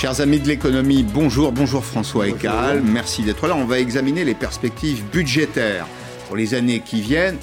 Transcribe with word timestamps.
Chers 0.00 0.22
amis 0.22 0.40
de 0.40 0.48
l'économie, 0.48 1.02
bonjour, 1.02 1.52
bonjour 1.52 1.84
François 1.84 2.26
Ecal, 2.26 2.80
merci 2.82 3.20
d'être 3.20 3.46
là. 3.46 3.54
On 3.54 3.66
va 3.66 3.78
examiner 3.80 4.24
les 4.24 4.32
perspectives 4.32 5.04
budgétaires 5.12 5.86
pour 6.26 6.36
les 6.36 6.54
années 6.54 6.80
qui 6.80 7.02
viennent. 7.02 7.36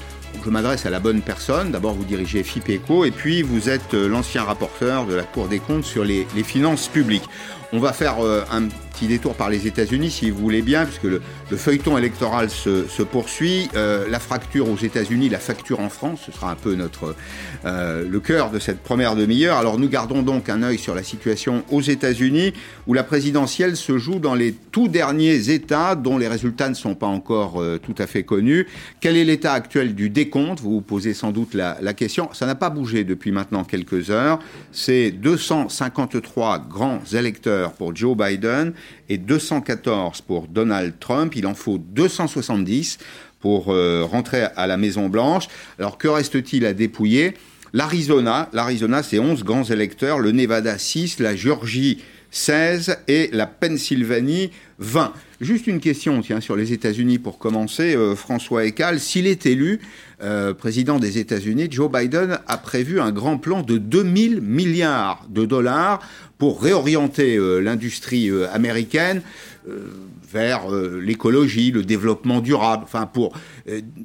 Je 0.44 0.50
m'adresse 0.50 0.88
à 0.88 0.90
la 0.90 1.00
bonne 1.00 1.22
personne. 1.22 1.70
D'abord, 1.70 1.94
vous 1.94 2.04
dirigez 2.04 2.42
FIPECO 2.42 3.06
et 3.06 3.12
puis 3.12 3.44
vous 3.44 3.70
êtes 3.70 3.94
euh, 3.94 4.08
l'ancien 4.08 4.44
rapporteur 4.44 5.06
de 5.06 5.14
la 5.14 5.22
Cour 5.22 5.48
des 5.50 5.60
comptes 5.60 5.84
sur 5.84 6.04
les, 6.04 6.26
les 6.36 6.42
finances 6.42 6.88
publiques. 6.88 7.30
On 7.74 7.80
va 7.80 7.94
faire 7.94 8.26
euh, 8.26 8.44
un 8.52 8.70
petit 8.98 9.08
détour 9.08 9.36
par 9.36 9.50
les 9.50 9.68
États-Unis, 9.68 10.10
si 10.10 10.32
vous 10.32 10.40
voulez 10.40 10.64
bien, 10.64 10.86
puisque 10.86 11.04
le, 11.04 11.22
le 11.52 11.58
feuilleton 11.58 11.98
électoral 11.98 12.50
se, 12.50 13.04
poursuit. 13.04 13.70
Euh, 13.76 14.08
la 14.10 14.20
fracture 14.20 14.70
aux 14.70 14.78
États-Unis, 14.78 15.30
la 15.30 15.38
facture 15.38 15.80
en 15.80 15.90
France, 15.90 16.22
ce 16.26 16.32
sera 16.32 16.52
un 16.52 16.56
peu 16.56 16.74
notre 16.74 17.16
euh, 17.66 18.08
le 18.08 18.20
cœur 18.20 18.50
de 18.50 18.60
cette 18.60 18.80
première 18.80 19.16
demi-heure. 19.16 19.58
Alors 19.58 19.78
nous 19.78 19.88
gardons 19.88 20.24
donc 20.24 20.50
un 20.50 20.64
œil 20.64 20.80
sur 20.80 20.96
la 20.96 21.04
situation 21.04 21.64
aux 21.70 21.82
États-Unis, 21.82 22.54
où 22.88 22.94
la 22.94 23.04
présidentielle 23.04 23.76
se 23.78 23.98
joue 23.98 24.20
dans 24.20 24.34
les 24.34 24.54
tout 24.72 24.88
derniers 24.88 25.52
États, 25.52 25.96
dont 25.96 26.18
les 26.18 26.28
résultats 26.28 26.70
ne 26.70 26.74
sont 26.74 26.96
pas 26.96 27.08
encore 27.08 27.62
euh, 27.62 27.78
tout 27.78 27.96
à 28.00 28.08
fait 28.08 28.24
connus. 28.24 28.68
Quel 29.00 29.16
est 29.16 29.24
l'état 29.24 29.54
actuel 29.54 29.94
du 29.94 30.10
décompte? 30.10 30.60
Vous 30.60 30.72
vous 30.72 30.82
posez 30.82 31.14
sans 31.14 31.32
doute 31.32 31.54
la 31.54 31.94
question. 31.94 32.30
Ça 32.34 32.46
n'a 32.46 32.56
pas 32.56 32.70
bougé 32.70 33.04
depuis 33.04 33.32
maintenant 33.32 33.64
quelques 33.64 34.10
heures. 34.10 34.40
C'est 34.72 35.12
253 35.12 36.60
grands 36.60 37.02
électeurs 37.14 37.74
pour 37.74 37.96
Joe 37.96 38.18
Biden 38.18 38.74
et 39.10 39.18
214 39.18 40.22
pour 40.22 40.48
Donald 40.48 40.96
Trump. 41.00 41.36
Il 41.36 41.48
en 41.48 41.54
faut 41.54 41.78
270 41.78 43.00
pour 43.40 43.72
euh, 43.72 44.04
rentrer 44.04 44.44
à 44.56 44.68
la 44.68 44.78
Maison 44.78 45.10
Blanche. 45.10 45.48
Alors 45.80 45.98
que 45.98 46.08
reste-t-il 46.08 46.66
à 46.66 46.74
dépouiller? 46.74 47.34
L'Arizona, 47.74 48.50
l'Arizona, 48.54 49.04
c'est 49.04 49.20
11 49.20 49.44
grands 49.44 49.66
électeurs, 49.66 50.20
le 50.20 50.32
Nevada 50.32 50.78
6, 50.78 51.20
la 51.20 51.36
Géorgie 51.36 52.02
16 52.32 52.98
et 53.08 53.30
la 53.34 53.46
Pennsylvanie 53.46 54.52
20. 54.80 55.14
Juste 55.42 55.68
une 55.68 55.80
question, 55.80 56.22
tiens, 56.22 56.40
sur 56.40 56.56
les 56.56 56.72
États-Unis 56.74 57.20
pour 57.20 57.40
commencer. 57.40 57.96
Euh, 57.96 58.16
François 58.16 58.66
Ecal, 58.66 59.00
s'il 59.00 59.26
est 59.28 59.46
élu 59.46 59.80
euh, 60.22 60.54
président 60.54 61.00
des 61.00 61.18
États-Unis, 61.18 61.68
Joe 61.70 61.92
Biden 61.92 62.40
a 62.48 62.58
prévu 62.58 63.00
un 63.00 63.12
grand 63.12 63.38
plan 63.38 63.62
de 63.62 63.78
2000 63.78 64.42
milliards 64.42 65.26
de 65.30 65.46
dollars 65.46 66.00
pour 66.38 66.62
réorienter 66.62 67.38
euh, 67.38 67.60
l'industrie 67.60 68.30
américaine 68.54 69.22
vers 70.32 70.70
l'écologie, 70.70 71.72
le 71.72 71.84
développement 71.84 72.40
durable, 72.40 72.84
enfin 72.86 73.06
pour 73.06 73.34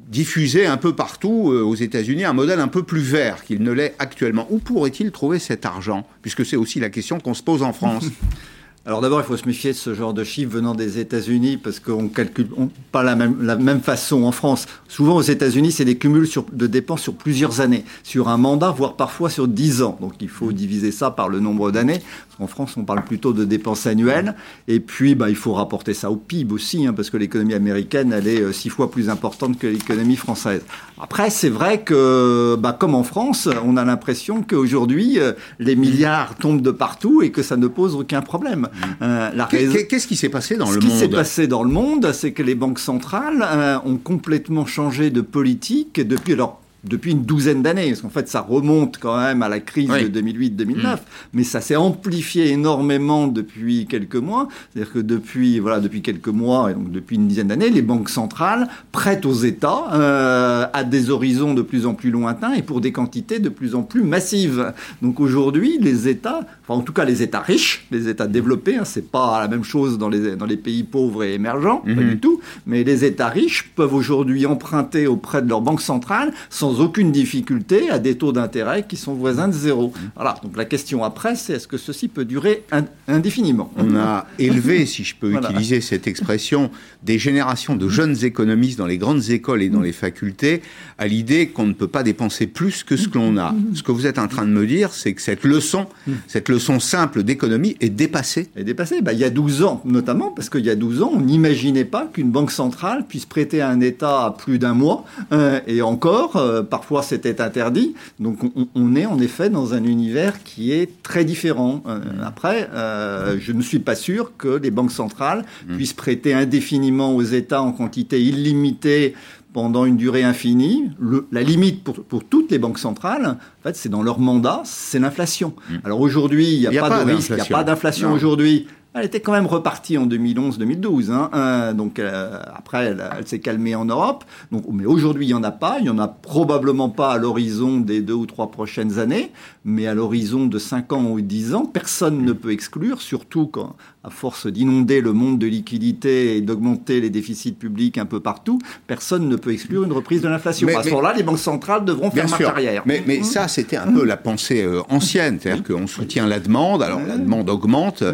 diffuser 0.09 0.67
un 0.67 0.77
peu 0.77 0.93
partout 0.93 1.53
aux 1.53 1.75
États-Unis 1.77 2.25
un 2.25 2.33
modèle 2.33 2.59
un 2.59 2.67
peu 2.67 2.83
plus 2.83 3.01
vert 3.01 3.45
qu'il 3.45 3.63
ne 3.63 3.71
l'est 3.71 3.95
actuellement. 4.01 4.49
Où 4.51 4.59
pourrait-il 4.59 5.13
trouver 5.13 5.39
cet 5.39 5.65
argent? 5.65 6.05
Puisque 6.21 6.45
c'est 6.45 6.57
aussi 6.57 6.81
la 6.81 6.91
question 6.91 7.21
qu'on 7.21 7.35
se 7.35 7.45
pose 7.45 7.63
en 7.63 7.73
France. 7.73 8.07
Alors 8.85 9.01
d'abord, 9.01 9.21
il 9.21 9.25
faut 9.25 9.37
se 9.37 9.47
méfier 9.47 9.71
de 9.71 9.77
ce 9.77 9.95
genre 9.95 10.13
de 10.13 10.25
chiffres 10.25 10.51
venant 10.51 10.75
des 10.75 10.99
États-Unis 10.99 11.57
parce 11.57 11.79
qu'on 11.79 12.09
calcule 12.09 12.49
pas 12.91 13.05
la 13.05 13.15
même, 13.15 13.41
la 13.41 13.55
même 13.55 13.81
façon 13.81 14.25
en 14.25 14.33
France. 14.33 14.67
Souvent 14.89 15.15
aux 15.15 15.23
États-Unis, 15.23 15.71
c'est 15.71 15.85
des 15.85 15.97
cumuls 15.97 16.27
sur, 16.27 16.47
de 16.53 16.67
dépenses 16.67 17.03
sur 17.03 17.15
plusieurs 17.15 17.61
années, 17.61 17.85
sur 18.03 18.29
un 18.29 18.39
mandat, 18.39 18.73
voire 18.73 18.97
parfois 18.97 19.31
sur 19.31 19.47
dix 19.47 19.83
ans. 19.83 19.97
Donc 20.01 20.15
il 20.21 20.29
faut 20.29 20.51
diviser 20.51 20.91
ça 20.91 21.13
par 21.13 21.29
le 21.29 21.39
nombre 21.39 21.71
d'années. 21.71 22.01
En 22.41 22.49
France, 22.49 22.77
on 22.77 22.83
parle 22.83 23.05
plutôt 23.05 23.33
de 23.33 23.45
dépenses 23.45 23.87
annuelles. 23.87 24.35
Et 24.67 24.81
puis, 24.81 25.15
bah, 25.15 25.31
il 25.31 25.37
faut 25.37 25.53
rapporter 25.53 25.95
ça 25.95 26.11
au 26.11 26.17
PIB 26.17 26.53
aussi, 26.53 26.85
hein, 26.85 26.93
parce 26.93 27.09
que 27.09 27.17
l'économie 27.17 27.55
américaine, 27.55 28.13
elle 28.13 28.27
est 28.27 28.41
euh, 28.41 28.53
six 28.53 28.69
fois 28.69 28.91
plus 28.91 29.09
importante 29.09 29.59
que 29.59 29.69
l'économie 29.69 30.17
française. 30.17 30.63
Après, 31.03 31.31
c'est 31.31 31.49
vrai 31.49 31.81
que, 31.83 32.55
bah, 32.55 32.77
comme 32.79 32.95
en 32.95 33.03
France, 33.03 33.49
on 33.65 33.77
a 33.77 33.85
l'impression 33.85 34.41
qu'aujourd'hui, 34.43 35.19
euh, 35.19 35.33
les 35.59 35.75
milliards 35.75 36.37
tombent 36.37 36.63
de 36.63 36.71
partout 36.71 37.23
et 37.23 37.33
que 37.33 37.43
ça 37.43 37.57
ne 37.57 37.67
pose 37.67 37.97
aucun 37.97 38.23
problème. 38.23 38.69
Euh, 39.03 39.29
Qu'est-ce 39.51 40.07
qui 40.07 40.15
s'est 40.15 40.29
passé 40.29 40.57
dans 40.57 40.67
Ce 40.67 40.75
le 40.75 40.79
qui 40.79 40.87
monde 40.87 40.99
s'est 40.99 41.09
passé 41.09 41.49
dans 41.49 41.65
le 41.65 41.71
monde, 41.71 42.13
c'est 42.13 42.31
que 42.31 42.45
les 42.45 42.55
banques 42.55 42.79
centrales 42.79 43.43
euh, 43.43 43.79
ont 43.85 43.97
complètement 43.97 44.65
changé 44.65 45.11
de 45.11 45.23
politique 45.23 46.01
depuis. 46.01 46.35
Alors, 46.35 46.62
depuis 46.85 47.13
une 47.13 47.23
douzaine 47.23 47.63
d'années, 47.63 47.89
parce 47.91 48.01
qu'en 48.01 48.09
fait 48.11 48.29
ça 48.29 48.41
remonte 48.41 48.99
quand 48.99 49.17
même 49.17 49.43
à 49.43 49.49
la 49.49 49.61
crise 49.61 49.89
Oui. 49.93 50.05
de 50.09 50.21
2008-2009, 50.21 50.95
Mm. 50.95 50.99
mais 51.35 51.45
ça 51.45 51.61
s'est 51.61 51.77
amplifié 51.77 52.49
énormément 52.51 53.29
depuis 53.29 53.87
quelques 53.87 54.17
mois. 54.17 54.49
C'est-à-dire 54.73 54.93
que 54.93 54.99
depuis 54.99 55.59
voilà 55.61 55.81
depuis 55.81 56.03
quelques 56.03 56.29
mois 56.29 56.71
et 56.71 56.75
donc 56.75 56.91
depuis 56.91 57.17
une 57.17 57.29
dizaine 57.29 57.49
d'années, 57.49 57.71
les 57.71 57.83
banques 57.83 58.09
centrales 58.09 58.69
prêtent 58.91 59.27
aux 59.27 59.33
États 59.33 59.85
euh, 59.95 60.67
à 60.73 60.85
des 60.85 61.11
horizons 61.11 61.55
de 61.55 61.63
plus 61.63 61.87
en 61.87 61.95
plus 61.95 62.11
lointains 62.11 62.53
et 62.55 62.63
pour 62.63 62.81
des 62.81 62.93
quantités 62.93 63.39
de 63.39 63.49
plus 63.49 63.75
en 63.75 63.83
plus 63.83 64.03
massives. 64.03 64.73
Donc 65.03 65.21
aujourd'hui, 65.21 65.79
les 65.81 66.09
États, 66.09 66.41
enfin 66.67 66.81
en 66.81 66.83
tout 66.83 66.93
cas 66.93 67.05
les 67.05 67.23
États 67.23 67.41
riches, 67.41 67.87
les 67.91 68.09
États 68.09 68.27
développés, 68.27 68.77
hein, 68.77 68.85
c'est 68.85 69.11
pas 69.11 69.41
la 69.41 69.49
même 69.49 69.65
chose 69.65 69.99
dans 69.99 70.09
les 70.09 70.37
dans 70.37 70.47
les 70.47 70.57
pays 70.57 70.83
pauvres 70.83 71.23
et 71.25 71.35
émergents, 71.35 71.79
pas 71.79 71.91
Mhm. 71.91 72.09
du 72.11 72.19
tout, 72.19 72.41
mais 72.67 72.83
les 72.85 73.05
États 73.05 73.29
riches 73.29 73.71
peuvent 73.77 73.95
aujourd'hui 73.95 74.47
emprunter 74.47 75.07
auprès 75.07 75.43
de 75.43 75.49
leur 75.49 75.61
banque 75.61 75.81
centrale 75.81 76.33
sans 76.51 76.72
aucune 76.81 77.13
difficulté 77.13 77.91
à 77.91 77.99
des 77.99 78.17
taux 78.17 78.33
d'intérêt 78.33 78.85
qui 78.89 78.97
sont 78.97 79.15
voisins 79.15 79.49
de 79.49 79.53
zéro. 79.53 79.93
Voilà. 80.17 80.37
Donc 80.43 80.57
la 80.57 80.65
question 80.65 81.05
après, 81.05 81.37
c'est 81.37 81.55
est-ce 81.55 81.69
que 81.69 81.77
ceci 81.79 82.09
peut 82.09 82.25
durer 82.25 82.65
in- 82.73 82.85
indéfiniment? 83.09 83.71
On 83.77 83.95
a 83.97 84.27
élevé, 84.39 84.87
si 84.87 85.05
je 85.05 85.15
peux 85.15 85.31
Voilà. 85.31 85.51
utiliser 85.51 85.81
cette 85.81 86.07
expression, 86.07 86.71
des 87.03 87.19
générations 87.19 87.77
de 87.77 87.89
jeunes 87.89 88.17
économistes 88.25 88.79
dans 88.79 88.87
les 88.87 88.99
grandes 88.99 89.29
écoles 89.31 89.63
et 89.63 89.69
dans 89.69 89.81
les 89.81 89.93
facultés 89.93 90.63
à 90.99 91.07
l'idée 91.07 91.49
qu'on 91.49 91.67
ne 91.67 91.73
peut 91.73 91.89
pas 91.89 92.03
dépenser 92.03 92.47
plus 92.47 92.85
que 92.85 92.97
ce 92.97 93.09
que 93.09 93.19
l'on 93.19 93.37
a. 93.37 93.55
Ce 93.75 93.83
que 93.83 93.93
vous 93.93 94.07
êtes 94.07 94.19
en 94.19 94.29
train 94.29 94.45
de 94.47 94.51
me 94.51 94.67
dire, 94.67 94.93
c'est 94.93 95.13
que 95.15 95.23
cette 95.23 95.45
leçon, 95.45 95.87
cette 96.29 96.49
leçon 96.49 96.79
simple 96.81 97.23
d'économie 97.23 97.77
est 97.81 97.89
dépassée. 97.89 98.49
est 98.57 98.65
dépassé. 98.65 99.01
Bah, 99.03 99.13
il 99.13 99.19
y 99.19 99.25
a 99.25 99.31
12 99.31 99.63
ans, 99.63 99.81
notamment, 99.85 100.31
parce 100.31 100.49
qu'il 100.49 100.65
y 100.65 100.71
a 100.71 100.75
12 100.77 101.03
ans, 101.03 101.11
on 101.15 101.21
n'imaginait 101.21 101.85
pas 101.85 102.09
qu'une 102.13 102.31
banque 102.31 102.51
centrale 102.51 103.05
puisse 103.09 103.27
prêter 103.27 103.61
à 103.61 103.69
un 103.69 103.81
État 103.81 104.27
à 104.27 104.31
plus 104.31 104.59
d'un 104.59 104.75
mois, 104.75 105.05
euh, 105.33 105.61
et 105.67 105.83
encore, 105.83 106.37
euh, 106.37 106.62
parfois 106.63 107.03
c'était 107.03 107.41
interdit. 107.41 107.95
Donc 108.21 108.43
on, 108.45 108.67
on 108.75 108.97
est 108.97 109.07
en 109.07 109.19
effet 109.19 109.51
dans 109.51 109.75
un 109.75 109.85
univers 109.85 110.43
qui 110.43 110.73
est 110.73 111.03
très 111.03 111.25
différent. 111.25 111.83
Euh, 111.87 112.01
après, 112.25 112.69
euh, 112.73 113.37
je 113.41 113.53
ne 113.53 113.63
suis 113.63 113.79
pas 113.79 113.95
sûr 113.95 114.33
que 114.37 114.49
les 114.49 114.71
banques 114.71 114.93
centrales 114.93 115.45
puissent 115.77 115.93
prêter 115.93 116.35
indéfiniment 116.35 117.15
aux 117.15 117.23
États 117.23 117.63
en 117.63 117.73
quantité 117.73 118.23
illimitée 118.23 119.15
pendant 119.53 119.85
une 119.85 119.97
durée 119.99 120.23
infinie. 120.25 120.91
Le- 120.99 121.27
la 121.31 121.43
limite 121.43 121.85
pour, 121.85 122.03
pour 122.05 122.25
toutes 122.25 122.51
les 122.51 122.59
banques 122.59 122.79
centrales, 122.79 123.27
en 123.27 123.63
fait, 123.63 123.77
c'est 123.77 123.91
dans 123.91 124.03
leur 124.03 124.19
mandat, 124.19 124.63
c'est 124.65 124.99
l'inflation. 124.99 125.53
Alors 125.85 126.01
aujourd'hui, 126.01 126.55
il 126.55 126.61
n'y 126.61 126.79
a, 126.79 126.81
pas, 126.81 127.05
de 127.05 127.11
risque, 127.13 127.31
il 127.31 127.35
n'y 127.35 127.41
a 127.43 127.45
pas 127.45 127.65
d'inflation 127.65 128.13
aujourd'hui. 128.13 128.67
Elle 128.95 129.07
était 129.07 129.21
quand 129.21 129.33
même 129.33 129.47
repartie 129.47 129.97
en 129.97 130.07
2011-2012. 130.07 131.11
Hein, 131.11 131.31
euh, 131.35 131.73
donc 131.73 131.99
euh, 131.99 132.39
après, 132.55 132.87
elle, 132.87 133.03
elle 133.19 133.27
s'est 133.27 133.39
calmée 133.39 133.75
en 133.75 133.87
Europe. 133.87 134.25
Donc, 134.51 134.65
mais 134.71 134.85
aujourd'hui, 134.85 135.25
il 135.25 135.29
n'y 135.29 135.35
en 135.35 135.43
a 135.43 135.51
pas. 135.51 135.77
Il 135.79 135.85
n'y 135.85 135.89
en 135.89 135.99
a 135.99 136.09
probablement 136.09 136.91
pas 136.91 137.13
à 137.13 137.19
l'horizon 137.19 137.79
des 137.81 138.03
deux 138.03 138.13
ou 138.13 138.27
trois 138.27 138.51
prochaines 138.51 138.99
années. 138.99 139.33
Mais 139.65 139.87
à 139.87 139.95
l'horizon 139.95 140.47
de 140.47 140.59
5 140.59 140.93
ans 140.93 141.05
ou 141.05 141.21
10 141.23 141.55
ans, 141.55 141.65
personne 141.65 142.23
ne 142.23 142.33
peut 142.33 142.53
exclure, 142.53 143.01
surtout 143.01 143.47
quand, 143.47 143.77
à 144.05 144.11
force 144.11 144.47
d'inonder 144.47 145.01
le 145.01 145.15
monde 145.15 145.39
de 145.39 145.47
liquidité 145.47 146.37
et 146.37 146.41
d'augmenter 146.43 147.01
les 147.01 147.11
déficits 147.11 147.53
publics 147.53 147.97
un 147.97 148.07
peu 148.07 148.21
partout, 148.21 148.59
personne 148.87 149.27
ne 149.27 149.37
peut 149.37 149.53
exclure 149.53 149.85
une 149.85 149.93
reprise 149.93 150.21
de 150.21 150.29
l'inflation. 150.29 150.69
À 150.69 150.83
ce 150.83 150.91
moment-là, 150.91 151.15
les 151.17 151.23
banques 151.23 151.39
centrales 151.39 151.87
devront 151.87 152.11
faire 152.11 152.29
marche 152.29 152.43
arrière. 152.43 152.83
Mais, 152.85 153.03
mais 153.07 153.23
ça, 153.23 153.49
c'était 153.49 153.77
un 153.77 153.91
peu 153.91 154.05
la 154.05 154.19
pensée 154.19 154.63
euh, 154.63 154.83
ancienne. 154.91 155.39
C'est-à-dire 155.41 155.65
qu'on 155.65 155.87
soutient 155.87 156.27
la 156.27 156.41
demande. 156.41 156.83
Alors, 156.83 157.01
la 157.01 157.17
demande 157.17 157.49
augmente. 157.49 158.05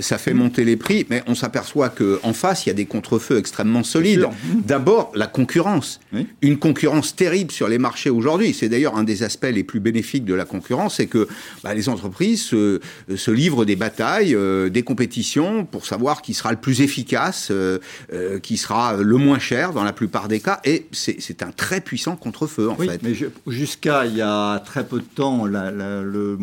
ça 0.00 0.18
fait 0.22 0.34
monter 0.34 0.64
les 0.64 0.76
prix. 0.76 1.06
Mais 1.10 1.22
on 1.26 1.34
s'aperçoit 1.34 1.88
qu'en 1.90 2.32
face, 2.32 2.64
il 2.64 2.68
y 2.68 2.72
a 2.72 2.74
des 2.74 2.86
contre-feux 2.86 3.38
extrêmement 3.38 3.82
solides. 3.82 4.20
sûr. 4.20 4.30
D'abord, 4.66 5.12
la 5.14 5.26
concurrence. 5.26 6.00
Oui. 6.12 6.26
Une 6.42 6.58
concurrence 6.58 7.14
terrible 7.16 7.50
sur 7.50 7.68
les 7.68 7.78
marchés 7.78 8.10
aujourd'hui. 8.10 8.54
C'est 8.54 8.68
d'ailleurs 8.68 8.96
un 8.96 9.04
des 9.04 9.22
aspects 9.22 9.46
les 9.52 9.64
plus 9.64 9.80
bénéfiques 9.80 10.24
de 10.24 10.34
la 10.34 10.44
concurrence. 10.44 10.96
C'est 10.96 11.06
que 11.06 11.28
bah, 11.64 11.74
les 11.74 11.88
entreprises 11.88 12.42
se, 12.44 12.80
se 13.14 13.30
livrent 13.30 13.64
des 13.64 13.76
batailles, 13.76 14.34
euh, 14.34 14.68
des 14.68 14.82
compétitions 14.82 15.64
pour 15.64 15.84
savoir 15.86 16.22
qui 16.22 16.34
sera 16.34 16.50
le 16.52 16.58
plus 16.58 16.80
efficace, 16.80 17.48
euh, 17.50 17.78
euh, 18.12 18.38
qui 18.38 18.56
sera 18.56 18.96
le 18.96 19.16
moins 19.16 19.38
cher 19.38 19.72
dans 19.72 19.84
la 19.84 19.92
plupart 19.92 20.28
des 20.28 20.40
cas. 20.40 20.60
Et 20.64 20.86
c'est 20.92 21.42
un 21.42 21.50
très 21.50 21.80
puissant 21.80 22.16
contre-feu, 22.16 22.70
en 22.70 22.76
Oui, 22.78 22.86
fait. 22.88 23.00
mais 23.02 23.12
jusqu'à 23.48 24.06
il 24.06 24.16
y 24.16 24.20
a 24.22 24.58
très 24.60 24.84
peu 24.86 24.98
de 24.98 25.04
temps, 25.04 25.44
le- 25.46 26.38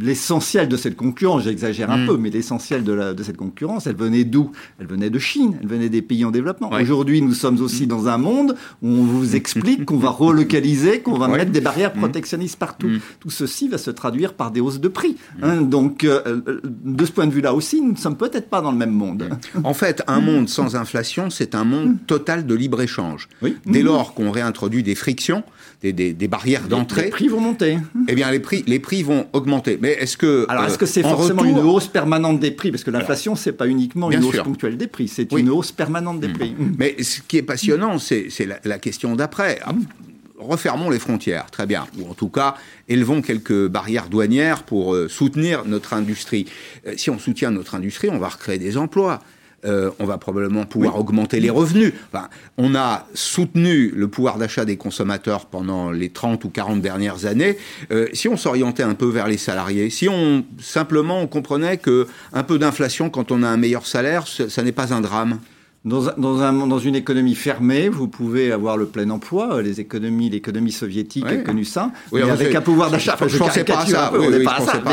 l'essentiel 0.00 0.68
de 0.68 0.76
cette 0.76 0.96
concurrence, 0.96 1.44
j'exagère 1.44 1.90
un 1.90 1.98
Mm. 1.98 2.06
peu, 2.06 2.16
mais 2.16 2.30
l'essentiel 2.30 2.84
de, 2.84 2.92
la- 2.92 3.13
de 3.14 3.22
cette 3.22 3.36
concurrence, 3.36 3.86
elle 3.86 3.96
venait 3.96 4.24
d'où? 4.24 4.50
Elle 4.78 4.86
venait 4.86 5.10
de 5.10 5.18
Chine, 5.18 5.56
elle 5.60 5.68
venait 5.68 5.88
des 5.88 6.02
pays 6.02 6.24
en 6.24 6.30
développement. 6.30 6.70
Aujourd'hui, 6.70 7.22
nous 7.22 7.34
sommes 7.34 7.60
aussi 7.60 7.86
dans 7.86 8.08
un 8.08 8.18
monde 8.18 8.56
où 8.82 8.88
on 8.88 9.04
vous 9.04 9.36
explique 9.36 9.84
qu'on 9.84 9.98
va 9.98 10.10
relocaliser, 10.10 11.00
qu'on 11.00 11.18
va 11.18 11.28
mettre 11.28 11.50
des 11.50 11.60
barrières 11.60 11.94
mm. 11.94 12.00
protectionnistes 12.00 12.58
partout. 12.58 12.88
Mm. 12.88 13.00
Tout 13.20 13.30
ceci 13.30 13.68
va 13.68 13.78
se 13.78 13.90
traduire 13.90 14.34
par 14.34 14.50
des 14.50 14.60
hausses 14.60 14.80
de 14.80 14.88
prix. 14.88 15.16
Hein. 15.42 15.62
Donc, 15.62 16.04
euh, 16.04 16.42
de 16.64 17.04
ce 17.04 17.12
point 17.12 17.26
de 17.26 17.32
vue-là 17.32 17.54
aussi, 17.54 17.80
nous 17.80 17.92
ne 17.92 17.96
sommes 17.96 18.16
peut-être 18.16 18.48
pas 18.48 18.60
dans 18.60 18.72
le 18.72 18.78
même 18.78 18.92
monde. 18.92 19.28
En 19.62 19.74
fait, 19.74 20.02
un 20.06 20.20
monde 20.20 20.48
sans 20.48 20.76
inflation, 20.76 21.30
c'est 21.30 21.54
un 21.54 21.64
monde 21.64 21.96
total 22.06 22.46
de 22.46 22.54
libre-échange. 22.54 23.28
Dès 23.66 23.82
lors 23.82 24.14
qu'on 24.14 24.30
réintroduit 24.30 24.82
des 24.82 24.94
frictions, 24.94 25.42
des, 25.92 26.12
des, 26.12 26.28
barrières 26.28 26.68
d'entrée... 26.68 27.04
Les 27.04 27.10
prix 27.10 27.28
vont 27.28 27.40
monter. 27.40 27.78
Eh 28.08 28.14
bien, 28.14 28.30
les 28.30 28.40
prix, 28.40 28.64
les 28.66 28.78
prix 28.78 29.02
vont 29.02 29.26
augmenter. 29.32 29.78
Mais 29.80 29.92
est-ce 29.92 30.16
que... 30.16 30.46
Alors, 30.48 30.64
est-ce 30.64 30.78
que 30.78 30.86
c'est 30.86 31.02
forcément 31.02 31.44
une 31.44 31.58
hausse 31.58 31.88
permanente 31.88 32.40
des 32.40 32.50
prix? 32.50 32.70
Parce 32.70 32.84
que 32.84 32.90
l'inflation, 32.90 33.36
c'est 33.36 33.52
pas 33.52 33.66
uniquement 33.66 34.10
une 34.10 34.24
hausse 34.24 34.40
ponctuelle 34.42 34.76
des 34.76 34.86
prix, 34.86 35.08
c'est 35.08 35.30
une 35.32 35.50
hausse 35.50 35.72
permanente 35.72 36.20
des 36.20 36.28
mm. 36.28 36.32
prix. 36.32 36.54
Mais 36.78 37.02
ce 37.02 37.20
qui 37.20 37.38
est 37.38 37.42
passionnant, 37.42 37.98
c'est 37.98 38.28
la, 38.46 38.58
la, 38.64 38.78
question 38.78 39.16
d'après. 39.16 39.60
Ah, 39.64 39.72
refermons 40.38 40.90
les 40.90 40.98
frontières, 40.98 41.50
très 41.50 41.66
bien, 41.66 41.86
ou 41.98 42.10
en 42.10 42.14
tout 42.14 42.28
cas, 42.28 42.54
élevons 42.88 43.22
quelques 43.22 43.68
barrières 43.68 44.08
douanières 44.08 44.62
pour 44.62 44.94
euh, 44.94 45.08
soutenir 45.08 45.64
notre 45.64 45.94
industrie. 45.94 46.46
Euh, 46.86 46.94
si 46.96 47.10
on 47.10 47.18
soutient 47.18 47.50
notre 47.50 47.74
industrie, 47.74 48.08
on 48.10 48.18
va 48.18 48.28
recréer 48.28 48.58
des 48.58 48.76
emplois. 48.76 49.20
Euh, 49.64 49.90
on 49.98 50.04
va 50.04 50.18
probablement 50.18 50.64
pouvoir 50.66 50.98
augmenter 50.98 51.40
les 51.40 51.50
revenus. 51.50 51.92
Enfin, 52.12 52.28
on 52.58 52.74
a 52.74 53.06
soutenu 53.14 53.90
le 53.90 54.08
pouvoir 54.08 54.38
d'achat 54.38 54.64
des 54.64 54.76
consommateurs 54.76 55.46
pendant 55.46 55.90
les 55.90 56.10
30 56.10 56.44
ou 56.44 56.50
40 56.50 56.80
dernières 56.80 57.26
années. 57.26 57.56
si 58.12 58.28
on 58.28 58.36
s'orientait 58.36 58.82
un 58.82 58.94
peu 58.94 59.06
vers 59.06 59.28
les 59.28 59.36
salariés, 59.36 59.90
si 59.90 60.08
on 60.08 60.44
simplement 60.60 61.20
on 61.20 61.26
comprenait 61.26 61.78
que 61.78 62.06
un 62.32 62.42
peu 62.42 62.58
d'inflation 62.58 63.10
quand 63.10 63.32
on 63.32 63.42
a 63.42 63.48
un 63.48 63.56
meilleur 63.56 63.86
salaire, 63.86 64.26
ça 64.26 64.62
n'est 64.62 64.72
pas 64.72 64.92
un 64.92 65.00
drame. 65.00 65.38
Dans, 65.84 66.02
dans, 66.16 66.40
un, 66.40 66.66
dans, 66.66 66.78
une 66.78 66.96
économie 66.96 67.34
fermée, 67.34 67.90
vous 67.90 68.08
pouvez 68.08 68.52
avoir 68.52 68.78
le 68.78 68.86
plein 68.86 69.10
emploi. 69.10 69.60
Les 69.60 69.80
économies, 69.80 70.30
l'économie 70.30 70.72
soviétique 70.72 71.26
a 71.26 71.36
connu 71.36 71.66
ça, 71.66 71.90
mais 72.10 72.22
avec 72.22 72.54
un 72.54 72.62
pouvoir 72.62 72.90
d'achat. 72.90 73.16
je, 73.26 73.36
pensais 73.36 73.64
pas 73.64 73.80
à 73.80 73.86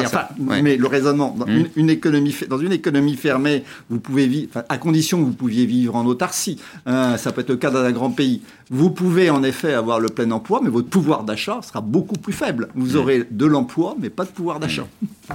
ça. 0.06 0.30
mais, 0.38 0.76
le 0.76 0.88
raisonnement, 0.88 1.34
dans, 1.38 1.46
une, 1.78 1.90
économie, 1.90 2.36
dans 2.50 2.58
une 2.58 2.74
économie 2.74 3.16
fermée, 3.16 3.64
vous 3.90 4.00
pouvez 4.02 4.28
vivre, 4.28 4.64
à 4.68 4.78
condition 4.78 5.20
que 5.20 5.24
vous 5.24 5.32
pouviez 5.32 5.66
vivre 5.66 5.96
en 5.96 6.06
autarcie. 6.06 6.60
Hein, 6.86 7.16
ça 7.18 7.32
peut 7.32 7.40
être 7.40 7.50
le 7.50 7.56
cas 7.56 7.70
dans 7.70 7.84
un 7.84 7.92
grand 7.94 8.12
pays. 8.12 8.42
Vous 8.70 8.90
pouvez 8.90 9.30
en 9.30 9.44
effet 9.44 9.74
avoir 9.74 10.00
le 10.00 10.10
plein 10.10 10.32
emploi, 10.32 10.62
mais 10.64 10.70
votre 10.70 10.88
pouvoir 10.90 11.24
d'achat 11.24 11.62
sera 11.62 11.82
beaucoup 11.82 12.16
plus 12.16 12.34
faible. 12.34 12.68
Vous 12.76 12.96
hum. 12.96 13.02
aurez 13.02 13.28
de 13.30 13.46
l'emploi, 13.46 13.96
mais 14.00 14.10
pas 14.10 14.26
de 14.26 14.30
pouvoir 14.30 14.60
d'achat. 14.60 14.88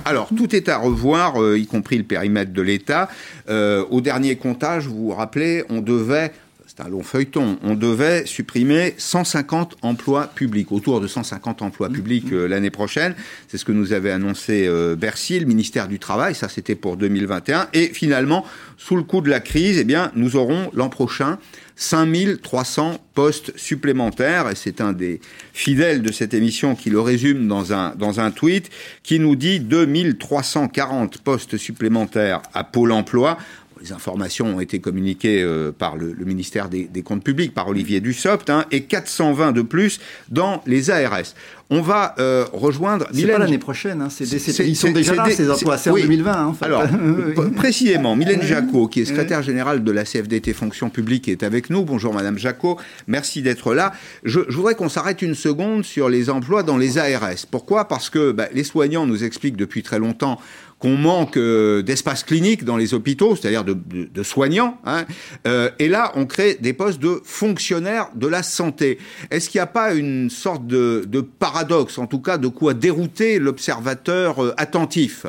Alors, 0.04 0.28
tout 0.36 0.54
est 0.54 0.68
à 0.68 0.78
revoir, 0.78 1.42
euh, 1.42 1.58
y 1.58 1.66
compris 1.66 1.96
le 1.96 2.04
périmètre 2.04 2.52
de 2.52 2.62
l'État. 2.62 3.08
Euh, 3.48 3.84
au 3.90 4.00
dernier 4.00 4.36
comptage, 4.36 4.86
vous 4.86 5.06
vous 5.06 5.12
rappelez, 5.12 5.45
on 5.68 5.80
devait 5.80 6.32
c'est 6.66 6.82
un 6.82 6.88
long 6.88 7.02
feuilleton, 7.02 7.58
on 7.62 7.74
devait 7.74 8.26
supprimer 8.26 8.94
150 8.98 9.76
emplois 9.82 10.26
publics, 10.26 10.72
autour 10.72 11.00
de 11.00 11.06
150 11.06 11.62
emplois 11.62 11.88
publics 11.88 12.32
euh, 12.32 12.48
l'année 12.48 12.70
prochaine. 12.70 13.14
C'est 13.48 13.56
ce 13.56 13.64
que 13.64 13.72
nous 13.72 13.92
avait 13.92 14.10
annoncé 14.10 14.66
euh, 14.66 14.96
Bercy, 14.96 15.38
le 15.38 15.46
ministère 15.46 15.86
du 15.88 15.98
Travail, 15.98 16.34
ça 16.34 16.48
c'était 16.48 16.74
pour 16.74 16.96
2021. 16.96 17.68
Et 17.72 17.86
finalement, 17.86 18.44
sous 18.76 18.96
le 18.96 19.04
coup 19.04 19.20
de 19.20 19.30
la 19.30 19.40
crise, 19.40 19.78
eh 19.78 19.84
bien, 19.84 20.10
nous 20.16 20.36
aurons 20.36 20.70
l'an 20.74 20.88
prochain 20.88 21.38
5300 21.76 22.98
postes 23.14 23.56
supplémentaires, 23.56 24.50
et 24.50 24.54
c'est 24.54 24.80
un 24.80 24.92
des 24.92 25.20
fidèles 25.52 26.02
de 26.02 26.10
cette 26.10 26.34
émission 26.34 26.74
qui 26.74 26.90
le 26.90 27.00
résume 27.00 27.46
dans 27.48 27.72
un, 27.72 27.94
dans 27.94 28.18
un 28.18 28.30
tweet, 28.30 28.70
qui 29.02 29.20
nous 29.20 29.36
dit 29.36 29.60
2340 29.60 31.18
postes 31.18 31.58
supplémentaires 31.58 32.42
à 32.54 32.64
Pôle 32.64 32.92
emploi 32.92 33.38
les 33.86 33.92
informations 33.92 34.56
ont 34.56 34.60
été 34.60 34.80
communiquées 34.80 35.42
euh, 35.42 35.72
par 35.76 35.96
le, 35.96 36.14
ministère 36.24 36.68
des, 36.68 36.88
Comptes 37.04 37.22
publics, 37.22 37.54
par 37.54 37.68
Olivier 37.68 38.00
Dussopt, 38.00 38.50
hein, 38.50 38.64
et 38.70 38.82
420 38.82 39.52
de 39.52 39.62
plus 39.62 40.00
dans 40.28 40.62
les 40.66 40.90
ARS. 40.90 41.34
On 41.68 41.80
va 41.80 42.14
euh, 42.18 42.44
rejoindre. 42.52 43.08
C'est 43.12 43.26
pas 43.26 43.38
l'année 43.38 43.58
prochaine, 43.58 44.00
hein, 44.00 44.08
ils 44.20 44.76
sont 44.76 44.92
déjà 44.92 45.14
là, 45.14 45.28
ces 45.30 45.50
emplois, 45.50 45.78
c'est 45.78 45.90
en 45.90 45.94
2020. 45.94 46.32
Hein, 46.32 46.46
en 46.46 46.52
fait. 46.54 46.64
Alors, 46.64 46.84
précisément, 47.56 48.14
Mylène 48.14 48.42
Jacot, 48.42 48.86
qui 48.86 49.00
est 49.00 49.04
secrétaire 49.04 49.42
générale 49.42 49.82
de 49.82 49.92
la 49.92 50.04
CFDT 50.04 50.52
Fonction 50.52 50.90
publique, 50.90 51.28
est 51.28 51.42
avec 51.42 51.70
nous. 51.70 51.84
Bonjour 51.84 52.14
Madame 52.14 52.38
Jacot, 52.38 52.78
merci 53.08 53.42
d'être 53.42 53.74
là. 53.74 53.92
Je, 54.24 54.40
je 54.48 54.56
voudrais 54.56 54.74
qu'on 54.74 54.88
s'arrête 54.88 55.22
une 55.22 55.34
seconde 55.34 55.84
sur 55.84 56.08
les 56.08 56.30
emplois 56.30 56.62
dans 56.62 56.76
les 56.76 56.98
ARS. 56.98 57.46
Pourquoi? 57.50 57.88
Parce 57.88 58.10
que 58.10 58.30
bah, 58.30 58.46
les 58.52 58.64
soignants 58.64 59.06
nous 59.06 59.24
expliquent 59.24 59.56
depuis 59.56 59.82
très 59.82 59.98
longtemps 59.98 60.38
qu'on 60.78 60.96
manque 60.96 61.36
euh, 61.36 61.82
d'espace 61.82 62.22
clinique 62.22 62.64
dans 62.64 62.76
les 62.76 62.92
hôpitaux, 62.92 63.34
c'est-à-dire 63.34 63.64
de, 63.64 64.22
soignants. 64.22 64.76
Hein. 64.84 65.04
Euh, 65.46 65.70
et 65.78 65.88
là, 65.88 66.12
on 66.16 66.26
crée 66.26 66.56
des 66.60 66.72
postes 66.72 67.00
de 67.00 67.20
fonctionnaires 67.24 68.08
de 68.14 68.26
la 68.26 68.42
santé. 68.42 68.98
Est-ce 69.30 69.48
qu'il 69.48 69.58
n'y 69.58 69.62
a 69.64 69.68
pas 69.68 69.94
une 69.94 70.28
sorte 70.28 70.66
de, 70.66 71.20
paradoxe, 71.38 71.98
en 71.98 72.06
tout 72.06 72.20
cas, 72.20 72.36
de 72.36 72.48
quoi 72.48 72.74
dérouter 72.74 73.38
l'observateur 73.38 74.42
euh, 74.42 74.54
attentif? 74.58 75.26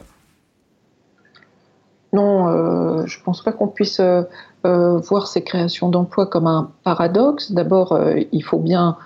Non, 2.14 3.06
je 3.06 3.20
ne 3.20 3.24
pense 3.24 3.44
pas 3.44 3.52
qu'on 3.52 3.68
puisse 3.68 4.02
voir 4.64 5.28
ces 5.28 5.44
créations 5.44 5.90
d'emplois 5.90 6.26
comme 6.26 6.48
un 6.48 6.72
paradoxe. 6.84 7.52
D'abord, 7.52 8.00
il 8.32 8.44
faut 8.44 8.60
bien 8.60 8.98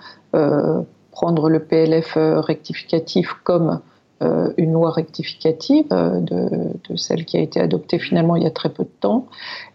prendre 1.10 1.50
le 1.50 1.58
PLF 1.58 2.12
rectificatif 2.16 3.34
comme 3.42 3.68
euh, 3.70 3.76
une 4.56 4.72
loi 4.72 4.90
rectificative 4.90 5.86
euh, 5.92 6.20
de, 6.20 6.96
celle 6.96 7.24
qui 7.24 7.36
a 7.36 7.40
été 7.40 7.60
adoptée 7.60 7.98
finalement 7.98 8.36
il 8.36 8.42
y 8.42 8.46
a 8.46 8.50
très 8.50 8.68
peu 8.68 8.84
de 8.84 8.90
temps. 9.00 9.26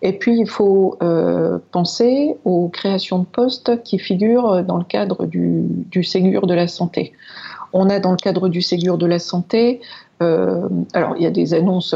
Et 0.01 0.13
puis 0.13 0.39
il 0.39 0.47
faut 0.47 0.97
euh, 1.01 1.57
penser 1.71 2.37
aux 2.45 2.69
créations 2.69 3.19
de 3.19 3.25
postes 3.25 3.83
qui 3.83 3.99
figurent 3.99 4.63
dans 4.63 4.77
le 4.77 4.83
cadre 4.83 5.25
du, 5.25 5.63
du, 5.67 6.03
Ségur 6.03 6.47
de 6.47 6.53
la 6.53 6.67
santé. 6.67 7.13
On 7.73 7.89
a 7.89 7.99
dans 7.99 8.11
le 8.11 8.17
cadre 8.17 8.49
du 8.49 8.61
Ségur 8.61 8.97
de 8.97 9.05
la 9.05 9.19
santé, 9.19 9.81
alors 10.19 11.15
il 11.17 11.23
y 11.23 11.25
a 11.25 11.31
des 11.31 11.53
annonces 11.53 11.93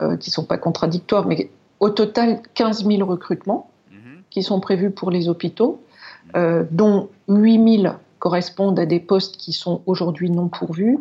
qui 0.00 0.30
ne 0.30 0.32
sont 0.32 0.44
pas 0.44 0.58
contradictoires, 0.58 1.26
mais 1.26 1.50
au 1.80 1.88
total 1.88 2.42
15 2.54 2.84
000 2.86 3.08
recrutements 3.08 3.70
mhm. 3.90 4.22
qui 4.30 4.42
sont 4.42 4.60
prévus 4.60 4.90
pour 4.90 5.10
les 5.10 5.28
hôpitaux, 5.28 5.80
dont 6.70 7.08
8 7.28 7.82
000 7.82 7.94
correspondent 8.18 8.78
à 8.78 8.86
des 8.86 9.00
postes 9.00 9.36
qui 9.36 9.52
sont 9.52 9.82
aujourd'hui 9.86 10.30
non 10.30 10.48
pourvus 10.48 10.98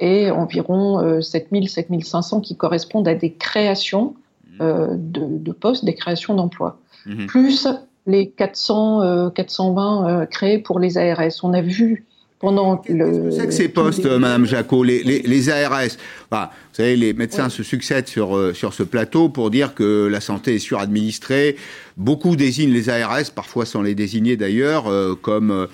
et 0.00 0.30
environ 0.30 1.20
7000, 1.20 1.64
euh, 1.64 1.66
7500 1.68 2.40
qui 2.40 2.56
correspondent 2.56 3.08
à 3.08 3.14
des 3.14 3.32
créations 3.32 4.14
mmh. 4.14 4.62
euh, 4.62 4.88
de, 4.92 5.52
postes, 5.52 5.84
des 5.84 5.94
créations 5.94 6.34
d'emplois. 6.34 6.78
Mmh. 7.06 7.26
Plus 7.26 7.68
les 8.06 8.28
400, 8.30 9.30
420 9.30 10.08
euh, 10.08 10.26
créés 10.26 10.58
pour 10.58 10.78
les 10.78 10.98
ARS. 10.98 11.32
On 11.42 11.54
a 11.54 11.62
vu 11.62 12.04
pendant 12.38 12.82
le. 12.88 13.30
C'est 13.30 13.46
que 13.46 13.52
ces 13.52 13.68
postes, 13.68 14.04
Madame 14.04 14.44
Jacot, 14.44 14.84
les, 14.84 15.02
les, 15.02 15.48
ARS. 15.50 15.96
vous 16.30 16.38
savez, 16.74 16.94
les 16.94 17.14
médecins 17.14 17.48
se 17.48 17.62
succèdent 17.62 18.06
sur, 18.06 18.54
sur 18.54 18.74
ce 18.74 18.82
plateau 18.82 19.30
pour 19.30 19.50
dire 19.50 19.74
que 19.74 20.06
la 20.06 20.20
santé 20.20 20.56
est 20.56 20.60
suradministrée. 20.60 21.56
Beaucoup 21.96 22.36
désignent 22.36 22.74
les 22.74 22.90
ARS, 22.90 23.30
parfois 23.34 23.64
sans 23.64 23.80
les 23.80 23.94
désigner 23.94 24.36
d'ailleurs, 24.36 24.84
comme 25.22 25.66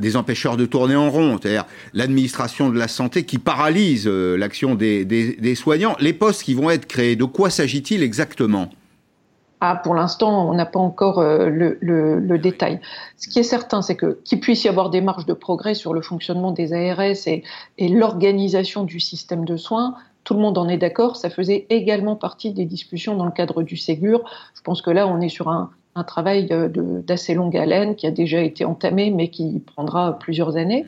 des 0.00 0.16
empêcheurs 0.16 0.56
de 0.56 0.64
tourner 0.64 0.94
en 0.94 1.10
rond, 1.10 1.38
c'est-à-dire 1.40 1.64
l'administration 1.92 2.70
de 2.70 2.78
la 2.78 2.88
santé 2.88 3.24
qui 3.24 3.38
paralyse 3.38 4.06
euh, 4.06 4.36
l'action 4.36 4.74
des, 4.74 5.04
des, 5.04 5.54
soignants. 5.54 5.96
Les 5.98 6.12
postes 6.12 6.44
qui 6.44 6.54
vont 6.54 6.70
être 6.70 6.86
créés, 6.86 7.16
de 7.16 7.24
quoi 7.24 7.50
s'agit-il 7.50 8.02
exactement? 8.02 8.68
Ah, 9.60 9.76
pour 9.76 9.94
l'instant, 9.94 10.48
on 10.48 10.54
n'a 10.54 10.66
pas 10.66 10.80
encore 10.80 11.18
euh, 11.18 11.48
le, 11.48 11.78
le, 11.80 12.38
détail. 12.38 12.80
Ce 13.16 13.28
qui 13.28 13.38
est 13.38 13.44
certain, 13.44 13.82
c'est 13.82 13.94
que 13.94 14.20
qu'il 14.24 14.40
puisse 14.40 14.64
y 14.64 14.68
avoir 14.68 14.90
des 14.90 15.00
marges 15.00 15.26
de 15.26 15.34
progrès 15.34 15.74
sur 15.74 15.94
le 15.94 16.02
fonctionnement 16.02 16.50
des 16.52 16.72
ARS 16.72 17.26
et 17.26 17.42
l'organisation 17.88 18.84
du 18.84 18.98
système 18.98 19.44
de 19.44 19.56
soins, 19.56 19.94
tout 20.24 20.34
le 20.34 20.40
monde 20.40 20.58
en 20.58 20.68
est 20.68 20.78
d'accord. 20.78 21.16
Ça 21.16 21.30
faisait 21.30 21.66
également 21.70 22.16
partie 22.16 22.52
des 22.52 22.64
discussions 22.64 23.16
dans 23.16 23.24
le 23.24 23.32
cadre 23.32 23.62
du 23.62 23.76
Ségur. 23.76 24.22
Je 24.54 24.60
pense 24.62 24.82
que 24.82 24.90
là, 24.90 25.06
on 25.06 25.20
est 25.20 25.28
sur 25.28 25.48
un, 25.48 25.70
un 25.94 26.04
travail 26.04 26.48
d'assez 27.06 27.34
longue 27.34 27.56
haleine 27.56 27.96
qui 27.96 28.06
a 28.06 28.10
déjà 28.10 28.40
été 28.40 28.64
entamé, 28.64 29.10
mais 29.10 29.28
qui 29.28 29.60
prendra 29.60 30.18
plusieurs 30.18 30.56
années. 30.56 30.86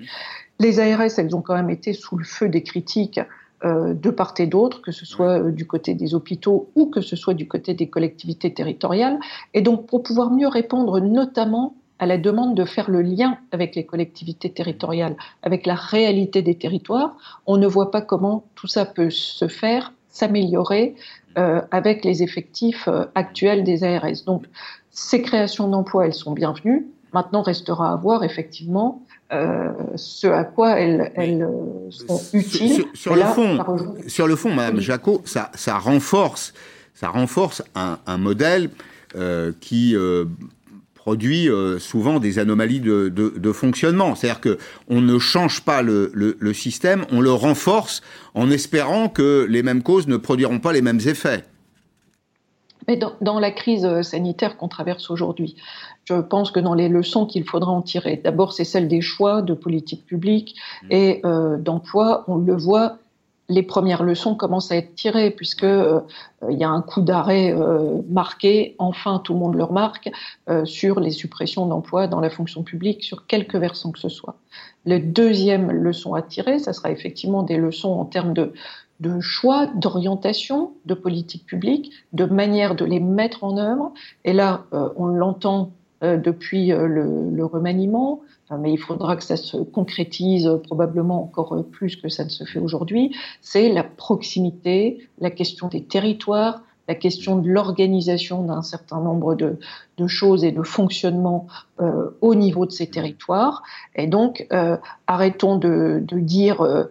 Les 0.61 0.81
ARS, 0.81 1.19
elles 1.19 1.35
ont 1.35 1.43
quand 1.43 1.55
même 1.55 1.71
été 1.71 1.93
sous 1.93 2.17
le 2.17 2.25
feu 2.25 2.49
des 2.49 2.63
critiques 2.63 3.21
euh, 3.65 3.95
de 3.95 4.11
part 4.11 4.35
et 4.39 4.47
d'autre, 4.47 4.83
que 4.83 4.93
ce 4.93 5.07
soit 5.07 5.41
euh, 5.41 5.51
du 5.51 5.67
côté 5.67 5.95
des 5.95 6.15
hôpitaux 6.15 6.71
ou 6.75 6.87
que 6.87 7.01
ce 7.01 7.17
soit 7.17 7.33
du 7.33 7.49
côté 7.49 7.73
des 7.73 7.89
collectivités 7.89 8.53
territoriales. 8.53 9.19
Et 9.55 9.63
donc, 9.63 9.87
pour 9.87 10.03
pouvoir 10.03 10.31
mieux 10.31 10.49
répondre 10.49 11.01
notamment 11.01 11.75
à 11.99 12.05
la 12.05 12.19
demande 12.19 12.55
de 12.55 12.65
faire 12.65 12.91
le 12.91 13.01
lien 13.01 13.39
avec 13.53 13.75
les 13.75 13.87
collectivités 13.87 14.51
territoriales, 14.51 15.17
avec 15.43 15.65
la 15.65 15.77
réalité 15.77 16.43
des 16.43 16.57
territoires, 16.57 17.17
on 17.47 17.57
ne 17.57 17.67
voit 17.67 17.91
pas 17.91 18.03
comment 18.03 18.45
tout 18.55 18.67
ça 18.67 18.85
peut 18.85 19.11
se 19.11 19.49
faire, 19.49 19.95
s'améliorer 20.09 20.95
euh, 21.39 21.63
avec 21.71 22.05
les 22.05 22.23
effectifs 22.23 22.89
actuels 23.15 23.65
des 23.65 23.83
ARS. 23.83 24.25
Donc, 24.27 24.45
ces 24.95 25.21
créations 25.21 25.69
d'emplois, 25.69 26.07
elles 26.07 26.15
sont 26.15 26.33
bienvenues. 26.33 26.87
Maintenant, 27.13 27.43
restera 27.43 27.93
à 27.93 27.97
voir 27.97 28.25
effectivement 28.25 29.03
euh, 29.33 29.73
ce 29.97 30.27
à 30.27 30.45
quoi 30.45 30.81
elles, 30.81 31.13
elles 31.15 31.43
euh, 31.43 31.91
sont 31.91 32.21
utiles. 32.33 32.85
Sur, 32.95 33.15
le 33.15 33.23
fond, 33.23 33.59
sur 34.07 34.27
le 34.27 34.37
fond, 34.37 34.55
Madame 34.55 34.81
Jacot, 34.81 35.23
ça, 35.25 35.51
ça 35.55 35.79
renforce 35.79 36.55
ça 36.95 37.09
renforce 37.09 37.63
un, 37.75 38.19
modèle 38.19 38.71
euh, 39.17 39.53
qui 39.61 39.97
euh, 39.97 40.27
produit 40.95 41.49
souvent 41.79 42.21
des 42.21 42.39
anomalies 42.39 42.81
de, 42.81 43.53
fonctionnement. 43.53 44.15
C'est-à-dire 44.15 44.41
qu'on 44.41 45.01
ne 45.01 45.19
change 45.19 45.63
pas 45.63 45.83
le, 45.83 46.53
système, 46.55 47.05
on 47.11 47.21
le 47.21 47.33
renforce 47.33 48.01
en 48.35 48.51
espérant 48.51 49.09
que 49.09 49.47
les 49.51 49.63
mêmes 49.63 49.83
causes 49.83 50.07
ne 50.07 50.17
produiront 50.17 50.61
pas 50.61 50.73
les 50.73 50.83
mêmes 50.83 51.01
effets. 51.05 51.45
Mais 52.89 52.99
dans, 53.21 53.41
la 53.41 53.51
crise 53.51 54.03
sanitaire 54.03 54.57
qu'on 54.57 54.69
traverse 54.69 55.11
aujourd'hui, 55.11 55.57
je 56.05 56.15
pense 56.15 56.51
que 56.51 56.61
dans 56.61 56.75
les 56.75 56.89
leçons 56.89 57.27
qu'il 57.27 57.45
faudra 57.45 57.73
en 57.73 57.83
tirer, 57.83 58.21
d'abord 58.23 58.53
c'est 58.53 58.65
celle 58.65 58.89
des 58.89 59.01
choix 59.01 59.43
de 59.43 59.55
politique 59.55 60.05
publique 60.07 60.57
mmh. 60.83 60.87
et 60.91 61.23
d'emploi. 61.59 62.25
On 62.29 62.37
le 62.37 62.57
voit, 62.57 62.99
les 63.49 63.63
premières 63.63 64.03
leçons 64.03 64.35
commencent 64.35 64.73
à 64.73 64.77
être 64.77 64.95
tirées 64.95 65.31
puisque 65.31 65.65
euh, 65.65 66.01
il 66.49 66.59
y 66.59 66.65
a 66.65 66.71
un 66.71 66.81
coup 66.81 67.03
d'arrêt 67.03 67.53
euh, 67.53 68.01
marqué, 68.09 68.75
enfin 68.79 69.21
tout 69.23 69.35
le 69.35 69.39
monde 69.39 69.55
le 69.55 69.65
remarque, 69.65 70.11
euh, 70.49 70.65
sur 70.65 71.01
les 71.01 71.11
suppressions 71.11 71.67
d'emplois 71.67 72.07
dans 72.07 72.21
la 72.21 72.31
fonction 72.31 72.63
publique 72.63 73.05
sur 73.05 73.27
quelque 73.27 73.59
versant 73.59 73.93
que 73.93 73.99
ce 73.99 74.09
soit. 74.09 74.37
La 74.87 74.99
deuxième 74.99 75.71
leçon 75.71 76.15
à 76.15 76.23
tirer, 76.23 76.59
ça 76.59 76.73
sera 76.73 76.91
effectivement 76.91 77.43
des 77.43 77.57
leçons 77.57 77.93
en 77.93 78.05
termes 78.05 78.33
de, 78.33 78.53
de 79.01 79.21
choix, 79.21 79.67
d'orientation 79.67 80.73
de 80.87 80.95
politique 80.95 81.47
publique, 81.47 81.93
de 82.13 82.25
manière 82.25 82.75
de 82.75 82.85
les 82.85 83.01
mettre 83.01 83.45
en 83.45 83.57
œuvre. 83.59 83.93
Et 84.25 84.33
là, 84.33 84.65
on 84.97 85.07
l'entend 85.07 85.73
depuis 86.01 86.69
le, 86.69 87.31
le 87.31 87.45
remaniement, 87.45 88.21
mais 88.59 88.73
il 88.73 88.79
faudra 88.79 89.17
que 89.17 89.25
ça 89.25 89.37
se 89.37 89.57
concrétise 89.57 90.51
probablement 90.65 91.23
encore 91.23 91.65
plus 91.71 91.97
que 91.97 92.09
ça 92.09 92.25
ne 92.25 92.29
se 92.29 92.45
fait 92.45 92.59
aujourd'hui, 92.59 93.15
c'est 93.41 93.73
la 93.73 93.85
proximité, 93.85 95.09
la 95.19 95.31
question 95.31 95.69
des 95.69 95.83
territoires, 95.83 96.63
la 96.89 96.95
question 96.95 97.37
de 97.37 97.49
l'organisation 97.49 98.45
d'un 98.45 98.63
certain 98.63 99.01
nombre 99.01 99.35
de, 99.35 99.59
de, 99.99 100.07
choses 100.07 100.45
et 100.45 100.53
de 100.53 100.63
fonctionnement 100.63 101.47
euh, 101.81 102.11
au 102.21 102.35
niveau 102.35 102.67
de 102.67 102.71
ces 102.71 102.87
territoires. 102.87 103.63
Et 103.97 104.07
donc, 104.07 104.47
euh, 104.53 104.77
arrêtons 105.07 105.57
de, 105.57 106.03
de 106.07 106.19
dire 106.19 106.63
euh, 106.63 106.85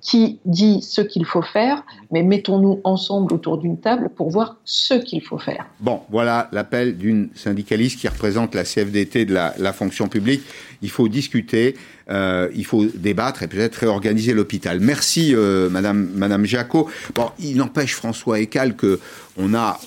qui 0.00 0.38
dit 0.44 0.80
ce 0.82 1.00
qu'il 1.00 1.24
faut 1.24 1.42
faire, 1.42 1.84
mais 2.10 2.22
mettons-nous 2.22 2.80
ensemble 2.84 3.32
autour 3.34 3.58
d'une 3.58 3.78
table 3.78 4.10
pour 4.14 4.30
voir 4.30 4.56
ce 4.64 4.94
qu'il 4.94 5.22
faut 5.22 5.38
faire. 5.38 5.66
Bon, 5.80 6.00
voilà 6.10 6.48
l'appel 6.52 6.96
d'une 6.96 7.30
syndicaliste 7.34 7.98
qui 7.98 8.08
représente 8.08 8.54
la 8.54 8.64
CFDT 8.64 9.24
de 9.24 9.34
la, 9.34 9.54
la 9.58 9.72
fonction 9.72 10.08
publique. 10.08 10.42
Il 10.82 10.90
faut 10.90 11.08
discuter, 11.08 11.76
il 12.10 12.64
faut 12.64 12.84
débattre 12.84 13.44
et 13.44 13.48
peut-être 13.48 13.76
réorganiser 13.76 14.34
l'hôpital. 14.34 14.80
Merci, 14.80 15.32
Madame, 15.70 16.10
Madame 16.16 16.44
Jacot. 16.44 16.88
Bon, 17.14 17.30
il 17.38 17.56
n'empêche, 17.56 17.94
François 17.94 18.40
Ecal, 18.40 18.74
que 18.74 18.98
on 19.38 19.54
a 19.54 19.78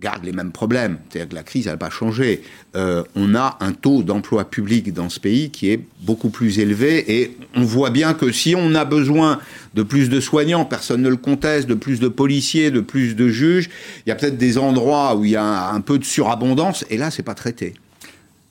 garde 0.00 0.24
les 0.24 0.32
mêmes 0.32 0.52
problèmes. 0.52 0.98
C'est-à-dire 1.08 1.30
que 1.30 1.34
la 1.34 1.42
crise 1.42 1.66
n'a 1.66 1.76
pas 1.76 1.90
changé. 1.90 2.42
Euh, 2.76 3.02
on 3.14 3.34
a 3.34 3.56
un 3.60 3.72
taux 3.72 4.02
d'emploi 4.02 4.48
public 4.48 4.92
dans 4.92 5.08
ce 5.08 5.18
pays 5.18 5.50
qui 5.50 5.70
est 5.70 5.80
beaucoup 6.02 6.30
plus 6.30 6.58
élevé 6.58 7.20
et 7.20 7.36
on 7.54 7.62
voit 7.62 7.90
bien 7.90 8.14
que 8.14 8.30
si 8.30 8.54
on 8.56 8.74
a 8.74 8.84
besoin 8.84 9.40
de 9.74 9.82
plus 9.82 10.08
de 10.08 10.20
soignants, 10.20 10.64
personne 10.64 11.02
ne 11.02 11.08
le 11.08 11.16
conteste, 11.16 11.68
de 11.68 11.74
plus 11.74 12.00
de 12.00 12.08
policiers, 12.08 12.70
de 12.70 12.80
plus 12.80 13.16
de 13.16 13.28
juges, 13.28 13.68
il 14.06 14.08
y 14.08 14.12
a 14.12 14.14
peut-être 14.14 14.38
des 14.38 14.58
endroits 14.58 15.16
où 15.16 15.24
il 15.24 15.32
y 15.32 15.36
a 15.36 15.70
un 15.70 15.80
peu 15.80 15.98
de 15.98 16.04
surabondance 16.04 16.84
et 16.90 16.96
là, 16.96 17.10
c'est 17.10 17.22
pas 17.22 17.34
traité. 17.34 17.74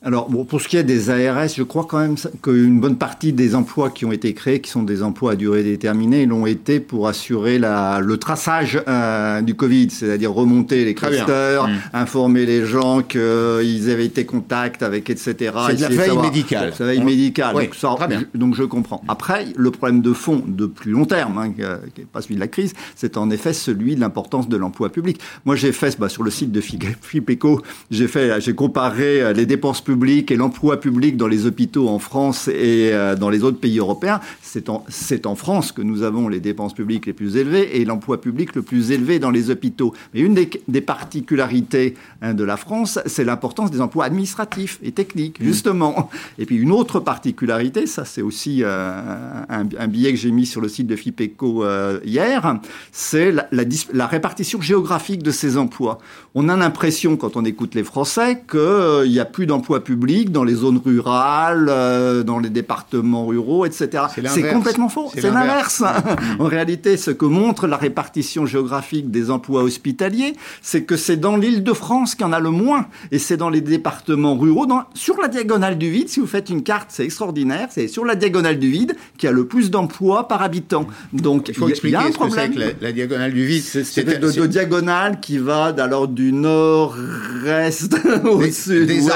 Alors, 0.00 0.30
bon, 0.30 0.44
pour 0.44 0.60
ce 0.60 0.68
qui 0.68 0.76
est 0.76 0.84
des 0.84 1.10
ARS, 1.10 1.48
je 1.48 1.64
crois 1.64 1.84
quand 1.84 1.98
même 1.98 2.14
qu'une 2.40 2.78
bonne 2.78 2.96
partie 2.96 3.32
des 3.32 3.56
emplois 3.56 3.90
qui 3.90 4.04
ont 4.04 4.12
été 4.12 4.32
créés, 4.32 4.60
qui 4.60 4.70
sont 4.70 4.84
des 4.84 5.02
emplois 5.02 5.32
à 5.32 5.34
durée 5.34 5.64
déterminée, 5.64 6.24
l'ont 6.24 6.46
été 6.46 6.78
pour 6.78 7.08
assurer 7.08 7.58
la, 7.58 7.98
le 7.98 8.16
traçage 8.16 8.80
euh, 8.86 9.42
du 9.42 9.56
Covid, 9.56 9.90
c'est-à-dire 9.90 10.32
remonter 10.32 10.84
les 10.84 10.94
clusters, 10.94 11.66
mmh. 11.66 11.72
informer 11.94 12.46
les 12.46 12.64
gens 12.64 13.02
qu'ils 13.02 13.90
avaient 13.90 14.06
été 14.06 14.24
contact 14.24 14.84
avec, 14.84 15.10
etc. 15.10 15.34
C'est 15.34 15.74
de 15.74 15.80
la 15.82 15.88
veille 15.88 16.18
médicale. 16.18 16.72
C'est 16.76 16.84
la 16.84 16.90
veille 16.90 17.02
médicale. 17.02 17.54
donc, 17.56 17.74
ça, 17.74 17.96
donc, 18.36 18.54
je 18.54 18.62
comprends. 18.62 19.02
Après, 19.08 19.46
le 19.56 19.72
problème 19.72 20.00
de 20.00 20.12
fond 20.12 20.44
de 20.46 20.66
plus 20.66 20.92
long 20.92 21.06
terme, 21.06 21.38
hein, 21.38 21.50
qui 21.50 22.00
n'est 22.00 22.06
pas 22.06 22.22
celui 22.22 22.36
de 22.36 22.40
la 22.40 22.46
crise, 22.46 22.72
c'est 22.94 23.16
en 23.16 23.30
effet 23.30 23.52
celui 23.52 23.96
de 23.96 24.00
l'importance 24.00 24.48
de 24.48 24.56
l'emploi 24.56 24.90
public. 24.90 25.20
Moi, 25.44 25.56
j'ai 25.56 25.72
fait, 25.72 25.98
bah, 25.98 26.08
sur 26.08 26.22
le 26.22 26.30
site 26.30 26.52
de 26.52 26.60
FIPECO, 26.60 27.62
j'ai 27.90 28.54
comparé 28.54 29.22
euh, 29.22 29.32
les 29.32 29.44
dépenses 29.44 29.87
public 29.88 30.30
et 30.30 30.36
l'emploi 30.36 30.78
public 30.78 31.16
dans 31.16 31.28
les 31.28 31.46
hôpitaux 31.46 31.88
en 31.88 31.98
France 31.98 32.46
et 32.48 32.90
euh, 32.92 33.16
dans 33.16 33.30
les 33.30 33.42
autres 33.42 33.56
pays 33.58 33.78
européens, 33.78 34.20
c'est 34.42 34.68
en, 34.68 34.84
en, 35.24 35.34
France 35.34 35.72
que 35.72 35.80
nous 35.80 36.02
avons 36.02 36.28
les 36.28 36.40
dépenses 36.40 36.74
publiques 36.74 37.06
les 37.06 37.14
plus 37.14 37.38
élevées 37.38 37.80
et 37.80 37.86
l'emploi 37.86 38.20
public 38.20 38.54
le 38.54 38.60
plus 38.60 38.90
élevé 38.90 39.18
dans 39.18 39.30
les 39.30 39.48
hôpitaux. 39.48 39.94
Mais 40.12 40.20
une 40.20 40.34
des, 40.34 40.50
des 40.68 40.82
particularités 40.82 41.94
hein, 42.20 42.34
de 42.34 42.44
la 42.44 42.58
France, 42.58 42.98
c'est 43.06 43.24
l'importance 43.24 43.70
des 43.70 43.80
emplois 43.80 44.04
administratifs 44.04 44.78
et 44.82 44.92
techniques, 44.92 45.40
mmh. 45.40 45.44
justement. 45.44 46.10
Et 46.38 46.44
puis 46.44 46.56
une 46.56 46.70
autre 46.70 47.00
particularité, 47.00 47.86
ça 47.86 48.04
c'est 48.04 48.20
aussi 48.20 48.60
euh, 48.62 49.42
un, 49.48 49.88
billet 49.88 50.12
que 50.12 50.18
j'ai 50.18 50.32
mis 50.32 50.44
sur 50.44 50.60
le 50.60 50.68
site 50.68 50.86
de 50.86 50.96
FIPECO 50.96 51.64
euh, 51.64 51.98
hier, 52.04 52.60
c'est 52.92 53.32
la, 53.32 53.48
la, 53.52 53.64
la, 53.94 54.06
répartition 54.06 54.60
géographique 54.60 55.22
de 55.22 55.30
ces 55.30 55.56
emplois. 55.56 55.96
On 56.34 56.50
a 56.50 56.56
l'impression, 56.58 57.16
quand 57.16 57.38
on 57.38 57.44
écoute 57.46 57.74
les 57.74 57.84
Français, 57.84 58.42
qu'il 58.50 59.10
n'y 59.10 59.18
a 59.18 59.24
plus 59.24 59.46
d'emplois 59.46 59.77
public 59.80 60.32
dans 60.32 60.44
les 60.44 60.54
zones 60.54 60.80
rurales, 60.84 61.68
euh, 61.68 62.22
dans 62.22 62.38
les 62.38 62.50
départements 62.50 63.26
ruraux, 63.26 63.64
etc. 63.64 64.04
C'est 64.28 64.50
complètement 64.50 64.88
faux. 64.88 65.10
C'est 65.14 65.30
l'inverse. 65.30 65.82
en 66.38 66.44
réalité, 66.44 66.96
ce 66.96 67.10
que 67.10 67.24
montre 67.24 67.66
la 67.66 67.76
répartition 67.76 68.46
géographique 68.46 69.10
des 69.10 69.30
emplois 69.30 69.62
hospitaliers, 69.62 70.34
c'est 70.62 70.82
que 70.82 70.96
c'est 70.96 71.16
dans 71.16 71.36
l'île 71.36 71.62
de 71.62 71.72
France 71.72 72.14
qu'il 72.14 72.26
y 72.26 72.28
en 72.28 72.32
a 72.32 72.40
le 72.40 72.50
moins. 72.50 72.86
Et 73.10 73.18
c'est 73.18 73.36
dans 73.36 73.50
les 73.50 73.60
départements 73.60 74.36
ruraux, 74.36 74.66
dans, 74.66 74.84
sur 74.94 75.20
la 75.20 75.28
diagonale 75.28 75.78
du 75.78 75.90
vide, 75.90 76.08
si 76.08 76.20
vous 76.20 76.26
faites 76.26 76.50
une 76.50 76.62
carte, 76.62 76.88
c'est 76.90 77.04
extraordinaire, 77.04 77.68
c'est 77.70 77.88
sur 77.88 78.04
la 78.04 78.14
diagonale 78.14 78.58
du 78.58 78.70
vide 78.70 78.96
qu'il 79.16 79.28
y 79.28 79.30
a 79.30 79.32
le 79.32 79.46
plus 79.46 79.70
d'emplois 79.70 80.28
par 80.28 80.42
habitant. 80.42 80.86
Donc, 81.12 81.48
il 81.48 81.54
faut 81.54 81.68
expliquer 81.68 81.92
y 81.92 81.96
a 81.96 82.04
un 82.04 82.10
problème. 82.10 82.54
Que 82.54 82.74
la, 82.80 82.92
diagonale 82.92 83.32
du 83.32 83.46
vide. 83.46 83.62
C'est 83.62 84.04
de, 84.04 84.14
de, 84.14 84.46
diagonale 84.46 85.20
qui 85.20 85.38
va 85.38 85.74
alors 85.78 86.08
du 86.08 86.32
nord-est 86.32 87.96
au 88.24 88.42
sud. 88.50 88.86
Des 88.86 89.08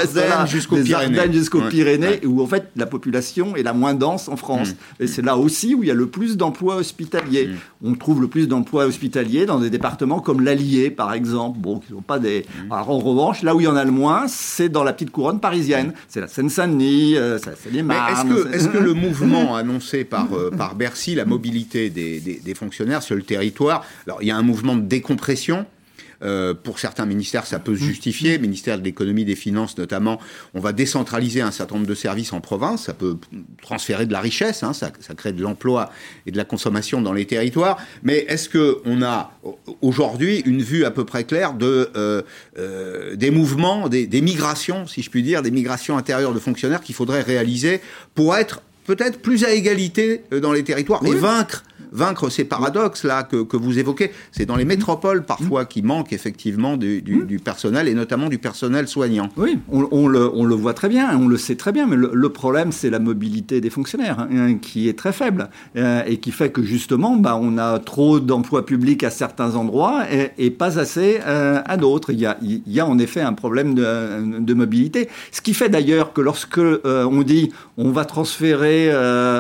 jusqu'aux 0.53 0.77
Pyrénées. 0.77 1.33
jusqu'aux 1.33 1.63
Pyrénées, 1.63 2.25
où 2.27 2.43
en 2.43 2.47
fait 2.47 2.71
la 2.77 2.87
population 2.87 3.57
est 3.57 3.63
la 3.63 3.73
moins 3.73 3.95
dense 3.95 4.29
en 4.29 4.37
France. 4.37 4.71
Mm. 4.71 5.03
Et 5.05 5.07
c'est 5.07 5.23
là 5.23 5.37
aussi 5.37 5.75
où 5.75 5.83
il 5.83 5.89
y 5.89 5.91
a 5.91 5.95
le 5.95 6.07
plus 6.07 6.37
d'emplois 6.37 6.77
hospitaliers. 6.77 7.49
Mm. 7.49 7.89
On 7.89 7.95
trouve 7.95 8.21
le 8.21 8.29
plus 8.29 8.49
d'emplois 8.49 8.87
hospitaliers 8.87 9.47
dans 9.47 9.59
des 9.59 9.71
départements 9.71 10.21
comme 10.21 10.43
l'Allier, 10.43 10.91
par 10.91 11.13
exemple. 11.13 11.59
Bon, 11.59 11.79
qui 11.79 11.93
sont 11.93 12.03
pas 12.03 12.19
des. 12.19 12.45
Mm. 12.69 12.73
Alors 12.73 12.91
en 12.91 12.99
revanche, 12.99 13.43
là 13.43 13.55
où 13.55 13.61
il 13.61 13.65
y 13.65 13.69
en 13.69 13.77
a 13.77 13.85
le 13.85 13.91
moins, 13.91 14.27
c'est 14.29 14.69
dans 14.69 14.85
la 14.85 14.93
petite 14.93 15.11
couronne 15.11 15.41
parisienne. 15.41 15.93
C'est 16.09 16.21
la 16.21 16.29
Seine-Saint-Denis, 16.29 17.17
euh, 17.17 17.39
c'est 17.39 17.73
les 17.73 17.83
Marnes. 17.83 18.13
Est-ce 18.13 18.25
que, 18.25 18.55
est 18.55 18.73
que, 18.73 18.79
le 18.79 18.95
mouvement 18.95 19.57
annoncé 19.57 20.05
par, 20.05 20.29
euh, 20.35 20.51
par 20.51 20.75
Bercy, 20.75 21.15
la 21.15 21.25
mobilité 21.25 21.91
des, 21.91 22.21
des, 22.21 22.41
des 22.45 22.55
fonctionnaires 22.55 23.03
sur 23.03 23.17
le 23.17 23.23
territoire, 23.23 23.85
alors 24.07 24.19
il 24.23 24.29
y 24.29 24.31
a 24.31 24.37
un 24.37 24.43
mouvement 24.43 24.77
de 24.77 24.83
décompression 24.83 25.67
euh, 26.23 26.55
pour 26.55 26.79
certains 26.79 27.07
ministères, 27.07 27.47
ça 27.47 27.59
peut 27.59 27.76
se 27.76 27.83
justifier. 27.83 28.38
Mmh. 28.38 28.43
Ministère 28.43 28.79
de 28.79 28.85
l'économie, 28.85 29.25
des 29.25 29.37
finances 29.37 29.76
notamment, 29.79 30.21
on 30.55 30.61
va 30.61 30.73
décentraliser 30.73 31.41
un 31.41 31.50
certain 31.50 31.76
nombre 31.76 31.87
de 31.87 31.95
services 31.95 32.33
en 32.33 32.41
province. 32.41 32.85
Ça 32.85 32.95
peut 32.95 33.17
transférer 33.61 34.07
de 34.07 34.12
la 34.12 34.21
richesse, 34.21 34.62
hein, 34.62 34.73
ça, 34.73 34.91
ça, 35.00 35.14
crée 35.14 35.33
de 35.33 35.43
l'emploi 35.43 35.91
et 36.26 36.31
de 36.31 36.37
la 36.37 36.45
consommation 36.45 37.02
dans 37.02 37.12
les 37.12 37.26
territoires. 37.26 37.79
Mais 38.02 38.25
est-ce 38.29 38.49
que 38.49 38.79
on 38.85 39.02
a 39.02 39.33
aujourd'hui 39.81 40.43
une 40.47 40.62
vue 40.62 40.85
à 40.85 40.91
peu 40.91 41.05
près 41.05 41.25
claire 41.25 41.55
de 41.55 41.91
euh, 41.97 42.23
euh, 42.59 43.17
des 43.17 43.31
mouvements, 43.31 43.88
des, 43.88 44.07
des 44.07 44.21
migrations, 44.21 44.87
si 44.87 45.02
je 45.02 45.11
puis 45.11 45.23
dire, 45.23 45.43
des 45.43 45.50
migrations 45.50 45.97
intérieures 45.97 46.35
de 46.35 46.38
fonctionnaires 46.41 46.81
qu'il 46.81 46.95
faudrait 46.95 47.23
réaliser 47.23 47.81
pour 48.14 48.37
être 48.37 48.62
peut-être 48.87 49.21
plus 49.21 49.45
à 49.45 49.52
égalité 49.52 50.23
dans 50.31 50.52
les 50.52 50.64
territoires 50.64 51.05
et 51.07 51.14
vaincre 51.14 51.64
vaincre 51.93 52.31
ces 52.31 52.45
paradoxes-là 52.45 53.23
que, 53.23 53.43
que, 53.43 53.57
vous 53.57 53.79
évoquez. 53.79 54.11
C'est 54.33 54.47
dans 54.47 54.57
les 54.57 54.65
métropoles 54.65 55.25
parfois 55.25 55.65
qui 55.65 55.83
manque 55.83 56.13
effectivement 56.13 56.77
du, 56.77 57.03
du, 57.03 57.25
du, 57.25 57.39
personnel 57.39 57.89
et 57.89 57.95
notamment 57.95 58.29
du 58.29 58.39
personnel 58.39 58.89
soignant. 58.89 59.29
Oui, 59.37 59.59
on, 59.71 59.87
on, 59.91 60.09
le, 60.09 60.31
on, 60.35 60.45
le, 60.45 60.55
voit 60.55 60.75
très 60.75 60.89
bien, 60.89 61.17
on 61.17 61.29
le 61.29 61.37
sait 61.37 61.57
très 61.57 61.73
bien, 61.73 61.87
mais 61.87 61.97
le, 61.97 62.29
problème 62.33 62.73
c'est 62.73 62.89
la 62.89 62.99
mobilité 62.99 63.61
des 63.61 63.69
fonctionnaires 63.69 64.21
hein, 64.21 64.55
qui 64.55 64.89
est 64.89 64.99
très 64.99 65.13
faible 65.13 65.51
euh, 65.77 66.03
et 66.07 66.17
qui 66.17 66.31
fait 66.33 66.51
que 66.51 66.63
justement 66.63 67.17
bah, 67.17 67.39
on 67.41 67.59
a 67.59 67.79
trop 67.79 68.21
d'emplois 68.21 68.65
publics 68.65 69.05
à 69.05 69.11
certains 69.11 69.55
endroits 69.55 70.05
et, 70.11 70.31
et 70.39 70.51
pas 70.51 70.79
assez 70.79 71.21
euh, 71.27 71.61
à 71.67 71.77
d'autres. 71.77 72.11
Il, 72.11 72.35
il, 72.43 72.73
y 72.73 72.81
a 72.81 72.87
en 72.87 72.99
effet 72.99 73.21
un 73.21 73.35
problème 73.35 73.75
de, 73.75 74.41
de 74.41 74.55
mobilité, 74.55 75.09
ce 75.31 75.43
qui 75.43 75.53
fait 75.53 75.69
d'ailleurs 75.69 76.15
que 76.15 76.23
lorsque 76.23 76.59
euh, 76.59 77.05
on 77.05 77.23
dit 77.23 77.53
on 77.77 77.91
va 77.91 78.05
transférer 78.05 78.91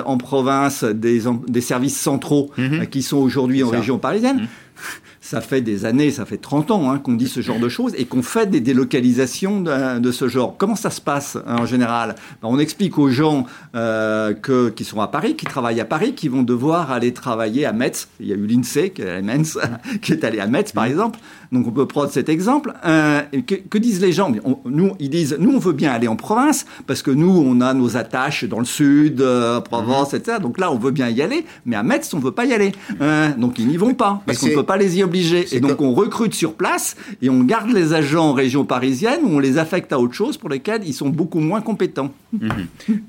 en 0.04 0.18
province 0.18 0.84
des, 0.84 1.22
des 1.48 1.60
services 1.60 1.98
centraux 1.98 2.41
Mhm. 2.56 2.86
qui 2.86 3.02
sont 3.02 3.18
aujourd'hui 3.18 3.62
en 3.62 3.68
région 3.68 3.98
parisienne. 3.98 4.42
Mhm. 4.42 4.46
Ça 5.20 5.40
fait 5.40 5.60
des 5.60 5.84
années, 5.84 6.10
ça 6.10 6.26
fait 6.26 6.36
30 6.36 6.72
ans 6.72 6.90
hein, 6.90 6.98
qu'on 6.98 7.12
dit 7.12 7.28
ce 7.28 7.40
genre 7.40 7.60
de 7.60 7.68
choses 7.68 7.94
et 7.96 8.06
qu'on 8.06 8.22
fait 8.22 8.50
des 8.50 8.60
délocalisations 8.60 9.60
de, 9.60 10.10
ce 10.10 10.28
genre. 10.28 10.56
Comment 10.58 10.74
ça 10.74 10.90
se 10.90 11.00
passe 11.00 11.36
hein, 11.46 11.58
en 11.60 11.66
général? 11.66 12.16
Ben, 12.42 12.48
On 12.50 12.58
explique 12.58 12.98
aux 12.98 13.08
gens 13.08 13.46
euh, 13.76 14.34
que, 14.34 14.70
qui 14.70 14.82
sont 14.82 15.00
à 15.00 15.06
Paris, 15.06 15.36
qui 15.36 15.46
travaillent 15.46 15.80
à 15.80 15.84
Paris, 15.84 16.14
qui 16.14 16.26
vont 16.26 16.42
devoir 16.42 16.90
aller 16.90 17.12
travailler 17.12 17.64
à 17.64 17.72
Metz. 17.72 18.08
Il 18.18 18.26
y 18.26 18.32
a 18.32 18.36
eu 18.36 18.46
l'INSEE, 18.46 18.90
qui 18.90 19.02
est, 19.02 19.22
qui 20.02 20.12
est 20.12 20.24
allé 20.24 20.40
à 20.40 20.48
Metz 20.48 20.72
par 20.72 20.84
mhm. 20.84 20.90
exemple. 20.90 21.18
Donc 21.52 21.66
on 21.66 21.70
peut 21.70 21.86
prendre 21.86 22.10
cet 22.10 22.28
exemple. 22.30 22.72
Euh, 22.84 23.20
que, 23.46 23.78
disent 23.78 24.00
les 24.00 24.12
gens? 24.12 24.32
Nous, 24.64 24.92
ils 24.98 25.10
disent, 25.10 25.36
nous, 25.38 25.52
on 25.54 25.58
veut 25.58 25.74
bien 25.74 25.92
aller 25.92 26.08
en 26.08 26.16
province 26.16 26.64
parce 26.86 27.02
que 27.02 27.10
nous, 27.10 27.30
on 27.30 27.60
a 27.60 27.74
nos 27.74 27.96
attaches 27.96 28.44
dans 28.44 28.58
le 28.58 28.64
sud, 28.64 29.20
euh, 29.20 29.60
Provence, 29.60 30.12
mhm. 30.12 30.18
etc. 30.18 30.38
Donc 30.40 30.58
là, 30.58 30.72
on 30.72 30.78
veut 30.78 30.90
bien 30.90 31.10
y 31.10 31.20
aller, 31.20 31.44
mais 31.66 31.76
à 31.76 31.82
Metz, 31.82 32.12
on 32.14 32.18
ne 32.18 32.22
veut 32.22 32.32
pas 32.32 32.46
y 32.46 32.54
aller. 32.54 32.72
Euh, 33.00 33.28
donc 33.36 33.58
ils 33.58 33.68
n'y 33.68 33.76
vont 33.76 33.94
pas 33.94 34.22
parce 34.24 34.38
qu'on 34.38 34.46
ne 34.46 34.54
peut 34.54 34.62
pas 34.62 34.78
les 34.78 34.98
y 34.98 35.04
obliger. 35.04 35.46
Et 35.52 35.60
donc 35.60 35.80
on 35.80 35.92
recrute 35.92 36.34
sur 36.34 36.54
place 36.54 36.96
et 37.20 37.28
on 37.28 37.42
garde 37.42 37.70
les 37.70 37.92
agents 37.92 38.30
en 38.30 38.32
région 38.32 38.64
parisienne 38.64 39.20
ou 39.24 39.36
on 39.36 39.38
les 39.38 39.58
affecte 39.58 39.92
à 39.92 40.00
autre 40.00 40.14
chose 40.14 40.38
pour 40.38 40.48
lesquels 40.48 40.82
ils 40.86 40.94
sont 40.94 41.10
beaucoup 41.10 41.40
moins 41.40 41.60
compétents. 41.60 42.12
Mhm. 42.32 42.50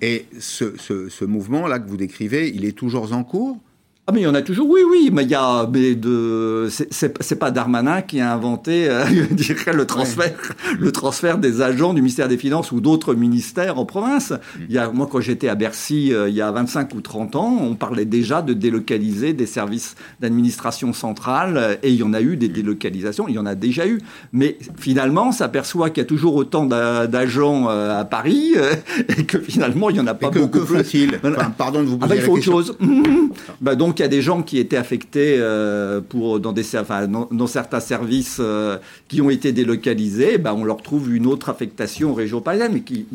Et 0.01 0.25
ce, 0.39 0.73
ce 0.77 1.25
mouvement-là 1.25 1.79
que 1.79 1.89
vous 1.89 1.97
décrivez, 1.97 2.51
il 2.53 2.65
est 2.65 2.73
toujours 2.73 3.13
en 3.13 3.23
cours? 3.23 3.57
Ah 4.05 4.11
mais 4.11 4.19
il 4.19 4.23
y 4.23 4.27
en 4.27 4.35
a 4.35 4.41
toujours, 4.41 4.69
oui, 4.69 4.81
oui, 4.85 5.11
mais 5.13 5.23
il 5.23 5.29
y 5.29 5.35
a, 5.35 5.65
mais 5.65 5.95
de, 5.95 6.67
c'est 6.69 7.39
pas 7.39 7.51
Darmanin 7.51 8.01
qui 8.01 8.19
a 8.19 8.33
inventé, 8.33 8.89
euh, 8.89 9.05
je 9.29 9.33
dirais, 9.33 9.71
le 9.71 9.85
transfert, 9.85 10.33
le 10.77 10.91
transfert 10.91 11.37
des 11.37 11.61
agents 11.61 11.93
du 11.93 12.01
ministère 12.01 12.27
des 12.27 12.37
Finances 12.37 12.73
ou 12.73 12.81
d'autres 12.81 13.15
ministères 13.15 13.79
en 13.79 13.85
province. 13.85 14.31
Mm. 14.31 14.59
Il 14.67 14.75
y 14.75 14.77
a, 14.77 14.89
moi, 14.91 15.07
quand 15.09 15.21
j'étais 15.21 15.47
à 15.47 15.55
Bercy, 15.55 16.13
euh, 16.13 16.27
il 16.27 16.35
y 16.35 16.41
a 16.41 16.51
25 16.51 16.93
ou 16.95 16.99
30 16.99 17.37
ans, 17.37 17.57
on 17.61 17.75
parlait 17.75 18.03
déjà 18.03 18.41
de 18.41 18.51
délocaliser 18.51 19.31
des 19.31 19.45
services 19.45 19.95
d'administration 20.19 20.91
centrale, 20.91 21.55
euh, 21.55 21.75
et 21.81 21.89
il 21.89 21.95
y 21.95 22.03
en 22.03 22.13
a 22.13 22.19
eu 22.19 22.35
des 22.35 22.49
délocalisations, 22.49 23.29
il 23.29 23.35
y 23.35 23.39
en 23.39 23.45
a 23.45 23.55
déjà 23.55 23.87
eu. 23.87 24.01
Mais 24.33 24.57
finalement, 24.75 25.31
s'aperçoit 25.31 25.91
qu'il 25.91 26.03
y 26.03 26.05
a 26.05 26.09
toujours 26.09 26.35
autant 26.35 26.65
d'agents 26.65 27.69
à 27.69 28.03
Paris, 28.03 28.55
et 29.17 29.23
que 29.23 29.39
finalement, 29.39 29.89
il 29.89 29.95
y 29.95 29.99
en 30.01 30.07
a 30.07 30.13
pas 30.13 30.29
que, 30.29 30.39
beaucoup. 30.39 30.59
Que 30.59 30.65
faut-il? 30.65 31.21
Enfin, 31.23 31.53
Pardon 31.57 31.81
de 31.83 31.87
vous 31.87 31.99
ah 32.01 32.07
bah, 32.07 32.15
poser 32.15 32.19
ah 32.19 32.21
il 32.21 32.25
faut 32.25 32.33
autre 32.33 32.43
chose. 32.43 32.77
bah, 33.61 33.75
donc, 33.75 33.92
donc 33.93 33.99
il 33.99 34.01
y 34.01 34.05
a 34.05 34.09
des 34.09 34.23
gens 34.23 34.41
qui 34.41 34.57
étaient 34.57 34.75
affectés 34.75 35.35
euh, 35.37 36.01
pour, 36.01 36.39
dans, 36.39 36.55
certains 37.45 37.79
services 37.79 38.37
euh, 38.39 38.79
qui 39.07 39.21
ont 39.21 39.29
été 39.29 39.51
délocalisés. 39.51 40.39
Ben, 40.39 40.53
on 40.53 40.63
leur 40.63 40.81
trouve 40.81 41.13
une 41.13 41.27
autre 41.27 41.49
affectation 41.49 42.09
aux 42.09 42.15
régions 42.15 42.41
parisiennes, 42.41 42.73
mais 42.73 42.81
qui 42.81 43.05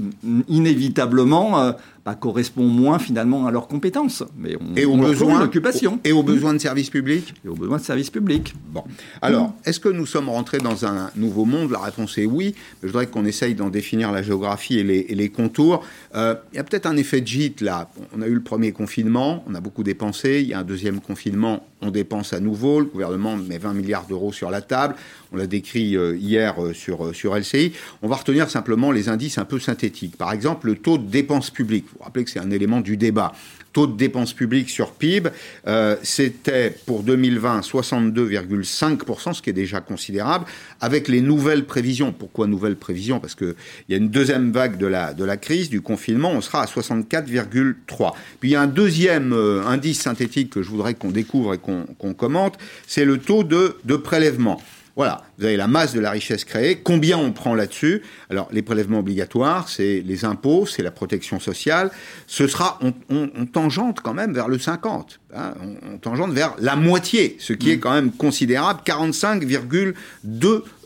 inévitablement 0.46 1.60
euh, 1.60 1.72
bah, 2.08 2.14
correspond 2.14 2.64
moins 2.64 2.98
finalement 2.98 3.46
à 3.46 3.50
leurs 3.50 3.68
compétences. 3.68 4.24
Mais 4.38 4.56
on, 4.58 4.74
et 4.76 4.86
aux 4.86 4.96
besoins 4.96 5.40
d'occupation. 5.40 6.00
Et 6.04 6.12
aux 6.12 6.22
besoins 6.22 6.54
de 6.54 6.58
services 6.58 6.88
publics 6.88 7.34
Et 7.44 7.48
aux 7.48 7.54
besoins 7.54 7.76
de 7.76 7.82
services 7.82 8.08
publics. 8.08 8.54
Bon. 8.70 8.82
Alors, 9.20 9.52
est-ce 9.66 9.78
que 9.78 9.90
nous 9.90 10.06
sommes 10.06 10.30
rentrés 10.30 10.56
dans 10.56 10.86
un 10.86 11.10
nouveau 11.16 11.44
monde? 11.44 11.70
La 11.70 11.80
réponse 11.80 12.16
est 12.16 12.24
oui. 12.24 12.54
je 12.82 12.86
voudrais 12.86 13.08
qu'on 13.08 13.26
essaye 13.26 13.54
d'en 13.54 13.68
définir 13.68 14.10
la 14.10 14.22
géographie 14.22 14.78
et 14.78 14.84
les, 14.84 15.28
contours. 15.28 15.84
Euh, 16.14 16.34
il 16.54 16.56
y 16.56 16.58
a 16.58 16.64
peut-être 16.64 16.86
un 16.86 16.96
effet 16.96 17.20
de 17.20 17.26
gîte 17.26 17.60
là. 17.60 17.90
On 18.16 18.22
a 18.22 18.26
eu 18.26 18.32
le 18.32 18.40
premier 18.40 18.72
confinement, 18.72 19.44
on 19.46 19.54
a 19.54 19.60
beaucoup 19.60 19.82
dépensé. 19.82 20.40
Il 20.40 20.48
y 20.48 20.54
a 20.54 20.60
un 20.60 20.64
deuxième 20.64 21.00
confinement, 21.00 21.66
on 21.82 21.90
dépense 21.90 22.32
à 22.32 22.40
nouveau. 22.40 22.80
Le 22.80 22.86
gouvernement 22.86 23.36
met 23.36 23.58
20 23.58 23.74
milliards 23.74 24.06
d'euros 24.06 24.32
sur 24.32 24.50
la 24.50 24.62
table. 24.62 24.94
On 25.30 25.36
l'a 25.36 25.46
décrit 25.46 25.94
euh, 25.94 26.16
hier 26.16 26.54
euh, 26.64 26.72
sur, 26.72 27.14
sur 27.14 27.36
LCI. 27.36 27.74
On 28.00 28.08
va 28.08 28.16
retenir 28.16 28.48
simplement 28.48 28.92
les 28.92 29.10
indices 29.10 29.36
un 29.36 29.44
peu 29.44 29.60
synthétiques. 29.60 30.16
Par 30.16 30.32
exemple, 30.32 30.68
le 30.68 30.76
taux 30.76 30.96
de 30.96 31.06
dépenses 31.06 31.50
publiques 31.50 31.84
vous 31.98 32.04
rappelez 32.04 32.24
que 32.24 32.30
c'est 32.30 32.38
un 32.38 32.52
élément 32.52 32.80
du 32.80 32.96
débat. 32.96 33.32
Taux 33.72 33.88
de 33.88 33.96
dépenses 33.96 34.32
publiques 34.32 34.70
sur 34.70 34.92
PIB, 34.92 35.30
euh, 35.66 35.96
c'était 36.02 36.70
pour 36.86 37.02
2020 37.02 37.60
62,5%, 37.60 39.34
ce 39.34 39.42
qui 39.42 39.50
est 39.50 39.52
déjà 39.52 39.80
considérable, 39.80 40.46
avec 40.80 41.08
les 41.08 41.20
nouvelles 41.20 41.66
prévisions. 41.66 42.12
Pourquoi 42.12 42.46
nouvelles 42.46 42.76
prévisions? 42.76 43.18
Parce 43.18 43.34
qu'il 43.34 43.54
y 43.88 43.94
a 43.94 43.96
une 43.96 44.10
deuxième 44.10 44.52
vague 44.52 44.78
de 44.78 44.86
la, 44.86 45.12
de 45.12 45.24
la 45.24 45.36
crise, 45.36 45.70
du 45.70 45.80
confinement, 45.80 46.30
on 46.30 46.40
sera 46.40 46.62
à 46.62 46.66
64,3%. 46.66 48.12
Puis 48.40 48.50
il 48.50 48.52
y 48.52 48.56
a 48.56 48.62
un 48.62 48.68
deuxième 48.68 49.32
euh, 49.32 49.66
indice 49.66 50.00
synthétique 50.00 50.50
que 50.50 50.62
je 50.62 50.70
voudrais 50.70 50.94
qu'on 50.94 51.10
découvre 51.10 51.54
et 51.54 51.58
qu'on 51.58 52.14
commente, 52.14 52.58
c'est 52.86 53.04
le 53.04 53.18
taux 53.18 53.42
de, 53.42 53.76
de 53.84 53.96
prélèvement. 53.96 54.62
Voilà, 54.98 55.22
vous 55.38 55.44
avez 55.44 55.56
la 55.56 55.68
masse 55.68 55.94
de 55.94 56.00
la 56.00 56.10
richesse 56.10 56.44
créée, 56.44 56.80
combien 56.82 57.16
on 57.18 57.30
prend 57.30 57.54
là-dessus 57.54 58.02
Alors, 58.30 58.48
les 58.50 58.62
prélèvements 58.62 58.98
obligatoires, 58.98 59.68
c'est 59.68 60.02
les 60.04 60.24
impôts, 60.24 60.66
c'est 60.66 60.82
la 60.82 60.90
protection 60.90 61.38
sociale. 61.38 61.92
Ce 62.26 62.48
sera, 62.48 62.80
on, 62.82 62.92
on, 63.08 63.46
tangente 63.46 64.00
quand 64.00 64.12
même 64.12 64.32
vers 64.32 64.48
le 64.48 64.58
50. 64.58 65.20
Hein, 65.36 65.54
on, 65.84 65.98
tangente 65.98 66.32
vers 66.32 66.56
la 66.58 66.74
moitié, 66.74 67.36
ce 67.38 67.52
qui 67.52 67.70
est 67.70 67.76
mmh. 67.76 67.80
quand 67.80 67.92
même 67.92 68.10
considérable, 68.10 68.80
45,2%. 68.84 69.94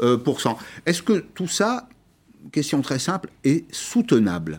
Euh, 0.03 0.19
Est-ce 0.85 1.01
que 1.01 1.25
tout 1.35 1.49
ça, 1.49 1.89
question 2.53 2.83
très 2.83 2.99
simple, 2.99 3.31
est 3.45 3.65
soutenable? 3.75 4.59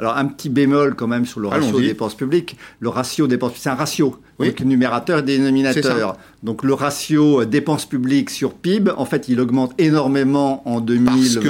Alors 0.00 0.16
un 0.16 0.24
petit 0.24 0.48
bémol 0.48 0.94
quand 0.96 1.06
même 1.06 1.26
sur 1.26 1.40
le 1.40 1.48
ratio 1.48 1.78
dépenses 1.80 2.14
publiques. 2.14 2.56
Le 2.80 2.88
ratio 2.88 3.26
dépenses 3.26 3.52
c'est 3.56 3.68
un 3.68 3.74
ratio. 3.74 4.16
Oui. 4.38 4.48
Donc 4.48 4.60
numérateur 4.60 5.18
et 5.18 5.22
dénominateur. 5.22 6.16
Donc 6.42 6.64
le 6.64 6.72
ratio 6.72 7.44
dépenses 7.44 7.84
publiques 7.84 8.30
sur 8.30 8.54
PIB, 8.54 8.90
en 8.96 9.04
fait, 9.04 9.28
il 9.28 9.38
augmente 9.40 9.74
énormément 9.78 10.66
en 10.66 10.80
2020, 10.80 11.40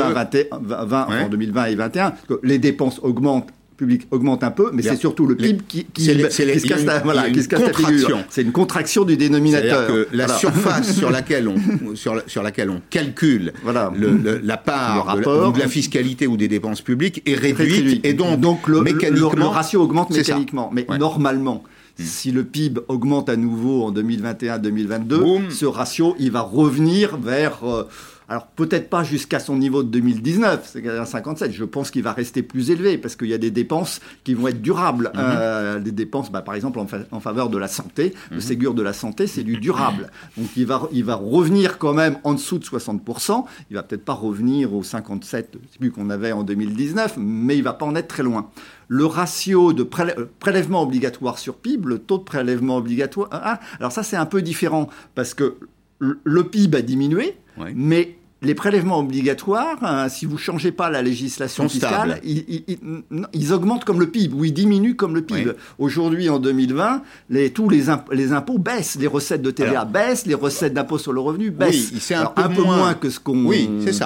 20, 0.60 1.06
en 1.06 1.28
2020 1.28 1.64
et 1.66 1.74
2021. 1.76 2.12
Les 2.42 2.58
dépenses 2.58 2.98
augmentent 3.02 3.50
public 3.80 4.06
augmente 4.10 4.44
un 4.44 4.50
peu, 4.50 4.70
mais 4.74 4.82
c'est 4.82 4.96
surtout 4.96 5.26
le 5.26 5.34
PIB 5.36 5.62
qui, 5.66 5.86
qui, 5.86 6.04
se 6.04 6.68
casse 6.68 6.84
la 6.84 7.72
figure. 7.72 8.18
C'est 8.28 8.42
une 8.42 8.52
contraction 8.52 9.04
du 9.04 9.16
dénominateur. 9.16 9.86
Que 9.86 10.08
la 10.12 10.28
surface 10.28 10.92
sur 10.96 11.10
laquelle 11.18 11.48
on 11.48 11.56
sur, 11.96 12.22
sur 12.26 12.42
laquelle 12.42 12.68
on 12.68 12.82
calcule 12.90 13.52
la 13.64 14.56
part 14.58 15.16
de, 15.16 15.58
la, 15.58 15.68
fiscalité 15.68 16.26
ou 16.26 16.36
des 16.36 16.48
dépenses 16.48 16.82
publiques 16.82 17.22
est 17.24 17.34
réduite, 17.34 18.04
et 18.04 18.12
donc, 18.12 18.40
donc 18.40 18.68
le, 18.68 18.82
mécaniquement, 18.82 19.32
le, 19.34 19.46
ratio 19.46 19.82
augmente 19.82 20.10
mécaniquement. 20.10 20.70
Mais 20.72 20.86
normalement, 20.98 21.64
hmm. 21.98 22.02
si 22.04 22.32
le 22.32 22.44
PIB 22.44 22.82
augmente 22.88 23.30
à 23.30 23.36
nouveau 23.36 23.84
en 23.84 23.92
2021-2022, 23.92 25.50
ce 25.50 25.64
ratio, 25.64 26.14
il 26.18 26.30
va 26.30 26.42
revenir 26.42 27.16
vers 27.16 27.64
euh, 27.64 27.84
alors 28.30 28.46
peut-être 28.46 28.88
pas 28.88 29.02
jusqu'à 29.02 29.40
son 29.40 29.56
niveau 29.56 29.82
de 29.82 29.88
2019, 29.88 30.70
c'est-à-dire 30.72 31.04
57. 31.04 31.50
Je 31.50 31.64
pense 31.64 31.90
qu'il 31.90 32.04
va 32.04 32.12
rester 32.12 32.44
plus 32.44 32.70
élevé 32.70 32.96
parce 32.96 33.16
qu'il 33.16 33.26
y 33.26 33.34
a 33.34 33.38
des 33.38 33.50
dépenses 33.50 34.00
qui 34.22 34.34
vont 34.34 34.46
être 34.46 34.62
durables. 34.62 35.10
Mhm. 35.14 35.20
Euh, 35.20 35.80
des 35.80 35.90
dépenses, 35.90 36.30
bah, 36.30 36.40
par 36.40 36.54
exemple 36.54 36.78
en, 36.78 37.20
faveur 37.20 37.48
de 37.50 37.58
la 37.58 37.66
santé, 37.66 38.14
le 38.30 38.36
mhm. 38.36 38.40
Ségur 38.40 38.74
de 38.74 38.82
la 38.82 38.92
santé, 38.92 39.26
c'est 39.26 39.42
du 39.42 39.56
durable. 39.56 40.10
Donc 40.38 40.46
il 40.56 40.64
va, 40.64 40.88
il 40.92 41.02
va 41.02 41.16
revenir 41.16 41.76
quand 41.78 41.92
même 41.92 42.18
en 42.22 42.34
dessous 42.34 42.58
de 42.58 42.64
60%. 42.64 43.44
Il 43.68 43.74
va 43.74 43.82
peut-être 43.82 44.04
pas 44.04 44.14
revenir 44.14 44.72
aux 44.74 44.84
57 44.84 45.56
plus 45.80 45.90
qu'on 45.90 46.08
avait 46.08 46.30
en 46.30 46.44
2019, 46.44 47.14
mais 47.18 47.56
il 47.56 47.64
va 47.64 47.72
pas 47.72 47.84
en 47.84 47.96
être 47.96 48.08
très 48.08 48.22
loin 48.22 48.48
le 48.86 49.06
ratio 49.06 49.72
de 49.72 49.88
euh, 50.00 50.26
prélèvement 50.40 50.82
obligatoire 50.82 51.38
sur 51.38 51.54
PIB, 51.54 51.86
le 51.86 51.98
taux 52.00 52.18
de 52.18 52.24
prélèvement 52.24 52.76
obligatoire. 52.76 53.28
Ah, 53.30 53.60
alors 53.78 53.92
ça, 53.92 54.02
c'est 54.02 54.16
un 54.16 54.26
peu 54.26 54.42
différent 54.42 54.88
parce 55.14 55.32
que 55.32 55.54
le 56.00 56.44
PIB 56.44 56.78
a 56.78 56.82
diminué, 56.82 57.36
mais 57.74 58.16
les 58.42 58.54
prélèvements 58.54 59.00
obligatoires, 59.00 59.76
hein, 59.82 60.08
si 60.08 60.24
vous 60.24 60.38
changez 60.38 60.72
pas 60.72 60.88
la 60.88 61.02
législation 61.02 61.68
fiscale, 61.68 62.20
ils, 62.24 63.52
augmentent 63.52 63.84
comme 63.84 64.00
le 64.00 64.08
PIB 64.08 64.34
ou 64.34 64.44
ils 64.44 64.52
diminuent 64.52 64.94
comme 64.94 65.14
le 65.14 65.22
PIB. 65.22 65.52
Aujourd'hui, 65.78 66.30
en 66.30 66.38
2020, 66.38 67.02
les, 67.28 67.50
tous 67.50 67.68
les, 67.68 67.84
les, 68.12 68.32
impôts 68.32 68.58
baissent, 68.58 68.96
les 68.98 69.06
recettes 69.06 69.42
de 69.42 69.50
TVA 69.50 69.84
baissent, 69.84 70.26
les 70.26 70.34
recettes 70.34 70.72
d'impôt 70.72 70.98
sur 70.98 71.12
le 71.12 71.20
revenu 71.20 71.50
baissent. 71.50 71.90
Oui, 71.92 72.14
un, 72.14 72.26
peu, 72.26 72.42
un 72.42 72.48
peu 72.48 72.62
moins, 72.62 72.94
que 72.94 73.10
ce 73.10 73.20
qu'on 73.20 73.50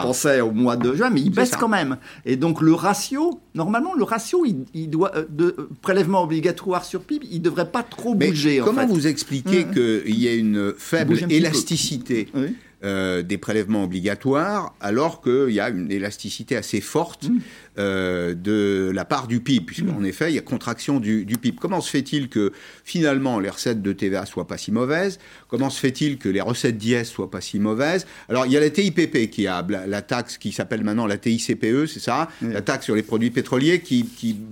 pensait 0.03 0.41
au 0.41 0.51
mois 0.51 0.77
de 0.77 0.95
juin, 0.95 1.11
mais 1.11 1.21
ils 1.21 1.31
baissent 1.31 1.57
quand 1.57 1.69
même. 1.69 1.97
Et 2.25 2.37
donc 2.37 2.61
le 2.61 2.75
ratio, 2.75 3.41
normalement, 3.55 3.95
le 3.95 4.05
ratio, 4.05 4.45
il, 4.75 4.91
doit 4.91 5.13
euh, 5.17 5.25
de 5.29 5.55
euh, 5.59 5.69
prélèvement 5.81 6.23
obligatoire 6.23 6.85
sur 6.85 7.03
PIB, 7.03 7.27
il 7.31 7.41
devrait 7.41 7.71
pas 7.71 7.83
trop 7.83 8.15
bouger. 8.15 8.61
comment 8.65 8.87
vous 8.87 9.07
expliquez 9.07 9.65
mmh. 9.65 9.71
qu'il 9.73 10.19
y 10.19 10.29
a 10.29 10.35
une 10.35 10.73
faible 10.77 11.19
élasticité 11.31 12.29
euh, 12.85 13.23
des 13.23 13.39
prélèvements 13.39 13.85
obligatoires, 13.85 14.75
alors 14.81 15.23
qu'il 15.23 15.51
y 15.51 15.61
a 15.61 15.71
une 15.71 15.91
élasticité 15.91 16.57
assez 16.57 16.81
forte 16.81 17.29
mmh. 17.29 17.39
Euh, 17.77 18.35
de 18.35 18.93
la 18.95 19.05
part 19.05 19.27
du 19.27 19.41
PIB, 19.41 19.67
puisqu'en 19.67 19.99
mmh. 19.99 20.07
effet, 20.07 20.31
il 20.31 20.37
y 20.37 20.39
a 20.39 20.43
contraction 20.43 21.01
du, 21.01 21.27
PIB. 21.27 21.59
Comment 21.61 21.81
se 21.81 21.91
fait-il 21.91 22.29
que 22.29 22.53
finalement 22.85 23.41
les 23.41 23.49
recettes 23.49 23.83
de 23.83 23.93
TVA 23.93 24.27
soient 24.27 24.47
pas 24.47 24.59
si 24.59 24.71
mauvaises? 24.71 25.19
Comment 25.49 25.71
se 25.71 25.81
fait-il 25.81 26.19
que 26.19 26.29
les 26.29 26.41
recettes 26.41 26.79
d'IS 26.79 27.05
soient 27.05 27.33
pas 27.33 27.41
si 27.41 27.59
mauvaises? 27.59 28.07
Alors, 28.29 28.47
il 28.47 28.53
y 28.53 28.57
a 28.57 28.61
la 28.61 28.71
TIPP 28.71 29.29
qui 29.29 29.49
a 29.49 29.67
la, 29.89 30.03
taxe 30.03 30.39
qui 30.39 30.53
s'appelle 30.53 30.85
maintenant 30.85 31.09
la 31.09 31.19
TICPE, 31.19 31.87
c'est 31.89 31.99
ça? 31.99 32.29
La 32.43 32.63
taxe 32.63 32.85
sur 32.85 32.95
les 32.95 33.03
produits 33.03 33.31
pétroliers 33.31 33.81
qui, 33.81 34.05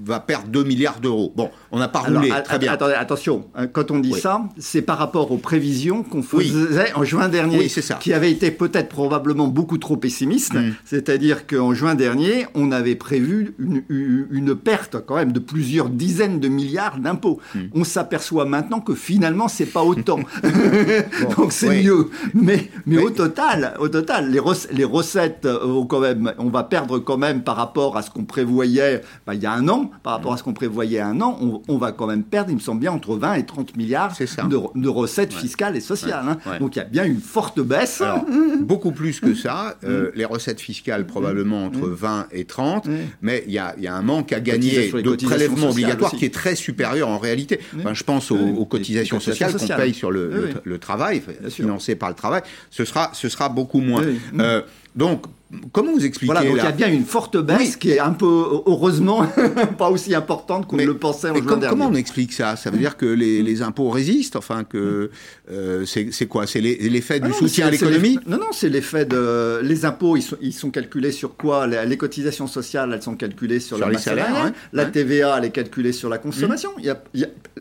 va 0.04 0.18
perdre 0.18 0.48
2 0.48 0.64
milliards 0.64 0.98
d'euros. 0.98 1.32
Bon, 1.36 1.50
on 1.70 1.78
n'a 1.78 1.88
pas 1.88 2.00
roulé, 2.00 2.32
très 2.44 2.58
bien. 2.58 2.72
Attendez, 2.72 2.94
attention, 2.94 3.46
hein, 3.54 3.68
quand 3.68 3.92
on 3.92 4.00
dit 4.00 4.14
ça, 4.14 4.42
c'est 4.58 4.82
par 4.82 4.98
rapport 4.98 5.30
aux 5.30 5.38
prévisions 5.38 6.02
qu'on 6.02 6.22
faisait 6.22 6.92
en 6.94 7.04
juin 7.04 7.28
dernier. 7.28 7.58
Oui, 7.58 7.68
ça. 7.68 7.94
Qui 8.00 8.12
avait 8.12 8.32
été 8.32 8.50
peut-être 8.50 8.88
probablement 8.88 9.46
beaucoup 9.46 9.78
trop 9.78 9.96
pessimiste. 9.96 10.54
Mm. 10.54 10.72
C'est-à-dire 10.84 11.46
qu'en 11.46 11.72
juin 11.72 11.94
dernier, 11.94 12.46
on 12.54 12.72
avait 12.72 12.96
prévu 12.96 13.11
prévu 13.12 13.54
une, 13.58 13.82
une, 14.30 14.54
perte 14.56 14.96
quand 15.04 15.16
même 15.16 15.32
de 15.32 15.38
plusieurs 15.38 15.90
dizaines 15.90 16.40
de 16.40 16.48
milliards 16.48 16.98
d'impôts. 16.98 17.40
Hmm. 17.54 17.64
On 17.74 17.84
s'aperçoit 17.84 18.46
maintenant 18.46 18.80
que 18.80 18.94
finalement, 18.94 19.48
c'est 19.48 19.66
pas 19.66 19.82
autant. 19.82 20.20
Donc 21.36 21.52
c'est 21.52 21.82
mieux. 21.82 22.08
Mais, 22.32 22.70
mais 22.86 22.96
au 22.96 23.10
total, 23.10 23.74
au 23.80 23.88
total, 23.88 24.30
les, 24.30 24.40
les 24.70 24.84
recettes, 24.84 25.44
euh, 25.44 25.84
quand 25.84 26.00
même, 26.00 26.32
on 26.38 26.48
va 26.48 26.62
perdre 26.64 26.98
quand 27.00 27.18
même 27.18 27.42
par 27.42 27.56
rapport 27.56 27.98
à 27.98 28.02
ce 28.02 28.10
qu'on 28.10 28.24
prévoyait 28.24 29.02
bah, 29.26 29.34
il 29.34 29.42
y 29.42 29.46
a 29.46 29.52
un 29.52 29.68
an, 29.68 29.90
par 30.02 30.14
rapport 30.14 30.32
à 30.32 30.38
ce 30.38 30.42
qu'on 30.42 30.54
prévoyait 30.54 31.00
un 31.00 31.20
an, 31.20 31.38
on, 31.68 31.76
va 31.76 31.92
quand 31.92 32.06
même 32.06 32.22
perdre, 32.22 32.50
il 32.50 32.56
me 32.56 32.60
semble 32.60 32.80
bien, 32.80 32.92
entre 32.92 33.16
20 33.16 33.34
et 33.34 33.44
30 33.44 33.76
milliards 33.76 34.14
de, 34.48 34.88
recettes 34.88 35.34
fiscales 35.34 35.76
et 35.76 35.80
sociales. 35.80 36.24
Hein. 36.26 36.58
Donc 36.60 36.76
il 36.76 36.78
y 36.78 36.82
a 36.82 36.86
bien 36.86 37.04
une 37.04 37.20
forte 37.20 37.60
baisse. 37.60 38.02
beaucoup 38.60 38.92
plus 38.92 39.20
que 39.20 39.34
ça. 39.34 39.76
Euh, 39.84 40.10
les 40.14 40.24
recettes 40.24 40.60
fiscales, 40.60 41.06
probablement 41.06 41.66
entre 41.66 41.88
20 41.88 42.28
et 42.32 42.44
30, 42.44 42.88
mais 43.20 43.44
il 43.46 43.52
y 43.52 43.58
a, 43.58 43.74
un 43.88 44.02
manque 44.02 44.32
à 44.32 44.40
gagner 44.40 44.90
de 44.90 45.16
prélèvements 45.16 45.70
obligatoires 45.70 46.12
qui 46.12 46.24
est 46.24 46.34
très 46.34 46.54
supérieur 46.54 47.08
en 47.08 47.18
réalité. 47.18 47.60
je 47.92 48.02
pense 48.02 48.30
aux, 48.30 48.66
cotisations 48.66 49.20
sociales 49.20 49.54
qu'on 49.54 49.66
paye 49.66 49.94
sur 49.94 50.10
le, 50.10 50.78
travail, 50.80 51.22
financées 51.48 51.94
par 51.94 52.08
le 52.08 52.14
travail. 52.14 52.42
Ce 52.70 52.84
sera, 52.84 53.10
ce 53.14 53.28
sera 53.28 53.48
beaucoup 53.48 53.80
moins. 53.80 54.04
Euh, 54.38 54.62
donc, 54.94 55.26
Comment 55.72 55.92
vous 55.92 56.04
expliquez 56.04 56.32
Voilà, 56.32 56.48
donc 56.48 56.58
il 56.58 56.64
y 56.64 56.66
a 56.66 56.72
bien 56.72 56.90
une 56.90 57.04
forte 57.04 57.36
baisse 57.36 57.76
qui 57.76 57.90
est 57.90 57.98
un 57.98 58.12
peu, 58.12 58.62
heureusement, 58.66 59.26
pas 59.78 59.90
aussi 59.90 60.14
importante 60.14 60.66
qu'on 60.66 60.76
le 60.76 60.96
pensait 60.96 61.30
en 61.30 61.34
juin 61.34 61.60
Comment 61.68 61.88
on 61.88 61.94
explique 61.94 62.32
ça? 62.32 62.56
Ça 62.56 62.70
veut 62.70 62.78
dire 62.78 62.96
que 62.96 63.06
les, 63.06 63.62
impôts 63.62 63.90
résistent 63.90 64.36
Enfin, 64.36 64.64
que 64.64 65.10
euh, 65.50 65.84
c'est 65.84 66.26
quoi? 66.26 66.46
C'est 66.46 66.60
l'effet 66.60 67.20
du 67.20 67.30
ah 67.30 67.34
soutien 67.34 67.66
à 67.66 67.70
l'économie? 67.70 68.18
Non, 68.26 68.38
non, 68.38 68.52
c'est 68.52 68.70
l'effet 68.70 69.04
de... 69.04 69.60
Les 69.62 69.84
impôts, 69.84 70.16
ils 70.16 70.22
sont, 70.22 70.36
ils 70.40 70.54
sont 70.54 70.70
calculés 70.70 71.12
sur 71.12 71.36
quoi? 71.36 71.66
Les, 71.66 71.96
cotisations 71.96 72.46
sociales, 72.46 72.90
elles 72.94 73.02
sont 73.02 73.16
calculées 73.16 73.60
sur, 73.60 73.76
sur 73.76 73.88
les 73.88 73.98
salaires. 73.98 74.52
La 74.72 74.86
TVA, 74.86 75.36
elle 75.38 75.44
est 75.44 75.50
calculée 75.50 75.92
sur 75.92 76.08
la 76.08 76.18
consommation. 76.18 76.70
Il 76.78 76.86
y 76.86 76.90
a, 76.90 76.96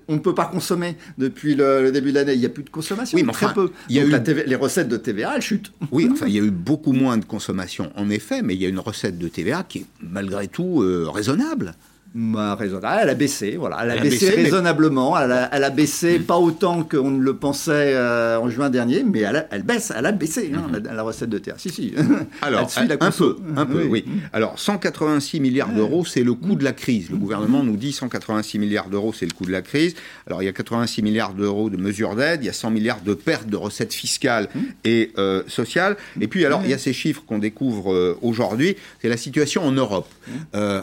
on 0.08 0.14
ne 0.14 0.20
peut 0.20 0.34
pas 0.34 0.46
consommer 0.46 0.96
depuis 1.18 1.56
le, 1.56 1.92
début 1.92 2.12
de 2.12 2.16
l'année. 2.16 2.34
Il 2.34 2.40
n'y 2.40 2.46
a 2.46 2.50
plus 2.50 2.64
de 2.64 2.70
consommation. 2.70 3.18
Oui, 3.18 3.24
mais 3.24 3.32
enfin, 3.32 3.48
très 3.48 3.56
peu. 3.56 3.72
Il 3.90 3.96
y 3.98 4.00
a 4.00 4.04
eu... 4.04 4.46
les 4.46 4.56
recettes 4.56 4.88
de 4.88 4.98
TVA, 4.98 5.34
elles 5.36 5.42
chutent. 5.42 5.74
Oui, 5.92 6.08
enfin, 6.12 6.28
il 6.28 6.34
y 6.34 6.40
a 6.40 6.44
eu 6.44 6.52
beaucoup 6.52 6.94
moins 6.94 7.18
de 7.22 7.26
consommation 7.26 7.92
en 7.96 8.10
effet, 8.10 8.42
mais 8.42 8.56
il 8.56 8.62
y 8.62 8.66
a 8.66 8.70
une 8.70 8.80
recette 8.80 9.18
de 9.18 9.28
TVA 9.30 9.64
qui 9.64 9.80
est 9.80 9.86
malgré 10.02 10.48
tout 10.48 10.82
euh, 10.82 11.08
raisonnable. 11.10 11.74
Bah, 12.14 12.56
raisonnable. 12.56 13.00
Elle 13.04 13.10
a 13.10 13.14
baissé, 13.14 13.56
voilà. 13.58 13.80
Elle 13.84 13.92
a, 13.92 14.02
baissé, 14.02 14.30
raisonnablement. 14.32 15.18
Elle, 15.18 15.64
a, 15.64 15.70
baissé 15.70 16.20
pas 16.20 16.38
autant 16.38 16.84
qu'on 16.84 17.10
ne 17.10 17.22
le 17.22 17.36
pensait 17.38 17.94
euh, 17.96 18.38
en 18.38 18.50
juin 18.50 18.70
dernier, 18.70 19.04
mais 19.04 19.22
elle, 19.22 19.64
baisse. 19.64 19.94
Elle 19.96 20.06
a 20.06 20.12
baissé 20.12 20.52
hein, 20.54 20.68
mm-hmm. 20.74 20.94
la, 20.94 21.04
recette 21.04 21.30
de 21.30 21.38
terre. 21.38 21.56
Si, 21.58 21.70
si. 21.70 21.94
Alors, 22.42 22.70
un 22.78 23.12
peu, 23.12 23.38
un 23.56 23.66
peu, 23.66 23.86
oui. 23.86 24.04
Alors, 24.34 24.60
186 24.60 25.40
milliards 25.40 25.72
d'euros, 25.72 26.04
c'est 26.04 26.24
le 26.24 26.34
coût 26.34 26.56
de 26.56 26.66
la 26.66 26.74
crise. 26.74 27.10
Le 27.10 27.16
gouvernement 27.16 27.64
nous 27.64 27.78
dit 27.78 27.94
186 27.94 28.60
milliards 28.60 28.90
d'euros, 28.90 29.14
c'est 29.14 29.26
le 29.26 29.32
coût 29.32 29.46
de 29.46 29.52
la 29.52 29.62
crise. 29.62 29.96
Alors, 30.28 30.44
il 30.44 30.48
y 30.48 30.50
a 30.50 30.54
86 30.54 31.04
milliards 31.04 31.34
d'euros 31.34 31.70
de 31.70 31.78
mesures 31.78 32.16
d'aide, 32.16 32.44
il 32.44 32.48
y 32.48 32.50
a 32.50 32.54
100 32.54 32.72
milliards 32.72 33.02
de 33.02 33.14
pertes 33.14 33.48
de 33.48 33.56
recettes 33.56 33.94
fiscales 33.94 34.50
mm. 34.54 34.60
et 34.84 35.12
euh, 35.18 35.44
sociales. 35.48 35.96
Et 36.20 36.28
puis, 36.28 36.46
alors, 36.46 36.62
il 36.66 36.72
y 36.72 36.74
a 36.74 36.78
ces 36.78 36.94
chiffres 36.94 37.24
qu'on 37.26 37.40
découvre 37.40 37.94
euh, 37.94 38.18
aujourd'hui. 38.22 38.76
C'est 39.02 39.10
la 39.10 39.18
situation 39.18 39.64
en 39.64 39.72
Europe. 39.72 40.10
Mm. 40.28 40.32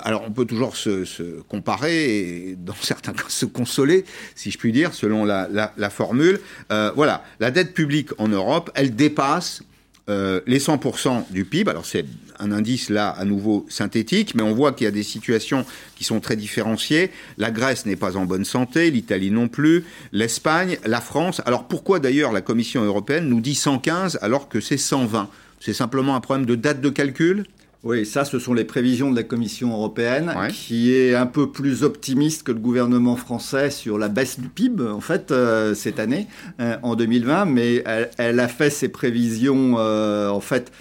alors, 0.04 0.24
on 0.26 0.30
peut 0.30 0.46
toujours 0.46 0.74
se 0.74 1.04
se 1.17 1.17
comparer 1.48 2.50
et 2.50 2.56
dans 2.56 2.74
certains 2.80 3.12
cas 3.12 3.24
se 3.28 3.46
consoler, 3.46 4.04
si 4.34 4.50
je 4.50 4.58
puis 4.58 4.72
dire, 4.72 4.94
selon 4.94 5.24
la, 5.24 5.90
formule. 5.90 6.40
Euh, 6.70 6.92
voilà, 6.94 7.24
la 7.40 7.50
dette 7.50 7.74
publique 7.74 8.10
en 8.18 8.28
Europe, 8.28 8.70
elle 8.74 8.94
dépasse 8.94 9.62
euh, 10.08 10.40
les 10.46 10.58
100% 10.58 11.30
du 11.30 11.44
PIB. 11.44 11.70
Alors 11.70 11.84
c'est 11.84 12.06
un 12.38 12.50
indice 12.50 12.88
là 12.88 13.10
à 13.10 13.26
nouveau 13.26 13.66
synthétique, 13.68 14.34
mais 14.34 14.42
on 14.42 14.54
voit 14.54 14.72
qu'il 14.72 14.86
y 14.86 14.88
a 14.88 14.90
des 14.90 15.02
situations 15.02 15.66
qui 15.96 16.04
sont 16.04 16.20
très 16.20 16.34
différenciées. 16.34 17.10
La 17.36 17.50
Grèce 17.50 17.84
n'est 17.84 17.96
pas 17.96 18.16
en 18.16 18.24
bonne 18.24 18.46
santé, 18.46 18.90
l'Italie 18.90 19.30
non 19.30 19.48
plus, 19.48 19.84
l'Espagne, 20.12 20.78
la 20.86 21.02
France. 21.02 21.42
Alors 21.44 21.68
pourquoi 21.68 22.00
d'ailleurs 22.00 22.32
la 22.32 22.40
Commission 22.40 22.82
européenne 22.84 23.28
nous 23.28 23.42
dit 23.42 23.54
115 23.54 24.18
alors 24.22 24.48
que 24.48 24.60
c'est 24.60 24.78
120 24.78 25.28
C'est 25.60 25.74
simplement 25.74 26.16
un 26.16 26.20
problème 26.20 26.46
de 26.46 26.54
date 26.54 26.80
de 26.80 26.88
calcul? 26.88 27.44
Oui, 27.84 28.04
ça, 28.04 28.24
ce 28.24 28.40
sont 28.40 28.54
les 28.54 28.64
prévisions 28.64 29.10
de 29.10 29.16
la 29.16 29.22
Commission 29.22 29.72
européenne, 29.72 30.34
qui 30.50 30.92
est 30.92 31.14
un 31.14 31.26
peu 31.26 31.52
plus 31.52 31.84
optimiste 31.84 32.42
que 32.42 32.50
le 32.50 32.58
gouvernement 32.58 33.14
français 33.14 33.70
sur 33.70 33.98
la 33.98 34.08
baisse 34.08 34.40
du 34.40 34.48
PIB, 34.48 34.82
en 34.82 35.00
fait, 35.00 35.30
euh, 35.30 35.74
cette 35.74 36.00
année, 36.00 36.26
euh, 36.60 36.76
en 36.82 36.96
2020, 36.96 37.44
mais 37.44 37.84
elle, 38.18 38.40
a 38.40 38.48
fait 38.48 38.70
ses 38.70 38.88
prévisions, 38.88 39.76
euh, 39.78 40.28
en 40.28 40.40
fait, 40.40 40.72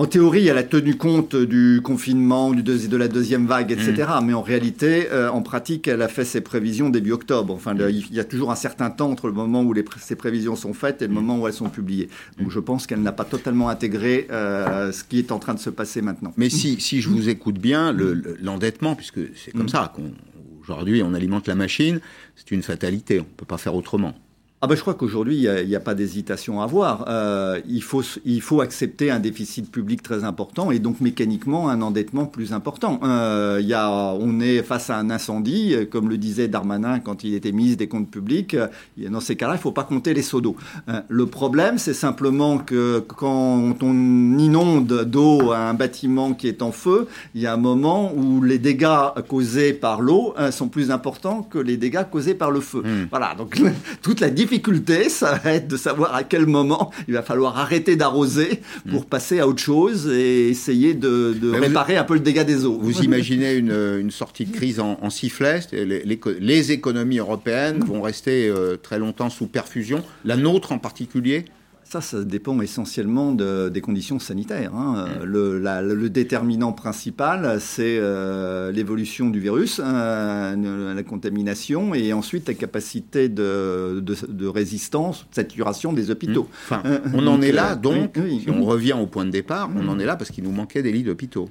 en 0.00 0.06
théorie, 0.06 0.48
elle 0.48 0.56
a 0.56 0.62
tenu 0.62 0.96
compte 0.96 1.36
du 1.36 1.82
confinement, 1.84 2.52
du 2.52 2.62
de 2.62 2.96
la 2.96 3.06
deuxième 3.06 3.46
vague, 3.46 3.70
etc. 3.70 4.08
Mm. 4.18 4.24
Mais 4.24 4.32
en 4.32 4.40
réalité, 4.40 5.08
euh, 5.12 5.28
en 5.28 5.42
pratique, 5.42 5.88
elle 5.88 6.00
a 6.00 6.08
fait 6.08 6.24
ses 6.24 6.40
prévisions 6.40 6.88
début 6.88 7.12
octobre. 7.12 7.52
Enfin, 7.52 7.74
il 7.76 8.14
y 8.14 8.18
a 8.18 8.24
toujours 8.24 8.50
un 8.50 8.54
certain 8.56 8.88
temps 8.88 9.10
entre 9.10 9.26
le 9.26 9.34
moment 9.34 9.62
où 9.62 9.74
les, 9.74 9.84
ces 10.00 10.16
prévisions 10.16 10.56
sont 10.56 10.72
faites 10.72 11.02
et 11.02 11.06
le 11.06 11.12
mm. 11.12 11.14
moment 11.14 11.38
où 11.40 11.48
elles 11.48 11.52
sont 11.52 11.68
publiées. 11.68 12.08
Donc 12.38 12.50
je 12.50 12.60
pense 12.60 12.86
qu'elle 12.86 13.02
n'a 13.02 13.12
pas 13.12 13.26
totalement 13.26 13.68
intégré 13.68 14.26
euh, 14.30 14.90
ce 14.90 15.04
qui 15.04 15.18
est 15.18 15.32
en 15.32 15.38
train 15.38 15.52
de 15.52 15.58
se 15.58 15.68
passer 15.68 16.00
maintenant. 16.00 16.32
Mais 16.38 16.48
si, 16.48 16.80
si 16.80 17.02
je 17.02 17.10
vous 17.10 17.28
écoute 17.28 17.58
bien, 17.58 17.94
l'endettement, 18.40 18.94
puisque 18.94 19.20
c'est 19.36 19.50
comme 19.50 19.64
mm. 19.64 19.68
ça 19.68 19.92
qu'aujourd'hui 19.94 21.02
on 21.02 21.12
alimente 21.12 21.46
la 21.46 21.56
machine, 21.56 22.00
c'est 22.36 22.52
une 22.52 22.62
fatalité. 22.62 23.20
On 23.20 23.24
ne 23.24 23.36
peut 23.36 23.44
pas 23.44 23.58
faire 23.58 23.74
autrement. 23.74 24.14
Ah 24.62 24.66
ben 24.66 24.74
je 24.74 24.82
crois 24.82 24.92
qu'aujourd'hui, 24.92 25.46
il 25.46 25.68
n'y 25.68 25.74
a, 25.74 25.80
pas 25.80 25.94
d'hésitation 25.94 26.60
à 26.60 26.64
avoir. 26.64 27.06
Euh, 27.08 27.62
il, 27.66 27.82
faut, 27.82 28.02
il 28.26 28.42
faut 28.42 28.60
accepter 28.60 29.10
un 29.10 29.18
déficit 29.18 29.72
public 29.72 30.02
très 30.02 30.22
important 30.22 30.70
et 30.70 30.78
donc 30.80 31.00
mécaniquement 31.00 31.70
un 31.70 31.80
endettement 31.80 32.26
plus 32.26 32.52
important. 32.52 33.00
Euh, 33.02 33.56
il 33.62 33.66
y 33.66 33.72
a, 33.72 33.88
on 33.90 34.38
est 34.38 34.62
face 34.62 34.90
à 34.90 34.98
un 34.98 35.08
incendie, 35.08 35.74
comme 35.90 36.10
le 36.10 36.18
disait 36.18 36.46
Darmanin 36.46 36.98
quand 36.98 37.24
il 37.24 37.32
était 37.32 37.52
ministre 37.52 37.78
des 37.78 37.88
comptes 37.88 38.10
publics. 38.10 38.54
Dans 38.98 39.20
ces 39.20 39.34
cas-là, 39.34 39.54
il 39.54 39.56
ne 39.56 39.62
faut 39.62 39.72
pas 39.72 39.84
compter 39.84 40.12
les 40.12 40.20
seaux 40.20 40.42
d'eau. 40.42 40.56
Euh, 40.90 41.00
le 41.08 41.24
problème, 41.24 41.78
c'est 41.78 41.94
simplement 41.94 42.58
que 42.58 42.98
quand 42.98 43.82
on 43.82 44.38
inonde 44.38 45.04
d'eau 45.04 45.52
un 45.52 45.72
bâtiment 45.72 46.34
qui 46.34 46.48
est 46.48 46.60
en 46.60 46.70
feu, 46.70 47.08
il 47.34 47.40
y 47.40 47.46
a 47.46 47.54
un 47.54 47.56
moment 47.56 48.12
où 48.14 48.42
les 48.42 48.58
dégâts 48.58 49.08
causés 49.26 49.72
par 49.72 50.02
l'eau 50.02 50.34
sont 50.50 50.68
plus 50.68 50.90
importants 50.90 51.42
que 51.42 51.56
les 51.56 51.78
dégâts 51.78 52.04
causés 52.12 52.34
par 52.34 52.50
le 52.50 52.60
feu. 52.60 52.82
Hmm. 52.84 53.06
Voilà, 53.08 53.34
donc 53.34 53.58
toute 54.02 54.20
la 54.20 54.28
différence 54.28 54.49
difficulté, 54.50 55.08
ça 55.08 55.34
va 55.34 55.52
être 55.52 55.68
de 55.68 55.76
savoir 55.76 56.14
à 56.14 56.24
quel 56.24 56.44
moment 56.44 56.90
il 57.06 57.14
va 57.14 57.22
falloir 57.22 57.56
arrêter 57.56 57.94
d'arroser 57.94 58.60
pour 58.90 59.02
mm. 59.02 59.04
passer 59.04 59.38
à 59.38 59.46
autre 59.46 59.62
chose 59.62 60.08
et 60.08 60.48
essayer 60.48 60.94
de, 60.94 61.36
réparer 61.52 61.96
un 61.96 62.04
peu 62.04 62.14
le 62.14 62.20
dégât 62.20 62.42
des 62.42 62.64
eaux. 62.64 62.78
Vous 62.80 63.00
imaginez 63.02 63.54
une, 63.54 64.10
sortie 64.10 64.46
de 64.46 64.52
crise 64.52 64.80
en, 64.80 65.08
sifflet 65.10 65.60
les, 65.72 66.72
économies 66.72 67.18
européennes 67.18 67.78
vont 67.84 68.02
rester 68.02 68.48
euh, 68.48 68.76
très 68.76 68.98
longtemps 68.98 69.30
sous 69.30 69.46
perfusion, 69.46 70.02
la 70.24 70.36
nôtre 70.36 70.72
en 70.72 70.78
particulier 70.78 71.44
ça, 71.90 72.00
ça 72.00 72.22
dépend 72.22 72.60
essentiellement 72.60 73.32
des 73.32 73.80
conditions 73.80 74.20
sanitaires. 74.20 74.72
Hein. 74.74 75.06
Mm. 75.20 75.24
Le, 75.24 76.08
déterminant 76.08 76.72
principal, 76.72 77.60
c'est 77.60 77.98
euh, 77.98 78.70
l'évolution 78.70 79.28
du 79.28 79.40
virus, 79.40 79.80
hein, 79.80 80.56
la 80.94 81.02
contamination, 81.02 81.92
et 81.94 82.12
ensuite 82.12 82.46
la 82.46 82.54
capacité 82.54 83.28
de, 83.28 84.02
résistance, 84.48 85.26
de 85.30 85.34
saturation 85.34 85.92
des 85.92 86.10
hôpitaux. 86.10 86.44
Mm. 86.44 86.64
Enfin, 86.64 86.82
on 87.12 87.26
en 87.26 87.42
est 87.42 87.52
là, 87.52 87.72
euh, 87.72 87.76
donc, 87.76 88.16
si 88.16 88.48
on 88.50 88.64
revient 88.64 88.94
au 89.00 89.06
point 89.06 89.24
de 89.24 89.30
départ, 89.30 89.68
on 89.74 89.88
en 89.88 89.98
est 89.98 90.06
là 90.06 90.14
parce 90.14 90.30
qu'il 90.30 90.44
nous 90.44 90.52
manquait 90.52 90.82
des 90.82 90.92
lits 90.92 91.02
d'hôpitaux. 91.02 91.48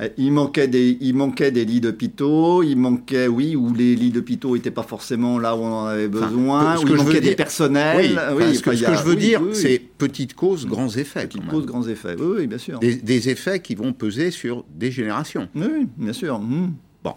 Euh, 0.00 0.08
il 0.16 0.32
manquait 0.32 0.68
des, 0.68 0.96
il 1.00 1.14
manquait 1.14 1.50
des 1.50 1.64
lits 1.64 1.80
d'hôpitaux, 1.80 2.62
il 2.62 2.76
manquait, 2.76 3.28
oui, 3.28 3.56
où 3.56 3.72
les 3.74 3.94
lits 3.94 4.10
d'hôpitaux 4.10 4.54
n'étaient 4.54 4.70
pas 4.70 4.82
forcément 4.82 5.38
là 5.38 5.56
où 5.56 5.60
on 5.60 5.72
en 5.72 5.86
avait 5.86 6.08
besoin, 6.08 6.78
où 6.78 6.86
il 6.86 6.94
manquait 6.94 7.20
des 7.20 7.34
personnels. 7.34 8.20
Oui, 8.36 8.56
ce 8.56 8.62
que, 8.62 8.74
je 8.74 9.04
veux 9.04 9.16
dire, 9.16 9.42
c'est 9.52 9.80
petites 9.98 10.34
causes, 10.34 10.66
grands 10.66 10.88
effets. 10.88 11.26
Petites 11.26 11.46
causes, 11.46 11.66
grands 11.66 11.86
effets, 11.86 12.16
oui, 12.18 12.46
bien 12.46 12.58
sûr. 12.58 12.78
Des, 12.78 13.22
effets 13.28 13.60
qui 13.60 13.76
vont 13.76 13.92
peser 13.92 14.32
sur 14.32 14.64
des 14.74 14.90
générations. 14.90 15.48
Oui, 15.54 15.86
bien 15.96 16.12
sûr. 16.12 16.36
Hum. 16.36 16.74
Bon, 17.04 17.14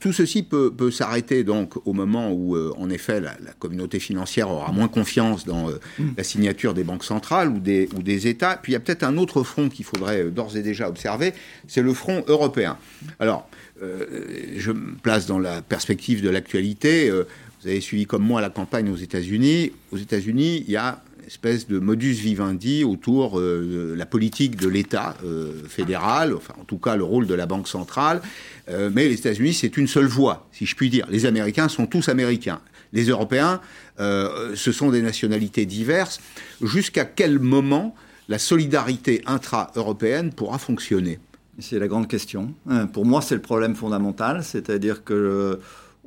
tout 0.00 0.12
ceci 0.12 0.42
peut, 0.42 0.90
s'arrêter 0.90 1.44
donc 1.44 1.74
au 1.86 1.92
moment 1.92 2.32
où, 2.32 2.56
euh, 2.56 2.72
en 2.78 2.88
effet, 2.88 3.20
la, 3.20 3.34
communauté 3.58 4.00
financière 4.00 4.50
aura 4.50 4.72
moins 4.72 4.88
confiance 4.88 5.44
dans 5.44 5.68
euh, 5.68 5.80
mm. 5.98 6.10
la 6.16 6.24
signature 6.24 6.72
des 6.72 6.82
banques 6.82 7.04
centrales 7.04 7.48
ou 7.48 7.58
des, 7.58 7.88
ou 7.94 8.02
des 8.02 8.26
États. 8.26 8.56
Puis 8.56 8.72
il 8.72 8.74
y 8.74 8.76
a 8.76 8.80
peut-être 8.80 9.02
un 9.02 9.18
autre 9.18 9.42
front 9.42 9.68
qu'il 9.68 9.84
faudrait 9.84 10.22
euh, 10.22 10.30
d'ores 10.30 10.56
et 10.56 10.62
déjà 10.62 10.88
observer, 10.88 11.34
c'est 11.68 11.82
le 11.82 11.92
front 11.92 12.24
européen. 12.26 12.78
Alors, 13.18 13.48
je 13.80 14.70
me 14.70 14.94
place 14.94 15.26
dans 15.26 15.40
la 15.40 15.60
perspective 15.60 16.22
de 16.22 16.30
l'actualité. 16.30 17.10
vous 17.10 17.66
avez 17.66 17.80
suivi 17.80 18.06
comme 18.06 18.22
moi 18.22 18.40
la 18.40 18.48
campagne 18.48 18.88
aux 18.88 18.96
États-Unis. 18.96 19.72
Aux 19.90 19.96
États-Unis, 19.96 20.62
il 20.68 20.72
y 20.72 20.76
a 20.76 21.02
espèce 21.26 21.66
de 21.66 21.78
modus 21.78 22.12
vivendi 22.12 22.84
autour 22.84 23.38
euh, 23.38 23.92
de 23.92 23.94
la 23.94 24.06
politique 24.06 24.56
de 24.56 24.68
l'État 24.68 25.16
euh, 25.24 25.52
fédéral, 25.68 26.34
enfin 26.34 26.54
en 26.60 26.64
tout 26.64 26.78
cas 26.78 26.96
le 26.96 27.04
rôle 27.04 27.26
de 27.26 27.34
la 27.34 27.46
Banque 27.46 27.68
centrale. 27.68 28.20
Euh, 28.68 28.90
mais 28.92 29.08
les 29.08 29.14
États-Unis, 29.14 29.54
c'est 29.54 29.76
une 29.76 29.86
seule 29.86 30.06
voie, 30.06 30.46
si 30.52 30.66
je 30.66 30.74
puis 30.76 30.90
dire. 30.90 31.06
Les 31.10 31.26
Américains 31.26 31.68
sont 31.68 31.86
tous 31.86 32.08
américains. 32.08 32.60
Les 32.92 33.04
Européens, 33.04 33.62
ce 33.98 34.70
sont 34.70 34.90
des 34.90 35.00
nationalités 35.00 35.64
diverses. 35.64 36.20
Jusqu'à 36.60 37.06
quel 37.06 37.38
moment 37.38 37.94
la 38.28 38.38
solidarité 38.38 39.22
intra-européenne 39.24 40.30
pourra 40.30 40.58
fonctionner? 40.58 41.18
C'est 41.58 41.78
la 41.78 41.88
grande 41.88 42.06
question. 42.06 42.52
Pour 42.92 43.06
moi, 43.06 43.22
c'est 43.22 43.34
le 43.34 43.40
problème 43.40 43.74
fondamental, 43.76 44.44
c'est-à-dire 44.44 45.04
que 45.04 45.58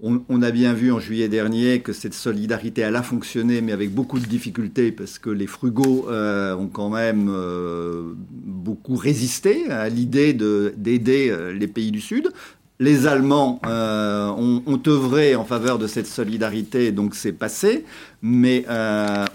on, 0.02 0.42
a 0.42 0.52
bien 0.52 0.74
vu 0.74 0.92
en 0.92 1.00
juillet 1.00 1.30
dernier 1.30 1.80
que 1.80 1.94
cette 1.94 2.14
solidarité, 2.14 2.82
elle 2.82 2.98
a 2.98 3.04
fonctionné, 3.04 3.62
mais 3.62 3.72
avec 3.72 3.94
beaucoup 3.94 4.20
de 4.20 4.26
difficultés, 4.26 4.92
parce 4.92 5.20
que 5.20 5.30
les 5.30 5.48
frugaux 5.48 6.08
euh, 6.10 6.56
ont 6.56 6.68
quand 6.68 6.90
même 6.90 7.30
euh, 7.30 8.14
beaucoup 8.18 8.98
résisté 8.98 9.70
à 9.72 9.88
l'idée 9.88 10.34
d'aider 10.34 11.30
euh, 11.30 11.54
les 11.54 11.68
pays 11.68 11.92
du 11.92 12.02
Sud. 12.02 12.32
Les 12.78 13.08
Allemands 13.08 13.62
ont, 13.64 14.82
œuvré 14.86 15.36
en 15.36 15.46
faveur 15.46 15.80
de 15.80 15.88
cette 15.88 16.08
solidarité, 16.08 16.92
donc 16.92 17.16
c'est 17.16 17.32
passé. 17.32 17.86
Mais 18.22 18.66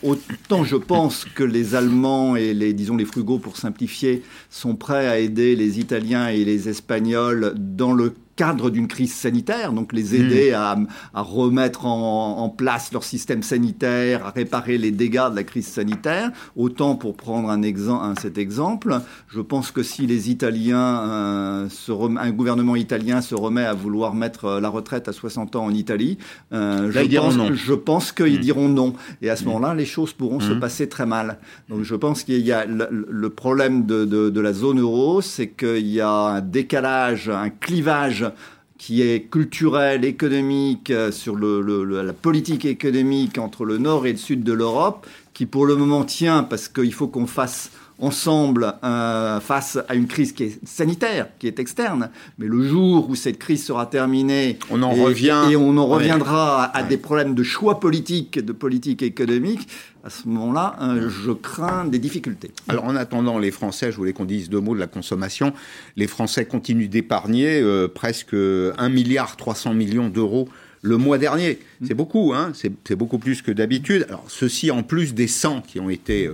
autant 0.02 0.62
je 0.62 0.76
pense 0.76 1.24
que 1.24 1.42
les 1.42 1.74
Allemands 1.74 2.36
et 2.36 2.52
les, 2.52 2.74
disons, 2.74 2.98
les 2.98 3.06
frugaux, 3.06 3.38
pour 3.38 3.56
simplifier, 3.56 4.22
sont 4.50 4.76
prêts 4.76 5.08
à 5.08 5.18
aider 5.18 5.56
les 5.56 5.80
Italiens 5.80 6.28
et 6.28 6.44
les 6.44 6.68
Espagnols 6.68 7.54
dans 7.56 7.94
le 7.94 8.12
cadre 8.40 8.70
d'une 8.70 8.88
crise 8.88 9.12
sanitaire, 9.12 9.74
donc 9.74 9.92
les 9.92 10.14
aider 10.14 10.52
hmm. 10.52 10.86
à, 11.12 11.20
remettre 11.20 11.84
en, 11.84 12.48
place 12.48 12.90
leur 12.90 13.04
système 13.04 13.42
sanitaire, 13.42 14.24
à 14.24 14.30
réparer 14.30 14.78
les 14.78 14.92
dégâts 14.92 15.28
de 15.30 15.36
la 15.36 15.44
crise 15.44 15.66
sanitaire. 15.66 16.30
Autant 16.56 16.94
pour 16.94 17.18
prendre 17.18 17.50
un, 17.50 17.60
exemple, 17.60 18.18
cet 18.18 18.38
exemple, 18.38 18.98
je 19.28 19.42
pense 19.42 19.70
que 19.70 19.82
si 19.82 20.06
les 20.06 20.30
Italiens, 20.30 21.00
euh, 21.02 21.68
se 21.68 21.92
un 21.92 22.30
gouvernement 22.30 22.76
italien 22.76 23.20
se 23.20 23.34
remet 23.34 23.66
à 23.66 23.74
vouloir 23.74 24.14
mettre 24.14 24.46
euh, 24.46 24.60
la 24.60 24.70
retraite 24.70 25.06
à 25.06 25.12
60 25.12 25.56
ans 25.56 25.66
en 25.66 25.74
Italie, 25.74 26.16
euh, 26.54 26.90
je, 26.90 27.16
pense, 27.18 27.52
je, 27.52 27.74
pense, 27.74 28.10
qu'ils 28.10 28.38
hmm. 28.38 28.40
diront 28.40 28.68
non. 28.70 28.94
Et 29.20 29.28
à 29.28 29.36
ce 29.36 29.44
hmm. 29.44 29.48
moment-là, 29.48 29.74
les 29.74 29.84
choses 29.84 30.14
pourront 30.14 30.40
se 30.40 30.54
passer 30.54 30.88
très 30.88 31.04
mal. 31.04 31.36
Donc 31.68 31.82
je 31.82 31.94
pense 31.94 32.24
qu'il 32.24 32.40
y 32.40 32.52
a 32.52 32.64
le, 32.64 33.28
problème 33.28 33.84
de, 33.84 34.06
de 34.06 34.40
la 34.40 34.54
zone 34.54 34.80
euro, 34.80 35.20
c'est 35.20 35.48
qu'il 35.48 35.88
y 35.88 36.00
a 36.00 36.10
un 36.10 36.40
décalage, 36.40 37.28
un 37.28 37.50
clivage 37.50 38.29
qui 38.78 39.02
est 39.02 39.30
culturel, 39.30 40.06
économique, 40.06 40.90
euh, 40.90 41.12
sur 41.12 41.36
la 41.38 42.12
politique 42.14 42.64
économique 42.64 43.36
entre 43.36 43.66
le 43.66 43.76
nord 43.76 44.06
et 44.06 44.12
le 44.12 44.18
sud 44.18 44.42
de 44.42 44.54
l'Europe, 44.54 45.06
qui 45.34 45.44
pour 45.44 45.66
le 45.66 45.76
moment 45.76 46.04
tient 46.04 46.42
parce 46.42 46.68
qu'il 46.68 46.94
faut 46.94 47.08
qu'on 47.08 47.26
fasse 47.26 47.70
ensemble 48.00 48.74
euh, 48.82 49.40
face 49.40 49.78
à 49.88 49.94
une 49.94 50.06
crise 50.06 50.32
qui 50.32 50.44
est 50.44 50.66
sanitaire, 50.66 51.28
qui 51.38 51.46
est 51.46 51.58
externe. 51.58 52.10
Mais 52.38 52.46
le 52.46 52.62
jour 52.66 53.08
où 53.08 53.14
cette 53.14 53.38
crise 53.38 53.64
sera 53.64 53.86
terminée, 53.86 54.58
on 54.70 54.82
en 54.82 54.90
revient 54.90 55.48
et 55.50 55.56
on 55.56 55.76
en 55.76 55.86
reviendra 55.86 56.64
à, 56.64 56.82
des 56.82 56.96
problèmes 56.96 57.34
de 57.34 57.42
choix 57.42 57.80
politique, 57.80 58.38
de 58.38 58.52
politique 58.52 59.02
économique. 59.02 59.68
À 60.02 60.08
ce 60.08 60.26
moment-là, 60.28 60.76
euh, 60.80 61.10
je 61.10 61.30
crains 61.30 61.84
des 61.84 61.98
difficultés. 61.98 62.50
Alors 62.68 62.84
en 62.84 62.96
attendant, 62.96 63.38
les 63.38 63.50
Français, 63.50 63.92
je 63.92 63.96
voulais 63.96 64.14
qu'on 64.14 64.24
dise 64.24 64.48
deux 64.48 64.60
mots 64.60 64.74
de 64.74 64.80
la 64.80 64.86
consommation. 64.86 65.52
Les 65.96 66.06
Français 66.06 66.46
continuent 66.46 66.88
d'épargner 66.88 67.60
euh, 67.60 67.86
presque 67.86 68.34
1 68.34 68.88
milliard 68.88 69.36
300 69.36 69.74
millions 69.74 70.08
d'euros 70.08 70.48
le 70.82 70.96
mois 70.96 71.18
dernier. 71.18 71.58
C'est 71.86 71.92
beaucoup, 71.92 72.32
hein 72.32 72.52
c'est 72.54 72.96
beaucoup 72.96 73.18
plus 73.18 73.42
que 73.42 73.50
d'habitude. 73.50 74.06
Alors 74.08 74.24
ceci 74.28 74.70
en 74.70 74.82
plus 74.82 75.12
des 75.12 75.26
100 75.26 75.62
qui 75.62 75.78
ont 75.78 75.90
été 75.90 76.30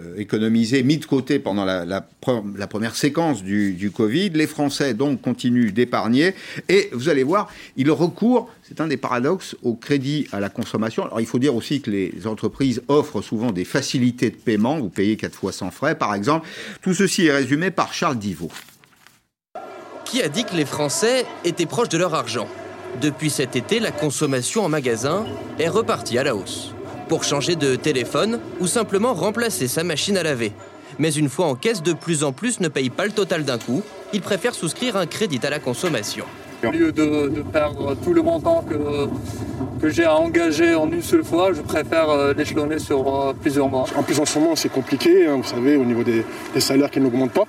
euh, 0.00 0.16
économisé, 0.16 0.82
mis 0.82 0.98
de 0.98 1.06
côté 1.06 1.38
pendant 1.38 1.64
la, 1.64 2.00
première 2.20 2.94
séquence 2.94 3.42
du, 3.42 3.90
Covid. 3.94 4.30
Les 4.30 4.46
Français, 4.46 4.94
donc, 4.94 5.20
continuent 5.20 5.72
d'épargner. 5.72 6.34
Et 6.68 6.88
vous 6.92 7.08
allez 7.08 7.22
voir, 7.22 7.50
ils 7.76 7.90
recourent, 7.90 8.48
c'est 8.62 8.80
un 8.80 8.86
des 8.86 8.96
paradoxes, 8.96 9.56
au 9.62 9.74
crédit 9.74 10.28
à 10.30 10.40
la 10.40 10.50
consommation. 10.50 11.04
Alors, 11.04 11.20
il 11.20 11.26
faut 11.26 11.38
dire 11.38 11.54
aussi 11.54 11.80
que 11.80 11.90
les 11.90 12.26
entreprises 12.26 12.82
offrent 12.88 13.22
souvent 13.22 13.50
des 13.50 13.64
facilités 13.64 14.30
de 14.30 14.36
paiement. 14.36 14.78
Vous 14.78 14.90
payez 14.90 15.16
quatre 15.16 15.34
fois 15.34 15.52
sans 15.52 15.70
frais, 15.70 15.96
par 15.96 16.14
exemple. 16.14 16.46
Tout 16.80 16.94
ceci 16.94 17.26
est 17.26 17.32
résumé 17.32 17.70
par 17.70 17.92
Charles 17.92 18.18
Divot. 18.18 18.52
Qui 20.04 20.22
a 20.22 20.28
dit 20.28 20.44
que 20.44 20.54
les 20.54 20.64
Français 20.64 21.26
étaient 21.44 21.66
proches 21.66 21.88
de 21.88 21.98
leur 21.98 22.14
argent? 22.14 22.48
Depuis 23.00 23.30
cet 23.30 23.56
été, 23.56 23.80
la 23.80 23.90
consommation 23.90 24.64
en 24.64 24.68
magasin 24.68 25.26
est 25.58 25.68
repartie 25.68 26.18
à 26.18 26.24
la 26.24 26.34
hausse 26.34 26.72
pour 27.08 27.24
changer 27.24 27.56
de 27.56 27.74
téléphone 27.74 28.38
ou 28.60 28.66
simplement 28.66 29.14
remplacer 29.14 29.66
sa 29.66 29.82
machine 29.82 30.16
à 30.16 30.22
laver. 30.22 30.52
Mais 30.98 31.12
une 31.12 31.28
fois 31.28 31.46
en 31.46 31.54
caisse, 31.54 31.82
de 31.82 31.92
plus 31.92 32.24
en 32.24 32.32
plus 32.32 32.60
ne 32.60 32.68
payent 32.68 32.90
pas 32.90 33.06
le 33.06 33.12
total 33.12 33.44
d'un 33.44 33.58
coup. 33.58 33.82
Ils 34.12 34.20
préfèrent 34.20 34.54
souscrire 34.54 34.96
un 34.96 35.06
crédit 35.06 35.40
à 35.42 35.50
la 35.50 35.58
consommation. 35.58 36.24
Au 36.64 36.70
lieu 36.70 36.90
de, 36.90 37.42
perdre 37.52 37.94
tout 37.94 38.12
le 38.12 38.20
montant 38.20 38.64
que, 38.68 39.08
que 39.80 39.88
j'ai 39.88 40.04
à 40.04 40.16
engager 40.16 40.74
en 40.74 40.90
une 40.90 41.02
seule 41.02 41.24
fois, 41.24 41.52
je 41.52 41.60
préfère 41.60 42.10
euh, 42.10 42.34
l'échelonner 42.34 42.80
sur 42.80 43.14
euh, 43.14 43.32
plusieurs 43.32 43.68
mois. 43.68 43.84
En 43.94 44.02
plus, 44.02 44.18
en 44.18 44.24
ce 44.24 44.38
moment, 44.40 44.56
c'est 44.56 44.68
compliqué, 44.68 45.26
hein, 45.26 45.36
vous 45.36 45.48
savez, 45.48 45.76
au 45.76 45.84
niveau 45.84 46.02
des, 46.02 46.24
salaires 46.58 46.90
qui 46.90 47.00
n'augmentent 47.00 47.32
pas. 47.32 47.44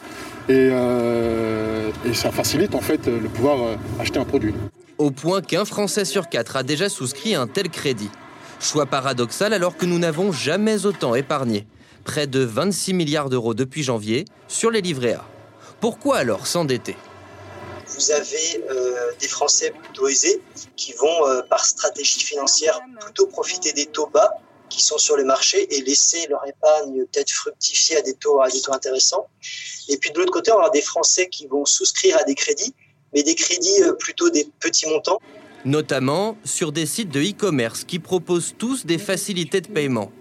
Et, 0.47 0.69
euh, 0.71 1.89
et, 2.05 2.13
ça 2.13 2.31
facilite 2.31 2.75
en 2.75 2.81
fait 2.81 3.07
le 3.07 3.29
pouvoir 3.29 3.57
acheter 3.99 4.19
un 4.19 4.25
produit. 4.25 4.53
Au 4.99 5.09
point 5.09 5.41
qu'un 5.41 5.65
Français 5.65 6.05
sur 6.05 6.29
quatre 6.29 6.55
a 6.55 6.61
déjà 6.61 6.87
souscrit 6.87 7.33
un 7.33 7.47
tel 7.47 7.69
crédit. 7.69 8.11
Choix 8.59 8.85
paradoxal 8.85 9.53
alors 9.53 9.77
que 9.77 9.85
nous 9.85 9.99
n'avons 9.99 10.33
jamais 10.33 10.85
autant 10.85 11.15
épargné. 11.15 11.65
Près 12.03 12.27
de 12.27 12.41
26 12.41 12.93
milliards 12.93 13.29
d'euros 13.29 13.53
depuis 13.53 13.83
janvier 13.83 14.25
sur 14.49 14.69
les 14.69 14.81
livrets 14.81 15.13
A. 15.13 15.25
Pourquoi 15.79 16.17
alors 16.17 16.45
s'endetter? 16.45 16.97
Vous 17.87 18.11
avez 18.11 18.63
euh, 18.69 19.11
des 19.19 19.29
Français 19.29 19.71
plutôt 19.71 20.09
aisés 20.09 20.41
qui 20.75 20.91
vont, 20.93 21.27
euh, 21.27 21.41
par 21.49 21.63
stratégie 21.65 22.19
financière, 22.19 22.81
plutôt 22.99 23.27
profiter 23.27 23.71
des 23.71 23.85
taux 23.85 24.07
bas 24.07 24.29
qui 24.69 24.83
sont 24.83 24.97
sur 24.97 25.15
le 25.15 25.23
marché 25.23 25.73
et 25.75 25.81
laisser 25.81 26.27
leur 26.27 26.45
épargne 26.45 27.05
peut-être 27.05 27.31
fructifier 27.31 27.97
à 27.97 28.01
des 28.01 28.13
taux, 28.13 28.41
à 28.41 28.49
des 28.49 28.61
taux 28.61 28.73
intéressants. 28.73 29.27
Et 29.87 29.97
puis 29.97 30.11
de 30.11 30.19
l'autre 30.19 30.31
côté, 30.31 30.51
on 30.51 30.55
avoir 30.55 30.71
des 30.71 30.81
Français 30.81 31.29
qui 31.29 31.47
vont 31.47 31.65
souscrire 31.65 32.17
à 32.17 32.23
des 32.23 32.35
crédits, 32.35 32.73
mais 33.13 33.23
des 33.23 33.35
crédits 33.35 33.83
euh, 33.83 33.93
plutôt 33.93 34.29
des 34.29 34.47
petits 34.59 34.87
montants 34.87 35.19
notamment 35.65 36.37
sur 36.43 36.71
des 36.71 36.85
sites 36.85 37.09
de 37.09 37.21
e-commerce 37.21 37.83
qui 37.83 37.99
proposent 37.99 38.55
tous 38.57 38.85
des 38.85 38.97
facilités 38.97 39.61
de 39.61 39.67
paiement. 39.67 40.11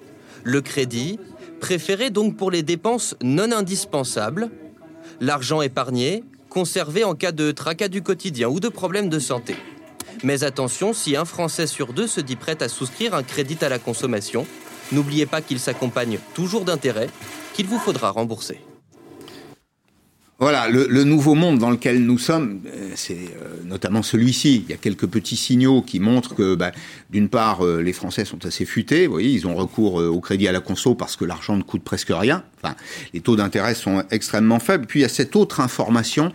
Le 0.45 0.61
crédit, 0.61 1.19
préféré 1.61 2.11
donc 2.11 2.37
pour 2.37 2.51
les 2.51 2.63
dépenses 2.63 3.17
non 3.23 3.53
indispensables, 3.53 4.51
l'argent 5.21 5.63
épargné, 5.63 6.25
conservé 6.49 7.05
en 7.05 7.15
cas 7.15 7.33
de 7.33 7.51
tracas 7.51 7.89
du 7.89 8.03
quotidien 8.03 8.49
ou 8.49 8.61
de 8.61 8.69
problèmes 8.69 9.09
de 9.09 9.19
santé. 9.19 9.57
Mais 10.25 10.45
attention, 10.45 10.93
si 10.93 11.17
un 11.17 11.25
Français 11.25 11.67
sur 11.67 11.93
deux 11.93 12.07
se 12.07 12.21
dit 12.21 12.37
prêt 12.37 12.63
à 12.63 12.69
souscrire 12.69 13.15
un 13.15 13.23
crédit 13.23 13.59
à 13.61 13.69
la 13.69 13.79
consommation, 13.79 14.47
n'oubliez 14.91 15.27
pas 15.27 15.43
qu'il 15.43 15.61
s'accompagne 15.61 16.19
toujours 16.35 16.65
d'intérêts 16.65 17.11
qu'il 17.55 17.67
vous 17.67 17.79
faudra 17.79 18.11
rembourser. 18.11 18.61
Voilà, 20.41 20.69
le, 20.69 21.03
nouveau 21.03 21.35
monde 21.35 21.59
dans 21.59 21.71
lequel 21.71 22.05
nous 22.05 22.17
sommes, 22.17 22.61
euh, 22.67 22.93
c'est 22.95 23.15
euh, 23.15 23.65
notamment 23.65 24.05
celui-ci. 24.05 24.63
Il 24.65 24.71
y 24.71 24.73
a 24.73 24.77
quelques 24.77 25.09
petits 25.09 25.35
signaux 25.37 25.83
qui 25.83 25.99
montrent 25.99 26.37
que, 26.37 26.55
bah, 26.55 26.71
d'une 27.11 27.29
part, 27.29 27.67
euh, 27.67 27.83
les 27.83 27.93
Français 27.93 28.25
sont 28.25 28.47
assez 28.47 28.65
futés. 28.65 29.09
Vous 29.09 29.15
voyez, 29.15 29.31
ils 29.31 29.49
ont 29.49 29.57
recours 29.57 29.95
au 29.95 30.21
crédit 30.21 30.47
à 30.47 30.53
la 30.53 30.61
conso 30.61 30.95
parce 30.95 31.17
que 31.17 31.25
l'argent 31.25 31.57
ne 31.57 31.65
coûte 31.65 31.83
presque 31.83 32.13
rien. 32.13 32.45
Enfin, 32.63 32.77
les 33.15 33.19
taux 33.19 33.35
d'intérêt 33.35 33.75
sont 33.75 34.05
extrêmement 34.13 34.61
faibles. 34.61 34.87
Puis 34.87 35.01
il 35.01 35.03
y 35.03 35.07
a 35.07 35.09
cette 35.09 35.35
autre 35.35 35.59
information 35.59 36.33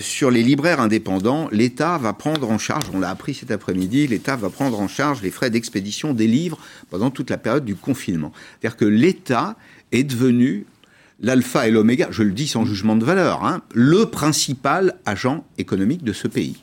sur 0.00 0.30
les 0.30 0.42
libraires 0.42 0.80
indépendants. 0.80 1.48
L'État 1.52 1.98
va 1.98 2.14
prendre 2.14 2.50
en 2.50 2.58
charge, 2.58 2.84
on 2.94 3.00
l'a 3.00 3.10
appris 3.10 3.34
cet 3.34 3.50
après-midi, 3.50 4.06
l'État 4.06 4.36
va 4.36 4.48
prendre 4.48 4.80
en 4.80 4.88
charge 4.88 5.22
les 5.22 5.30
frais 5.30 5.50
d'expédition 5.50 6.14
des 6.14 6.26
livres 6.26 6.58
pendant 6.90 7.10
toute 7.10 7.28
la 7.28 7.38
période 7.38 7.64
du 7.64 7.76
confinement. 7.76 8.32
C'est-à-dire 8.60 8.76
que 8.76 8.84
l'État 8.86 9.56
est 9.92 10.04
devenu 10.04 10.66
l'alpha 11.20 11.68
et 11.68 11.70
l'oméga, 11.70 12.08
je 12.10 12.22
le 12.22 12.32
dis 12.32 12.46
sans 12.46 12.64
jugement 12.64 12.96
de 12.96 13.04
valeur, 13.04 13.44
hein, 13.44 13.62
le 13.74 14.06
principal 14.06 14.94
agent 15.06 15.44
économique 15.58 16.04
de 16.04 16.12
ce 16.12 16.28
pays. 16.28 16.56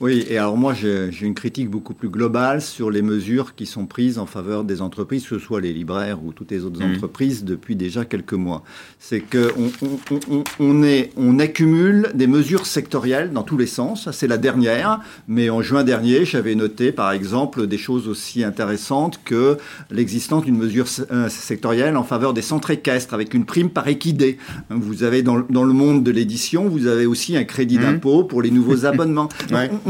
Oui, 0.00 0.24
et 0.30 0.38
alors 0.38 0.56
moi 0.56 0.72
j'ai 0.72 1.10
une 1.20 1.34
critique 1.34 1.68
beaucoup 1.68 1.92
plus 1.92 2.08
globale 2.08 2.62
sur 2.62 2.90
les 2.90 3.02
mesures 3.02 3.54
qui 3.54 3.66
sont 3.66 3.84
prises 3.84 4.18
en 4.18 4.24
faveur 4.24 4.64
des 4.64 4.80
entreprises, 4.80 5.24
que 5.24 5.38
ce 5.38 5.44
soit 5.44 5.60
les 5.60 5.74
libraires 5.74 6.24
ou 6.24 6.32
toutes 6.32 6.50
les 6.50 6.64
autres 6.64 6.82
mmh. 6.82 6.94
entreprises 6.94 7.44
depuis 7.44 7.76
déjà 7.76 8.06
quelques 8.06 8.32
mois. 8.32 8.62
C'est 8.98 9.20
qu'on 9.20 9.70
on, 9.82 10.44
on, 10.58 10.82
est, 10.82 11.10
on 11.18 11.38
accumule 11.38 12.10
des 12.14 12.26
mesures 12.26 12.64
sectorielles 12.64 13.32
dans 13.32 13.42
tous 13.42 13.58
les 13.58 13.66
sens. 13.66 14.08
C'est 14.10 14.26
la 14.26 14.38
dernière, 14.38 15.00
mais 15.28 15.50
en 15.50 15.60
juin 15.60 15.84
dernier, 15.84 16.24
j'avais 16.24 16.54
noté 16.54 16.92
par 16.92 17.12
exemple 17.12 17.66
des 17.66 17.78
choses 17.78 18.08
aussi 18.08 18.42
intéressantes 18.42 19.20
que 19.22 19.58
l'existence 19.90 20.44
d'une 20.44 20.56
mesure 20.56 20.86
euh, 21.10 21.28
sectorielle 21.28 21.98
en 21.98 22.04
faveur 22.04 22.32
des 22.32 22.40
centres 22.40 22.70
équestres 22.70 23.12
avec 23.12 23.34
une 23.34 23.44
prime 23.44 23.68
par 23.68 23.86
équidé. 23.86 24.38
Vous 24.70 25.02
avez 25.02 25.22
dans, 25.22 25.40
dans 25.50 25.64
le 25.64 25.74
monde 25.74 26.02
de 26.02 26.10
l'édition, 26.10 26.70
vous 26.70 26.86
avez 26.86 27.04
aussi 27.04 27.36
un 27.36 27.44
crédit 27.44 27.78
mmh. 27.78 27.82
d'impôt 27.82 28.24
pour 28.24 28.40
les 28.40 28.50
nouveaux 28.50 28.84
abonnements 28.86 29.28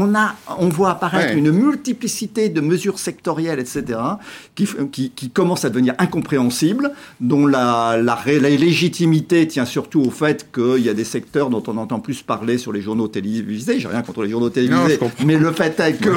a, 0.15 0.35
on 0.59 0.69
voit 0.69 0.91
apparaître 0.91 1.35
une 1.35 1.51
multiplicité 1.51 2.49
de 2.49 2.61
mesures 2.61 2.99
sectorielles, 2.99 3.59
etc., 3.59 3.99
qui, 4.55 4.67
qui, 5.15 5.29
commencent 5.29 5.65
à 5.65 5.69
devenir 5.69 5.93
incompréhensibles, 5.97 6.91
dont 7.19 7.45
la, 7.45 7.97
la, 8.01 8.19
légitimité 8.25 9.47
tient 9.47 9.65
surtout 9.65 10.01
au 10.01 10.11
fait 10.11 10.51
qu'il 10.51 10.79
y 10.79 10.89
a 10.89 10.93
des 10.93 11.03
secteurs 11.03 11.49
dont 11.49 11.63
on 11.67 11.77
entend 11.77 11.99
plus 11.99 12.21
parler 12.21 12.57
sur 12.57 12.71
les 12.71 12.81
journaux 12.81 13.07
télévisés. 13.07 13.79
J'ai 13.79 13.87
rien 13.87 14.01
contre 14.01 14.23
les 14.23 14.29
journaux 14.29 14.49
télévisés, 14.49 14.99
mais 15.25 15.37
le 15.37 15.51
fait 15.51 15.79
est 15.79 15.93
que 15.93 16.09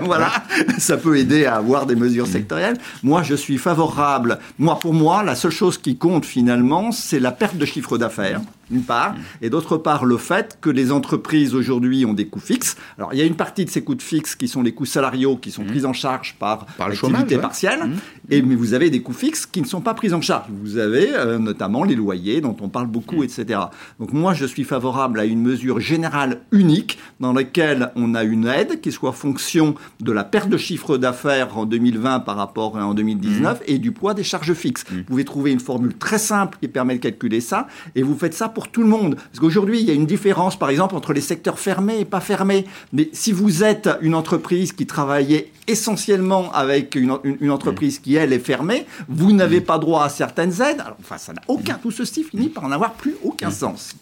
voilà, 0.04 0.32
ça 0.78 0.96
peut 0.96 1.18
aider 1.18 1.44
à 1.44 1.56
avoir 1.56 1.86
des 1.86 1.96
mesures 1.96 2.26
mmh. 2.26 2.32
sectorielles. 2.32 2.78
Moi, 3.02 3.22
je 3.22 3.34
suis 3.34 3.58
favorable. 3.58 4.38
Moi, 4.58 4.78
pour 4.78 4.94
moi, 4.94 5.22
la 5.22 5.34
seule 5.34 5.50
chose 5.50 5.78
qui 5.78 5.96
compte 5.96 6.24
finalement, 6.24 6.92
c'est 6.92 7.20
la 7.20 7.32
perte 7.32 7.56
de 7.56 7.64
chiffre 7.64 7.98
d'affaires 7.98 8.40
d'une 8.72 8.82
part, 8.82 9.14
et 9.42 9.50
d'autre 9.50 9.76
part 9.76 10.04
le 10.04 10.16
fait 10.16 10.58
que 10.60 10.70
les 10.70 10.90
entreprises 10.92 11.54
aujourd'hui 11.54 12.04
ont 12.04 12.14
des 12.14 12.26
coûts 12.26 12.40
fixes. 12.40 12.76
Alors 12.98 13.12
il 13.12 13.18
y 13.18 13.22
a 13.22 13.24
une 13.26 13.36
partie 13.36 13.64
de 13.64 13.70
ces 13.70 13.82
coûts 13.84 13.96
fixes 14.00 14.34
qui 14.34 14.48
sont 14.48 14.62
les 14.62 14.72
coûts 14.72 14.86
salariaux 14.86 15.36
qui 15.36 15.50
sont 15.50 15.64
pris 15.64 15.84
en 15.84 15.92
charge 15.92 16.36
par, 16.38 16.64
Par 16.78 16.88
le 16.88 16.94
l'activité 16.94 17.36
ouais. 17.36 17.40
partielle, 17.40 17.80
Mmh. 17.82 17.96
et 18.30 18.42
mais 18.42 18.54
vous 18.54 18.74
avez 18.74 18.90
des 18.90 19.02
coûts 19.02 19.12
fixes 19.12 19.46
qui 19.46 19.60
ne 19.60 19.66
sont 19.66 19.80
pas 19.80 19.94
pris 19.94 20.12
en 20.14 20.20
charge. 20.20 20.46
Vous 20.62 20.78
avez 20.78 21.14
euh, 21.14 21.38
notamment 21.38 21.84
les 21.84 21.94
loyers 21.94 22.40
dont 22.40 22.56
on 22.60 22.68
parle 22.68 22.86
beaucoup, 22.86 23.22
etc. 23.22 23.60
Donc 23.98 24.12
moi 24.12 24.34
je 24.34 24.46
suis 24.46 24.64
favorable 24.64 25.20
à 25.20 25.24
une 25.24 25.42
mesure 25.42 25.80
générale 25.80 26.40
unique 26.52 26.98
dans 27.20 27.32
laquelle 27.32 27.90
on 27.96 28.14
a 28.14 28.22
une 28.24 28.46
aide 28.46 28.80
qui 28.80 28.92
soit 28.92 29.12
fonction 29.12 29.74
de 30.00 30.12
la 30.12 30.24
perte 30.24 30.48
de 30.48 30.56
chiffre 30.56 30.96
d'affaires 30.98 31.58
en 31.58 31.66
2020 31.66 32.20
par 32.20 32.36
rapport 32.36 32.78
à 32.78 32.86
en 32.86 32.94
2019 32.94 33.62
et 33.66 33.78
du 33.78 33.92
poids 33.92 34.14
des 34.14 34.24
charges 34.24 34.54
fixes. 34.54 34.84
Vous 34.90 35.02
pouvez 35.04 35.24
trouver 35.24 35.50
une 35.52 35.60
formule 35.60 35.94
très 35.94 36.18
simple 36.18 36.58
qui 36.60 36.68
permet 36.68 36.94
de 36.94 37.00
calculer 37.00 37.40
ça 37.40 37.66
et 37.94 38.02
vous 38.02 38.16
faites 38.16 38.34
ça 38.34 38.48
pour 38.48 38.61
tout 38.68 38.82
le 38.82 38.88
monde. 38.88 39.16
Parce 39.16 39.38
qu'aujourd'hui, 39.40 39.80
il 39.80 39.86
y 39.86 39.90
a 39.90 39.94
une 39.94 40.06
différence, 40.06 40.58
par 40.58 40.70
exemple, 40.70 40.94
entre 40.94 41.12
les 41.12 41.20
secteurs 41.20 41.58
fermés 41.58 42.00
et 42.00 42.04
pas 42.04 42.20
fermés. 42.20 42.64
Mais 42.92 43.08
si 43.12 43.32
vous 43.32 43.64
êtes 43.64 43.88
une 44.00 44.14
entreprise 44.14 44.72
qui 44.72 44.86
travaillait 44.86 45.50
essentiellement 45.68 46.52
avec 46.52 46.94
une, 46.94 47.16
une- 47.24 47.36
une 47.40 47.50
entreprise 47.50 47.98
qui, 47.98 48.14
elle, 48.16 48.32
est 48.32 48.38
fermée, 48.38 48.86
vous 49.08 49.32
n'avez 49.32 49.60
pas 49.60 49.78
droit 49.78 50.04
à 50.04 50.08
certaines 50.08 50.52
aides. 50.62 50.80
Alors, 50.80 50.96
enfin, 51.00 51.18
ça 51.18 51.32
n'a 51.32 51.42
aucun... 51.48 51.74
Tout 51.74 51.90
ceci 51.90 52.22
finit 52.24 52.48
par 52.48 52.68
n'avoir 52.68 52.92
plus 52.94 53.14
aucun 53.24 53.50
sens. 53.50 53.94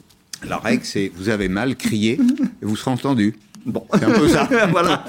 La 0.47 0.59
règle, 0.59 0.85
c'est 0.85 1.11
vous 1.15 1.29
avez 1.29 1.49
mal 1.49 1.77
crié 1.77 2.19
et 2.63 2.65
vous 2.65 2.77
serez 2.77 2.91
entendu. 2.91 3.37
Bon. 3.67 3.85
C'est 3.93 4.05
un 4.05 4.11
peu 4.13 4.27
ça. 4.27 4.49
voilà. 4.71 5.05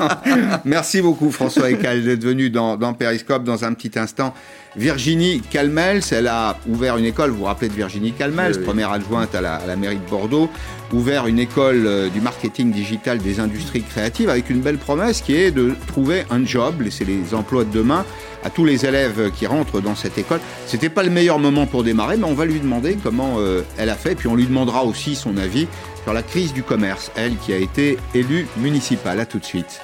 Merci 0.65 1.01
beaucoup 1.01 1.31
François 1.31 1.69
Ecal 1.71 2.03
d'être 2.03 2.23
venu 2.23 2.49
dans, 2.49 2.75
dans 2.75 2.93
Periscope 2.93 3.45
dans 3.45 3.63
un 3.63 3.73
petit 3.73 3.97
instant. 3.97 4.33
Virginie 4.77 5.41
Calmels, 5.41 6.01
elle 6.11 6.27
a 6.27 6.57
ouvert 6.67 6.95
une 6.97 7.03
école, 7.03 7.29
vous 7.31 7.39
vous 7.39 7.43
rappelez 7.43 7.67
de 7.67 7.73
Virginie 7.73 8.13
Calmels, 8.13 8.53
Oui, 8.53 8.57
oui. 8.59 8.65
première 8.65 8.91
adjointe 8.91 9.35
à 9.35 9.41
la, 9.41 9.55
à 9.55 9.67
la 9.67 9.75
mairie 9.75 9.97
de 9.97 10.09
Bordeaux, 10.09 10.49
ouvert 10.93 11.27
une 11.27 11.39
école 11.39 11.83
euh, 11.85 12.09
du 12.09 12.21
marketing 12.21 12.71
digital 12.71 13.17
des 13.17 13.41
industries 13.41 13.81
créatives 13.83 14.29
avec 14.29 14.49
une 14.49 14.61
belle 14.61 14.77
promesse 14.77 15.21
qui 15.21 15.35
est 15.35 15.51
de 15.51 15.73
trouver 15.87 16.23
un 16.29 16.45
job, 16.45 16.81
laisser 16.81 17.03
les 17.03 17.33
emplois 17.35 17.65
de 17.65 17.71
demain 17.71 18.05
à 18.45 18.49
tous 18.49 18.63
les 18.63 18.85
élèves 18.85 19.29
qui 19.31 19.45
rentrent 19.45 19.81
dans 19.81 19.95
cette 19.95 20.17
école. 20.17 20.39
C'était 20.67 20.89
pas 20.89 21.03
le 21.03 21.09
meilleur 21.09 21.37
moment 21.37 21.65
pour 21.65 21.83
démarrer, 21.83 22.15
mais 22.15 22.23
on 22.25 22.33
va 22.33 22.45
lui 22.45 22.59
demander 22.61 22.97
comment 23.03 23.35
euh, 23.39 23.63
elle 23.77 23.89
a 23.89 23.95
fait, 23.95 24.15
puis 24.15 24.29
on 24.29 24.35
lui 24.35 24.45
demandera 24.47 24.85
aussi 24.85 25.15
son 25.15 25.35
avis 25.35 25.67
sur 26.03 26.13
la 26.13 26.23
crise 26.23 26.53
du 26.53 26.63
commerce, 26.63 27.11
elle 27.17 27.35
qui 27.37 27.51
a 27.51 27.57
été 27.57 27.97
élue 28.15 28.47
municipale. 28.57 29.19
À 29.19 29.25
tout 29.25 29.37
de 29.37 29.45
suite. 29.45 29.81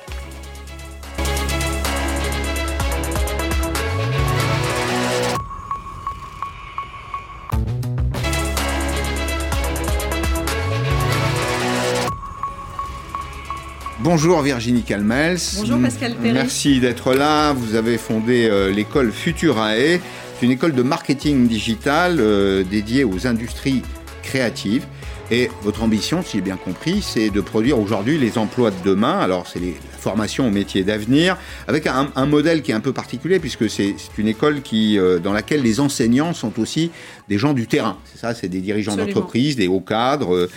Bonjour 13.99 14.41
Virginie 14.41 14.83
Calmels. 14.83 15.39
Bonjour 15.57 15.79
Pascal. 15.81 16.13
Merci 16.21 16.79
d'être 16.79 17.13
là. 17.13 17.53
Vous 17.53 17.75
avez 17.75 17.97
fondé 17.97 18.47
euh, 18.49 18.71
l'école 18.71 19.11
Futurae. 19.11 19.99
C'est 20.39 20.45
une 20.45 20.51
école 20.51 20.73
de 20.73 20.83
marketing 20.83 21.47
digital 21.47 22.17
euh, 22.19 22.63
dédiée 22.63 23.03
aux 23.03 23.25
industries 23.25 23.81
créatives. 24.21 24.85
Et 25.31 25.49
votre 25.63 25.83
ambition, 25.83 26.21
si 26.23 26.37
j'ai 26.37 26.41
bien 26.41 26.55
compris, 26.57 27.01
c'est 27.01 27.29
de 27.31 27.41
produire 27.41 27.79
aujourd'hui 27.79 28.17
les 28.17 28.37
emplois 28.37 28.69
de 28.71 28.75
demain. 28.85 29.17
Alors, 29.19 29.45
c'est 29.47 29.59
les- 29.59 29.75
la 29.91 29.97
formation 29.97 30.47
aux 30.47 30.51
métiers 30.51 30.83
d'avenir, 30.83 31.35
avec 31.67 31.85
un, 31.85 32.09
un 32.15 32.25
modèle 32.27 32.61
qui 32.61 32.71
est 32.71 32.75
un 32.75 32.79
peu 32.79 32.93
particulier, 32.93 33.39
puisque 33.39 33.69
c'est 33.69 33.95
c'est 33.97 34.21
une 34.21 34.27
école 34.29 34.61
qui, 34.61 34.97
euh, 34.97 35.19
dans 35.19 35.33
laquelle 35.33 35.63
les 35.63 35.79
enseignants 35.81 36.33
sont 36.33 36.57
aussi 36.61 36.91
des 37.27 37.37
gens 37.37 37.51
du 37.53 37.67
terrain. 37.67 37.97
C'est 38.05 38.19
ça, 38.21 38.33
c'est 38.33 38.47
des 38.47 38.61
dirigeants 38.61 38.93
Absolument. 38.93 39.13
d'entreprise, 39.15 39.55
des 39.57 39.67
hauts 39.67 39.81
cadres. 39.81 40.47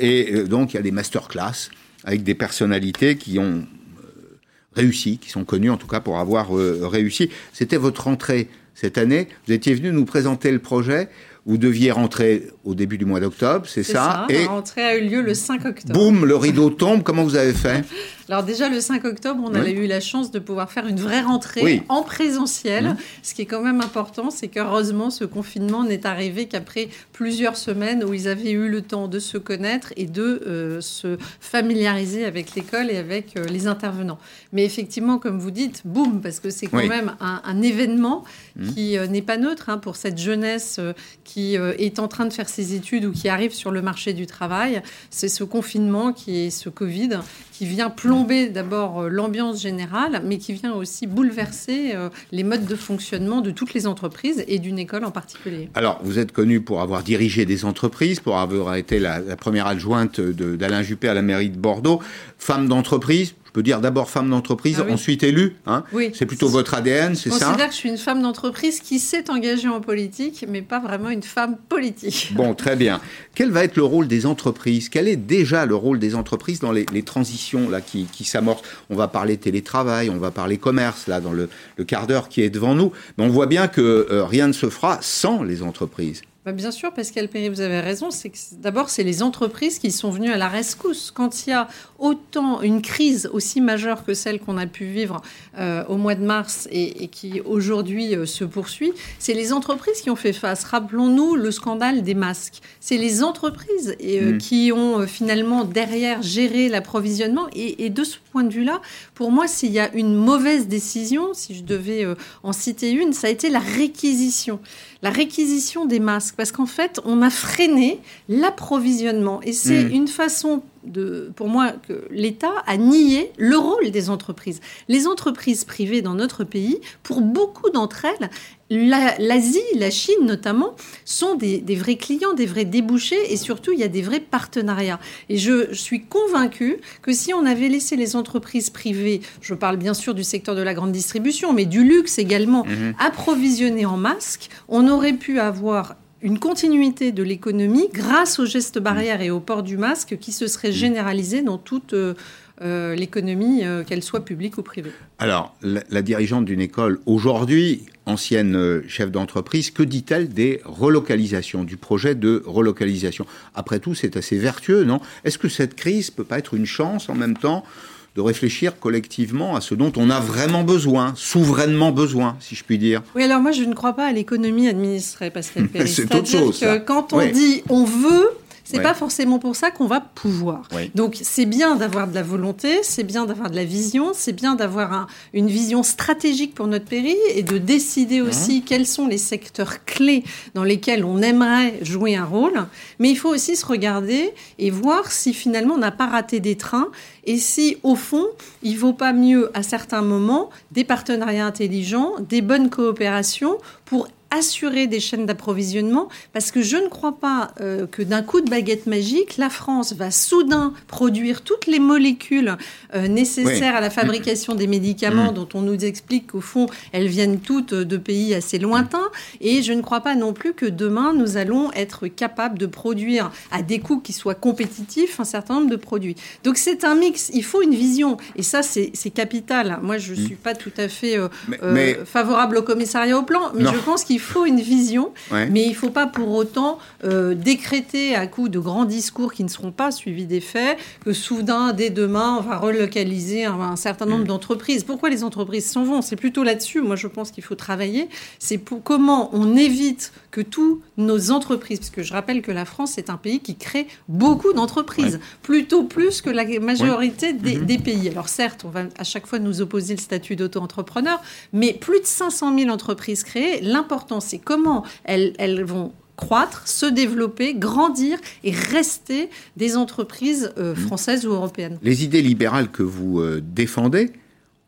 et 0.00 0.42
donc, 0.48 0.74
il 0.74 0.76
y 0.76 0.80
a 0.80 0.82
des 0.82 0.90
masterclass 0.90 1.70
avec 2.04 2.22
des 2.22 2.34
personnalités 2.34 3.16
qui 3.16 3.38
ont 3.38 3.64
euh, 3.64 4.38
réussi, 4.74 5.18
qui 5.18 5.30
sont 5.30 5.44
connues 5.44 5.70
en 5.70 5.76
tout 5.76 5.86
cas 5.86 6.00
pour 6.00 6.18
avoir 6.18 6.56
euh, 6.56 6.86
réussi. 6.86 7.30
C'était 7.52 7.76
votre 7.76 8.04
rentrée 8.04 8.48
cette 8.74 8.98
année. 8.98 9.28
Vous 9.46 9.52
étiez 9.52 9.74
venu 9.74 9.92
nous 9.92 10.04
présenter 10.04 10.50
le 10.50 10.58
projet. 10.58 11.08
Vous 11.46 11.58
deviez 11.58 11.90
rentrer 11.92 12.48
au 12.64 12.74
début 12.74 12.96
du 12.96 13.04
mois 13.04 13.20
d'octobre, 13.20 13.66
c'est 13.66 13.82
C'est 13.82 13.92
ça, 13.92 14.26
ça, 14.28 14.34
Et 14.34 14.44
la 14.44 14.48
rentrée 14.48 14.82
a 14.82 14.96
eu 14.96 15.06
lieu 15.08 15.20
le 15.20 15.34
5 15.34 15.64
octobre. 15.66 15.92
boum, 15.92 16.24
le 16.24 16.36
rideau 16.36 16.70
tombe. 16.70 17.02
Comment 17.02 17.22
vous 17.22 17.36
avez 17.36 17.52
fait? 17.52 17.84
Alors 18.30 18.42
déjà 18.42 18.68
le 18.70 18.80
5 18.80 19.04
octobre, 19.04 19.42
on 19.46 19.52
Oui. 19.52 19.60
a 19.60 19.68
eu 19.70 19.86
la 19.86 20.00
chance 20.00 20.30
de 20.30 20.38
pouvoir 20.38 20.70
faire 20.72 20.86
une 20.86 20.98
vraie 20.98 21.20
rentrée 21.20 21.60
Oui. 21.62 21.82
en 21.90 22.02
présentiel. 22.02 22.84
Mhm. 22.90 22.96
Ce 23.22 23.34
qui 23.34 23.42
est 23.42 23.46
quand 23.46 23.60
même 23.62 23.80
important, 23.82 24.30
c'est 24.30 24.48
qu'heureusement 24.48 25.10
ce 25.10 25.24
confinement 25.24 25.84
n'est 25.84 26.06
arrivé 26.06 26.46
qu'après 26.46 26.88
plusieurs 27.12 27.56
semaines 27.56 28.02
où 28.02 28.14
ils 28.14 28.26
avaient 28.28 28.50
eu 28.52 28.68
le 28.68 28.80
temps 28.80 29.08
de 29.08 29.18
se 29.18 29.36
connaître 29.36 29.92
et 29.96 30.06
de 30.06 30.42
euh, 30.46 30.80
se 30.80 31.18
familiariser 31.40 32.24
avec 32.24 32.54
l'école 32.54 32.90
et 32.90 32.96
avec 32.96 33.36
euh, 33.36 33.44
les 33.44 33.66
intervenants. 33.66 34.18
Mais 34.52 34.64
effectivement, 34.64 35.18
comme 35.18 35.38
vous 35.38 35.50
dites, 35.50 35.82
boum, 35.84 36.22
parce 36.22 36.40
que 36.40 36.48
c'est 36.48 36.66
quand 36.66 36.78
Oui. 36.78 36.88
même 36.88 37.14
un, 37.20 37.42
un 37.44 37.60
événement 37.62 38.24
Mhm. 38.56 38.72
qui 38.74 38.96
euh, 38.96 39.06
n'est 39.06 39.22
pas 39.22 39.36
neutre 39.36 39.68
hein, 39.68 39.76
pour 39.78 39.96
cette 39.96 40.16
jeunesse 40.18 40.80
qui 41.24 41.56
est 41.56 41.98
en 41.98 42.08
train 42.08 42.24
de 42.26 42.32
faire 42.32 42.48
ses 42.48 42.74
études 42.74 43.04
ou 43.04 43.12
qui 43.12 43.28
arrive 43.28 43.52
sur 43.52 43.70
le 43.70 43.82
marché 43.82 44.12
du 44.12 44.26
travail. 44.26 44.82
C'est 45.10 45.28
ce 45.28 45.44
confinement 45.44 46.12
qui 46.12 46.38
est 46.46 46.50
ce 46.50 46.68
Covid 46.68 47.10
qui 47.56 47.66
vient 47.66 47.88
plomber 47.88 48.48
d'abord 48.48 49.02
euh, 49.02 49.08
l'ambiance 49.08 49.62
générale, 49.62 50.22
mais 50.24 50.38
qui 50.38 50.52
vient 50.52 50.74
aussi 50.74 51.06
bouleverser 51.06 51.92
euh, 51.94 52.08
les 52.32 52.42
modes 52.42 52.66
de 52.66 52.74
fonctionnement 52.74 53.40
de 53.40 53.52
toutes 53.52 53.74
les 53.74 53.86
entreprises 53.86 54.44
et 54.48 54.58
d'une 54.58 54.78
école 54.78 55.04
en 55.04 55.12
particulier. 55.12 55.70
Alors, 55.74 56.00
vous 56.02 56.18
êtes 56.18 56.32
connu 56.32 56.60
pour 56.60 56.82
avoir 56.82 57.04
dirigé 57.04 57.46
des 57.46 57.64
entreprises, 57.64 58.18
pour 58.18 58.38
avoir 58.38 58.74
été 58.74 58.98
la, 58.98 59.20
la 59.20 59.36
première 59.36 59.68
adjointe 59.68 60.20
d'Alain 60.20 60.82
Juppé 60.82 61.08
à 61.08 61.14
la 61.14 61.22
mairie 61.22 61.50
de 61.50 61.56
Bordeaux. 61.56 62.00
Femme 62.38 62.66
d'entreprise, 62.66 63.34
peux 63.54 63.62
dire 63.62 63.80
d'abord 63.80 64.10
femme 64.10 64.28
d'entreprise, 64.28 64.76
Ah 64.80 64.84
oui. 64.86 64.92
ensuite 64.92 65.22
élue. 65.22 65.56
Hein 65.66 65.84
Oui. 65.92 66.10
c'est 66.12 66.26
plutôt 66.26 66.48
votre 66.48 66.74
ADN, 66.74 67.14
c'est 67.14 67.30
Je 67.30 67.36
ça 67.36 67.46
considère 67.46 67.68
que 67.68 67.72
je 67.72 67.78
suis 67.78 67.88
une 67.88 67.96
femme 67.96 68.20
d'entreprise 68.20 68.80
qui 68.80 68.98
s'est 68.98 69.30
engagée 69.30 69.68
en 69.68 69.80
politique, 69.80 70.44
mais 70.48 70.60
pas 70.60 70.80
vraiment 70.80 71.08
une 71.08 71.22
femme 71.22 71.56
politique. 71.68 72.32
Bon, 72.34 72.54
très 72.54 72.76
bien. 72.76 73.00
Quel 73.34 73.50
va 73.50 73.64
être 73.64 73.76
le 73.76 73.84
rôle 73.84 74.08
des 74.08 74.26
entreprises? 74.26 74.88
Quel 74.90 75.08
est 75.08 75.16
déjà 75.16 75.64
le 75.64 75.74
rôle 75.76 75.98
des 75.98 76.14
entreprises 76.14 76.58
dans 76.60 76.72
les, 76.72 76.84
les 76.92 77.02
transitions 77.02 77.70
là 77.70 77.80
qui, 77.80 78.04
qui 78.12 78.24
s'amorcent? 78.24 78.62
On 78.90 78.96
va 78.96 79.08
parler 79.08 79.36
télétravail, 79.36 80.10
on 80.10 80.18
va 80.18 80.30
parler 80.30 80.58
commerce 80.58 81.06
là 81.06 81.20
dans 81.20 81.32
le, 81.32 81.48
le 81.76 81.84
quart 81.84 82.06
d'heure 82.06 82.28
qui 82.28 82.42
est 82.42 82.50
devant 82.50 82.74
nous. 82.74 82.92
Mais 83.16 83.24
on 83.24 83.28
voit 83.30 83.46
bien 83.46 83.68
que 83.68 83.80
euh, 84.10 84.24
rien 84.24 84.48
ne 84.48 84.52
se 84.52 84.68
fera 84.68 84.98
sans 85.00 85.42
les 85.44 85.62
entreprises. 85.62 86.22
Bah, 86.44 86.52
bien 86.52 86.70
sûr, 86.70 86.92
Pascal 86.92 87.28
Perry, 87.28 87.48
vous 87.48 87.62
avez 87.62 87.80
raison. 87.80 88.10
C'est 88.10 88.30
d'abord, 88.60 88.90
c'est 88.90 89.02
les 89.02 89.22
entreprises 89.22 89.78
qui 89.78 89.90
sont 89.90 90.10
venues 90.10 90.30
à 90.30 90.36
la 90.36 90.48
rescousse. 90.48 91.10
Quand 91.10 91.46
il 91.46 91.50
y 91.50 91.52
a 91.54 91.68
autant 91.98 92.60
une 92.60 92.82
crise 92.82 93.30
aussi 93.32 93.62
majeure 93.62 94.04
que 94.04 94.12
celle 94.12 94.38
qu'on 94.38 94.58
a 94.58 94.66
pu 94.66 94.84
vivre 94.84 95.22
euh, 95.58 95.84
au 95.88 95.96
mois 95.96 96.14
de 96.14 96.22
mars 96.22 96.68
et, 96.70 97.04
et 97.04 97.08
qui 97.08 97.40
aujourd'hui 97.40 98.14
euh, 98.14 98.26
se 98.26 98.44
poursuit, 98.44 98.92
c'est 99.18 99.32
les 99.32 99.54
entreprises 99.54 100.02
qui 100.02 100.10
ont 100.10 100.16
fait 100.16 100.34
face. 100.34 100.64
Rappelons-nous 100.64 101.34
le 101.34 101.50
scandale 101.50 102.02
des 102.02 102.12
masques. 102.12 102.60
C'est 102.78 102.98
les 102.98 103.22
entreprises 103.22 103.96
et, 103.98 104.20
euh, 104.20 104.32
Mm. 104.32 104.38
qui 104.38 104.70
ont 104.70 105.06
finalement 105.06 105.64
derrière 105.64 106.20
géré 106.20 106.68
l'approvisionnement. 106.68 107.46
Et, 107.54 107.86
et 107.86 107.88
de 107.88 108.04
ce 108.04 108.18
point 108.32 108.44
de 108.44 108.52
vue-là, 108.52 108.82
pour 109.14 109.30
moi, 109.32 109.48
s'il 109.48 109.72
y 109.72 109.78
a 109.80 109.90
une 109.94 110.14
mauvaise 110.14 110.68
décision, 110.68 111.32
si 111.32 111.54
je 111.54 111.62
devais 111.62 112.06
en 112.42 112.52
citer 112.52 112.90
une, 112.90 113.14
ça 113.14 113.28
a 113.28 113.30
été 113.30 113.48
la 113.48 113.60
réquisition 113.60 114.60
la 115.04 115.10
réquisition 115.10 115.84
des 115.84 116.00
masques, 116.00 116.34
parce 116.36 116.50
qu'en 116.50 116.66
fait, 116.66 116.98
on 117.04 117.20
a 117.22 117.30
freiné 117.30 118.00
l'approvisionnement. 118.28 119.40
Et 119.42 119.52
c'est 119.52 119.84
Mm. 119.84 119.90
une 119.92 120.08
façon, 120.08 120.62
de, 120.86 121.32
pour 121.36 121.48
moi, 121.48 121.72
que 121.86 122.06
l'État 122.10 122.52
a 122.66 122.76
nié 122.76 123.32
le 123.38 123.56
rôle 123.56 123.90
des 123.90 124.10
entreprises. 124.10 124.60
Les 124.88 125.06
entreprises 125.06 125.64
privées 125.64 126.02
dans 126.02 126.14
notre 126.14 126.44
pays, 126.44 126.78
pour 127.02 127.20
beaucoup 127.20 127.70
d'entre 127.70 128.04
elles, 128.04 128.30
la- 128.70 129.14
l'Asie, 129.18 129.60
la 129.76 129.90
Chine 129.90 130.24
notamment, 130.24 130.74
sont 131.04 131.34
des, 131.34 131.58
des 131.58 131.76
vrais 131.76 131.96
clients, 131.96 132.32
des 132.34 132.46
vrais 132.46 132.64
débouchés, 132.64 133.32
et 133.32 133.36
surtout, 133.36 133.72
il 133.72 133.78
y 133.78 133.82
a 133.82 133.88
des 133.88 134.02
vrais 134.02 134.20
partenariats. 134.20 134.98
Et 135.28 135.36
je, 135.36 135.68
je 135.70 135.74
suis 135.80 136.02
convaincue 136.04 136.78
que 137.02 137.12
si 137.12 137.34
on 137.34 137.44
avait 137.44 137.68
laissé 137.68 137.94
les 137.96 138.16
entreprises 138.16 138.70
privées, 138.70 139.20
je 139.42 139.54
parle 139.54 139.76
bien 139.76 139.94
sûr 139.94 140.14
du 140.14 140.24
secteur 140.24 140.54
de 140.54 140.62
la 140.62 140.74
grande 140.74 140.92
distribution, 140.92 141.52
mais 141.52 141.66
du 141.66 141.84
luxe 141.84 142.18
également, 142.18 142.64
Mhm. 142.64 142.94
approvisionner 142.98 143.84
en 143.86 143.96
masques, 143.96 144.48
on 144.68 144.88
aurait 144.88 145.12
pu 145.12 145.38
avoir 145.38 145.96
une 146.24 146.38
continuité 146.38 147.12
de 147.12 147.22
l'économie 147.22 147.90
grâce 147.92 148.38
aux 148.38 148.46
gestes 148.46 148.78
barrières 148.78 149.20
et 149.20 149.30
au 149.30 149.40
port 149.40 149.62
du 149.62 149.76
masque 149.76 150.16
qui 150.18 150.32
se 150.32 150.46
serait 150.46 150.72
généralisé 150.72 151.42
dans 151.42 151.58
toute 151.58 151.92
euh, 151.92 152.14
euh, 152.62 152.94
l'économie, 152.94 153.62
euh, 153.62 153.84
qu'elle 153.84 154.02
soit 154.02 154.24
publique 154.24 154.56
ou 154.56 154.62
privée. 154.62 154.92
Alors, 155.18 155.54
la, 155.60 155.82
la 155.90 156.00
dirigeante 156.00 156.46
d'une 156.46 156.62
école, 156.62 156.98
aujourd'hui, 157.04 157.82
ancienne 158.06 158.56
euh, 158.56 158.82
chef 158.88 159.10
d'entreprise, 159.10 159.70
que 159.70 159.82
dit-elle 159.82 160.30
des 160.30 160.62
relocalisations, 160.64 161.62
du 161.62 161.76
projet 161.76 162.14
de 162.14 162.42
relocalisation? 162.46 163.26
Après 163.54 163.78
tout, 163.78 163.94
c'est 163.94 164.16
assez 164.16 164.38
vertueux, 164.38 164.84
non? 164.84 165.00
Est-ce 165.24 165.36
que 165.36 165.50
cette 165.50 165.74
crise 165.74 166.10
peut 166.10 166.24
pas 166.24 166.38
être 166.38 166.54
une 166.54 166.64
chance 166.64 167.10
en 167.10 167.14
même 167.14 167.36
temps 167.36 167.64
de 168.14 168.20
réfléchir 168.20 168.78
collectivement 168.78 169.56
à 169.56 169.60
ce 169.60 169.74
dont 169.74 169.92
on 169.96 170.08
a 170.08 170.20
vraiment 170.20 170.62
besoin, 170.62 171.12
souverainement 171.16 171.90
besoin, 171.90 172.36
si 172.40 172.54
je 172.54 172.62
puis 172.62 172.78
dire 172.78 173.02
Oui, 173.16 173.24
alors 173.24 173.40
moi 173.40 173.50
je 173.52 173.62
ne 173.64 173.74
crois 173.74 173.94
pas 173.94 174.06
à 174.06 174.12
l'économie 174.12 174.68
administrée, 174.68 175.30
Pascal 175.30 175.66
Perry. 175.72 175.88
C'est 175.88 176.14
autre 176.14 176.28
chose, 176.28 176.60
que 176.60 176.78
quand 176.78 177.12
on 177.12 177.18
Oui. 177.18 177.32
dit 177.32 177.62
on 177.68 177.84
veut, 177.84 178.30
c'est 178.64 178.80
pas 178.80 178.94
forcément 178.94 179.38
pour 179.38 179.56
ça 179.56 179.70
qu'on 179.70 179.86
va 179.86 180.00
pouvoir. 180.00 180.68
Donc 180.94 181.18
c'est 181.22 181.44
bien 181.44 181.76
d'avoir 181.76 182.08
de 182.08 182.14
la 182.14 182.22
volonté, 182.22 182.82
c'est 182.82 183.04
bien 183.04 183.26
d'avoir 183.26 183.50
de 183.50 183.56
la 183.56 183.64
vision, 183.64 184.12
c'est 184.14 184.32
bien 184.32 184.54
d'avoir 184.54 185.06
une 185.32 185.48
vision 185.48 185.82
stratégique 185.82 186.54
pour 186.54 186.66
notre 186.66 186.86
pays 186.86 187.16
et 187.34 187.42
de 187.42 187.58
décider 187.58 188.20
mmh. 188.20 188.28
aussi 188.28 188.62
quels 188.62 188.86
sont 188.86 189.06
les 189.06 189.18
secteurs 189.18 189.84
clés 189.84 190.24
dans 190.54 190.64
lesquels 190.64 191.04
on 191.04 191.20
aimerait 191.20 191.78
jouer 191.82 192.16
un 192.16 192.24
rôle. 192.24 192.66
Mais 192.98 193.10
il 193.10 193.16
faut 193.16 193.28
aussi 193.28 193.54
se 193.56 193.66
regarder 193.66 194.32
et 194.58 194.70
voir 194.70 195.12
si 195.12 195.34
finalement 195.34 195.74
on 195.74 195.78
n'a 195.78 195.92
pas 195.92 196.06
raté 196.06 196.40
des 196.40 196.56
trains 196.56 196.88
et 197.24 197.36
si 197.36 197.76
au 197.82 197.94
fond 197.94 198.26
il 198.62 198.78
vaut 198.78 198.92
pas 198.92 199.12
mieux 199.12 199.50
à 199.54 199.62
certains 199.62 200.02
moments 200.02 200.50
des 200.72 200.84
partenariats 200.84 201.46
intelligents, 201.46 202.12
des 202.20 202.40
bonnes 202.40 202.70
coopérations 202.70 203.58
pour 203.84 204.08
assurer 204.34 204.86
des 204.86 205.00
chaînes 205.00 205.26
d'approvisionnement 205.26 206.08
parce 206.32 206.50
que 206.50 206.62
je 206.62 206.76
ne 206.76 206.88
crois 206.88 207.18
pas 207.18 207.52
euh, 207.60 207.86
que 207.86 208.02
d'un 208.02 208.22
coup 208.22 208.40
de 208.40 208.50
baguette 208.50 208.86
magique, 208.86 209.36
la 209.36 209.50
France 209.50 209.92
va 209.92 210.10
soudain 210.10 210.72
produire 210.88 211.42
toutes 211.42 211.66
les 211.66 211.78
molécules 211.78 212.56
euh, 212.94 213.08
nécessaires 213.08 213.76
à 213.76 213.80
la 213.80 213.90
fabrication 213.90 214.54
des 214.54 214.66
médicaments 214.66 215.30
mm. 215.30 215.34
dont 215.34 215.48
on 215.54 215.60
nous 215.60 215.84
explique 215.84 216.32
qu'au 216.32 216.40
fond, 216.40 216.66
elles 216.92 217.06
viennent 217.06 217.40
toutes 217.40 217.74
de 217.74 217.96
pays 217.96 218.34
assez 218.34 218.58
lointains. 218.58 219.10
Et 219.40 219.62
je 219.62 219.72
ne 219.72 219.82
crois 219.82 220.00
pas 220.00 220.14
non 220.14 220.32
plus 220.32 220.52
que 220.52 220.66
demain, 220.66 221.12
nous 221.12 221.36
allons 221.36 221.72
être 221.72 222.08
capables 222.08 222.58
de 222.58 222.66
produire 222.66 223.30
à 223.50 223.62
des 223.62 223.78
coûts 223.78 224.00
qui 224.00 224.12
soient 224.12 224.34
compétitifs 224.34 225.20
un 225.20 225.24
certain 225.24 225.54
nombre 225.54 225.70
de 225.70 225.76
produits. 225.76 226.16
Donc 226.42 226.56
c'est 226.56 226.84
un 226.84 226.94
mix, 226.94 227.30
il 227.34 227.44
faut 227.44 227.62
une 227.62 227.74
vision. 227.74 228.16
Et 228.36 228.42
ça, 228.42 228.62
c'est 228.62 228.90
capital. 229.10 229.78
Moi, 229.82 229.98
je 229.98 230.14
ne 230.14 230.20
mm. 230.20 230.24
suis 230.24 230.34
pas 230.34 230.54
tout 230.54 230.72
à 230.76 230.88
fait 230.88 231.18
euh, 231.62 232.04
favorable 232.04 232.58
au 232.58 232.62
commissariat 232.62 233.16
au 233.16 233.22
plan, 233.22 233.52
mais 233.54 233.64
je 233.64 233.78
pense 233.84 234.04
qu'il 234.04 234.20
faut 234.24 234.46
une 234.46 234.60
vision, 234.60 235.12
mais 235.30 235.64
il 235.64 235.70
ne 235.70 235.74
faut 235.74 235.90
pas 235.90 236.06
pour 236.06 236.30
autant 236.30 236.78
euh, 237.04 237.34
décréter 237.34 238.14
à 238.14 238.26
coup 238.26 238.48
de 238.48 238.58
grands 238.58 238.84
discours 238.84 239.32
qui 239.32 239.44
ne 239.44 239.48
seront 239.48 239.72
pas 239.72 239.90
suivis 239.90 240.26
des 240.26 240.40
faits 240.40 240.78
que 241.04 241.12
soudain, 241.12 241.72
dès 241.72 241.90
demain, 241.90 242.38
on 242.38 242.42
va 242.42 242.56
relocaliser 242.56 243.44
un, 243.44 243.76
certain 243.76 244.06
nombre 244.06 244.24
mm. 244.24 244.28
d'entreprises. 244.28 244.84
Pourquoi 244.84 245.10
les 245.10 245.24
entreprises 245.24 245.66
s'en 245.66 245.84
vont? 245.84 246.02
C'est 246.02 246.16
plutôt 246.16 246.42
là-dessus, 246.42 246.80
moi 246.80 246.96
je 246.96 247.06
pense 247.06 247.30
qu'il 247.30 247.44
faut 247.44 247.54
travailler. 247.54 248.08
C'est 248.38 248.58
pour 248.58 248.82
comment 248.82 249.30
on 249.32 249.56
évite 249.56 250.12
que 250.30 250.40
tous 250.40 250.80
nos 250.96 251.30
entreprises, 251.30 251.78
parce 251.78 251.90
que 251.90 252.02
je 252.02 252.12
rappelle 252.12 252.42
que 252.42 252.50
la 252.50 252.64
France 252.64 252.98
est 252.98 253.10
un 253.10 253.16
pays 253.16 253.40
qui 253.40 253.56
crée 253.56 253.86
beaucoup 254.08 254.52
d'entreprises, 254.52 255.20
plutôt 255.42 255.84
plus 255.84 256.22
que 256.22 256.30
la 256.30 256.44
majorité 256.60 257.32
des, 257.32 257.56
mm-hmm. 257.56 257.64
des, 257.64 257.78
pays. 257.78 258.08
Alors 258.08 258.28
certes, 258.28 258.64
on 258.64 258.70
va 258.70 258.84
à 258.98 259.04
chaque 259.04 259.26
fois 259.26 259.38
nous 259.38 259.60
opposer 259.60 259.94
le 259.94 260.00
statut 260.00 260.36
d'auto-entrepreneur, 260.36 261.20
mais 261.52 261.72
plus 261.72 262.00
de 262.00 262.06
500 262.06 262.58
000 262.58 262.70
entreprises 262.70 263.22
créées, 263.22 263.60
l'important 263.60 264.13
c'est 264.20 264.38
comment 264.38 264.84
elles, 265.04 265.64
vont 265.64 265.92
croître, 266.16 266.68
se 266.68 266.86
développer, 266.86 267.54
grandir 267.54 268.18
et 268.44 268.50
rester 268.50 269.30
des 269.56 269.76
entreprises 269.76 270.52
euh, 270.58 270.72
mmh. 270.72 270.76
françaises 270.76 271.26
ou 271.26 271.32
européennes. 271.32 271.78
Les 271.82 272.04
idées 272.04 272.22
libérales 272.22 272.70
que 272.70 272.82
vous 272.82 273.20
euh, 273.20 273.42
défendez 273.42 274.12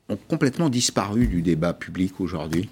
ont 0.08 0.18
complètement 0.28 0.68
disparu 0.68 1.26
du 1.26 1.42
débat 1.42 1.72
public 1.72 2.20
aujourd'hui. 2.20 2.68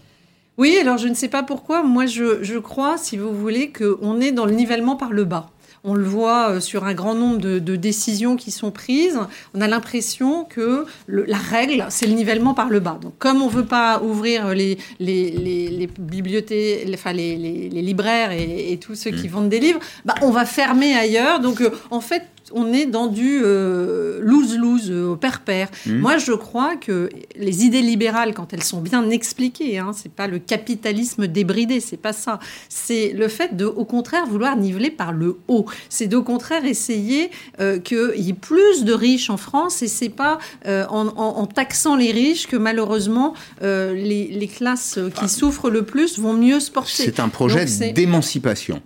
Oui, 0.57 0.77
alors 0.81 0.99
je 0.99 1.09
ne 1.09 1.15
sais 1.15 1.29
pas 1.29 1.43
pourquoi. 1.43 1.83
Moi, 1.83 2.07
je, 2.07 2.43
je 2.43 2.59
crois, 2.59 2.97
si 2.97 3.17
vous 3.17 3.33
voulez, 3.33 3.73
qu'on 3.73 4.21
est 4.21 4.33
dans 4.33 4.47
le 4.47 4.53
nivellement 4.53 4.97
par 4.97 5.13
le 5.13 5.25
bas. 5.25 5.51
On 5.85 5.95
le 5.95 6.05
voit 6.05 6.51
euh, 6.51 6.61
sur 6.61 6.85
un 6.85 6.95
grand 6.95 7.15
nombre 7.15 7.39
de, 7.39 7.77
décisions 7.77 8.37
qui 8.37 8.51
sont 8.51 8.71
prises. 8.71 9.19
On 9.53 9.61
a 9.61 9.69
l'impression 9.69 10.45
que 10.45 10.87
la 11.09 11.37
règle, 11.37 11.87
c'est 11.91 12.07
le 12.07 12.15
nivellement 12.15 12.55
par 12.55 12.71
le 12.71 12.81
bas. 12.81 12.99
Donc, 13.01 13.19
comme 13.19 13.43
on 13.43 13.47
ne 13.47 13.53
veut 13.53 13.67
pas 13.67 14.01
ouvrir 14.03 14.55
les, 14.55 14.79
les, 14.99 15.89
bibliothèques, 15.99 16.89
enfin, 16.95 17.13
les, 17.13 17.37
libraires 17.69 18.33
et, 18.33 18.79
tous 18.81 18.95
ceux 18.95 19.11
qui 19.11 19.29
mmh. 19.29 19.33
vendent 19.33 19.49
des 19.49 19.61
livres, 19.61 19.81
bah, 20.05 20.15
on 20.23 20.31
va 20.31 20.47
fermer 20.47 20.95
ailleurs. 20.95 21.41
Donc, 21.41 21.61
euh, 21.61 21.71
en 21.91 22.01
fait, 22.01 22.23
on 22.55 22.73
est 22.73 22.87
dans 22.87 23.09
du 23.09 23.41
euh, 23.43 24.21
lose-lose 24.23 24.91
euh, 24.91 25.09
au 25.09 25.17
père-père. 25.17 25.69
Mmh. 25.87 25.99
Moi, 25.99 26.17
je 26.17 26.33
crois 26.33 26.77
que 26.77 27.11
les 27.37 27.65
idées 27.65 27.83
libérales, 27.83 28.33
quand 28.33 28.53
elles 28.53 28.63
sont 28.63 28.81
bien 28.81 29.11
expliquées, 29.11 29.79
hein, 29.79 29.91
c'est 29.93 30.13
pas 30.13 30.29
le 30.29 30.39
capitalisme 30.39 31.27
débridé, 31.27 31.81
c'est 31.81 31.97
pas 31.97 32.13
ça. 32.13 32.39
C'est 32.69 33.13
le 33.13 33.29
fait 33.29 33.57
de, 33.57 33.67
au 33.67 33.85
contraire, 33.85 34.27
vouloir 34.27 34.57
niveler 34.57 34.91
par 34.91 35.13
le 35.13 35.39
haut. 35.49 35.67
C'est 35.89 36.15
au 36.15 36.23
contraire 36.23 36.65
essayer 36.65 37.31
euh, 37.61 37.79
qu'il 37.81 38.13
y 38.17 38.31
ait 38.31 38.33
plus 38.33 38.85
de 38.85 38.93
riches 38.93 39.31
en 39.31 39.37
France 39.37 39.83
et 39.83 39.89
c'est 39.89 40.09
pas 40.09 40.39
en, 40.65 41.47
taxant 41.47 41.97
les 41.97 42.13
riches 42.13 42.47
que 42.47 42.57
malheureusement 42.57 43.35
les, 43.61 44.51
classes 44.55 44.99
qui 45.15 45.25
ah. 45.25 45.29
souffrent 45.29 45.71
le 45.71 45.85
plus 45.85 46.19
vont 46.19 46.35
mieux 46.35 46.61
se 46.61 46.71
porter. 46.71 47.05
C'est 47.05 47.21
un 47.21 47.29
projet 47.29 47.65
d'émancipation. 47.93 48.81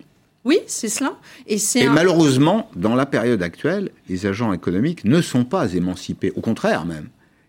Oui, 0.45 0.61
c'est 0.66 0.89
cela. 0.89 1.14
Et, 1.47 1.59
malheureusement, 1.89 2.70
dans 2.76 2.95
la 2.95 3.07
période 3.07 3.43
actuelle, 3.43 3.91
les 4.09 4.26
agents 4.26 4.53
économiques 4.53 5.05
ne 5.05 5.20
sont 5.20 5.45
pas 5.45 5.74
émancipés. 5.74 6.32
Au 6.36 6.41
contraire, 6.41 6.86
même. 6.86 7.09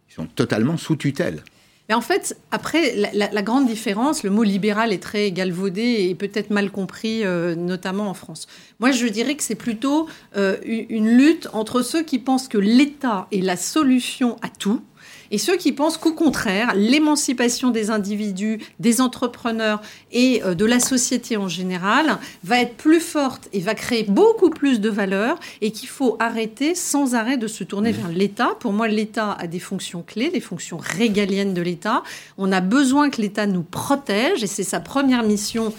Ils 0.09 0.15
sont 0.15 0.25
totalement 0.25 0.75
sous 0.77 0.95
tutelle. 0.95 1.43
Mais 1.87 1.95
en 1.95 2.01
fait, 2.01 2.37
après, 2.51 2.95
la, 3.13 3.41
grande 3.41 3.65
différence, 3.65 4.23
le 4.23 4.29
mot 4.29 4.43
libéral 4.43 4.93
est 4.93 5.01
très 5.01 5.31
galvaudé 5.31 6.07
et 6.07 6.13
peut-être 6.13 6.51
mal 6.51 6.69
compris, 6.69 7.25
euh, 7.25 7.55
notamment 7.55 8.09
en 8.09 8.13
France. 8.13 8.47
Moi, 8.79 8.91
je 8.91 9.07
dirais 9.07 9.35
que 9.35 9.41
c'est 9.41 9.55
plutôt 9.55 10.07
euh, 10.37 10.57
une 10.63 11.17
lutte 11.17 11.47
entre 11.51 11.81
ceux 11.81 12.03
qui 12.03 12.19
pensent 12.19 12.47
que 12.47 12.59
l'État 12.59 13.27
est 13.31 13.41
la 13.41 13.57
solution 13.57 14.35
à 14.43 14.49
tout, 14.49 14.83
et 15.31 15.37
ceux 15.37 15.57
qui 15.57 15.71
pensent 15.71 15.97
qu'au 15.97 16.13
contraire, 16.13 16.73
l'émancipation 16.75 17.69
des 17.69 17.89
individus, 17.89 18.59
des 18.79 19.01
entrepreneurs 19.01 19.81
et 20.11 20.41
euh, 20.43 20.55
de 20.55 20.65
la 20.65 20.79
société 20.79 21.37
en 21.37 21.47
général 21.47 22.17
va 22.43 22.59
être 22.59 22.75
plus 22.75 22.99
forte 22.99 23.49
et 23.53 23.59
va 23.59 23.75
créer 23.75 24.03
beaucoup 24.03 24.49
plus 24.49 24.79
de 24.79 24.89
valeur 24.89 25.39
et 25.61 25.71
qu'il 25.71 25.89
faut 25.89 26.17
arrêter 26.19 26.75
sans 26.75 27.15
arrêt 27.15 27.37
de 27.37 27.47
se 27.47 27.63
tourner 27.63 27.91
vers 27.91 28.09
l'État. 28.09 28.51
Pour 28.59 28.73
moi, 28.73 28.87
l'État 28.87 29.33
a 29.39 29.47
des 29.47 29.59
fonctions 29.59 30.03
clés, 30.05 30.29
des 30.29 30.39
fonctions 30.39 30.77
régaliennes 30.77 31.53
de 31.53 31.61
l'État. 31.61 32.03
On 32.37 32.51
a 32.51 32.61
besoin 32.61 33.09
que 33.09 33.21
l'État 33.21 33.45
nous 33.45 33.63
protège 33.63 34.43
et 34.43 34.47
c'est 34.47 34.63
sa 34.63 34.79
première 34.79 35.23
mission 35.23 35.73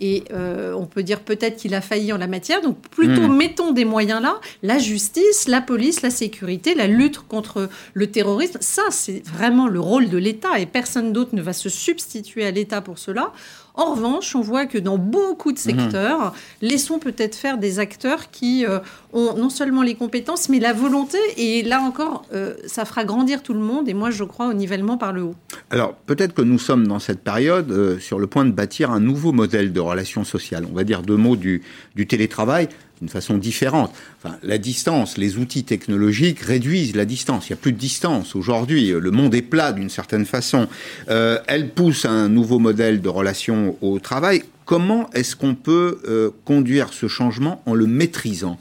et 0.00 0.24
euh, 0.32 0.72
on 0.74 0.86
peut 0.86 1.02
dire 1.02 1.20
peut-être 1.20 1.56
qu'il 1.56 1.74
a 1.74 1.80
failli 1.80 2.12
en 2.12 2.18
la 2.18 2.26
matière. 2.26 2.62
Donc 2.62 2.80
plutôt 2.88 3.28
hmm. 3.28 3.36
mettons 3.36 3.72
des 3.72 3.84
moyens 3.84 4.22
là, 4.22 4.40
la 4.62 4.78
justice, 4.78 5.46
la 5.48 5.60
police, 5.60 6.02
la 6.02 6.10
sécurité, 6.10 6.74
la 6.74 6.86
lutte 6.86 7.18
contre 7.18 7.68
le 7.94 8.06
terrorisme. 8.10 8.58
Ça, 8.60 8.82
c'est 8.90 9.22
vraiment 9.26 9.68
le 9.68 9.80
rôle 9.80 10.08
de 10.08 10.18
l'État 10.18 10.58
et 10.58 10.66
personne 10.66 11.12
d'autre 11.12 11.34
ne 11.34 11.42
va 11.42 11.52
se 11.52 11.68
substituer 11.68 12.46
à 12.46 12.50
l'État 12.50 12.80
pour 12.80 12.98
cela. 12.98 13.32
En 13.74 13.94
revanche, 13.94 14.34
on 14.34 14.40
voit 14.40 14.66
que 14.66 14.78
dans 14.78 14.98
beaucoup 14.98 15.52
de 15.52 15.58
mhm. 15.58 15.62
secteurs, 15.62 16.34
laissons 16.60 16.98
peut-être 16.98 17.34
faire 17.34 17.58
des 17.58 17.78
acteurs 17.78 18.30
qui 18.30 18.66
euh, 18.66 18.78
ont 19.12 19.34
non 19.36 19.50
seulement 19.50 19.82
les 19.82 19.94
compétences, 19.94 20.48
mais 20.48 20.58
la 20.58 20.72
volonté. 20.72 21.18
Et 21.36 21.62
là 21.62 21.80
encore, 21.80 22.24
euh, 22.32 22.54
ça 22.66 22.84
fera 22.84 23.04
grandir 23.04 23.42
tout 23.42 23.54
le 23.54 23.60
monde. 23.60 23.88
Et 23.88 23.94
moi, 23.94 24.10
je 24.10 24.24
crois 24.24 24.48
au 24.48 24.52
nivellement 24.52 24.96
par 24.96 25.12
le 25.12 25.22
haut. 25.22 25.34
Alors, 25.70 25.94
peut-être 25.94 26.34
que 26.34 26.42
nous 26.42 26.58
sommes 26.58 26.86
dans 26.86 26.98
cette 26.98 27.20
période 27.20 27.70
euh, 27.70 27.98
sur 27.98 28.18
le 28.18 28.26
point 28.26 28.44
de 28.44 28.52
bâtir 28.52 28.90
un 28.90 29.00
nouveau 29.00 29.32
modèle 29.32 29.72
de 29.72 29.80
relations 29.80 30.24
sociales. 30.24 30.66
On 30.70 30.74
va 30.74 30.84
dire 30.84 31.02
deux 31.02 31.16
mots 31.16 31.36
du, 31.36 31.62
du 31.94 32.06
télétravail 32.06 32.68
d'une 33.00 33.08
façon 33.08 33.38
différente. 33.38 33.92
Enfin, 34.22 34.36
la 34.42 34.58
distance, 34.58 35.16
les 35.16 35.38
outils 35.38 35.64
technologiques 35.64 36.40
réduisent 36.40 36.94
la 36.94 37.04
distance. 37.04 37.48
Il 37.48 37.52
n'y 37.52 37.58
a 37.58 37.62
plus 37.62 37.72
de 37.72 37.78
distance 37.78 38.36
aujourd'hui. 38.36 38.90
Le 38.90 39.10
monde 39.10 39.34
est 39.34 39.42
plat 39.42 39.72
d'une 39.72 39.88
certaine 39.88 40.26
façon. 40.26 40.68
Euh, 41.08 41.38
elle 41.46 41.70
pousse 41.70 42.04
un 42.04 42.28
nouveau 42.28 42.58
modèle 42.58 43.00
de 43.00 43.08
relation 43.08 43.76
au 43.80 43.98
travail. 43.98 44.42
Comment 44.66 45.10
est-ce 45.14 45.34
qu'on 45.34 45.54
peut 45.54 46.00
euh, 46.06 46.30
conduire 46.44 46.92
ce 46.92 47.08
changement 47.08 47.62
en 47.66 47.74
le 47.74 47.86
maîtrisant? 47.86 48.58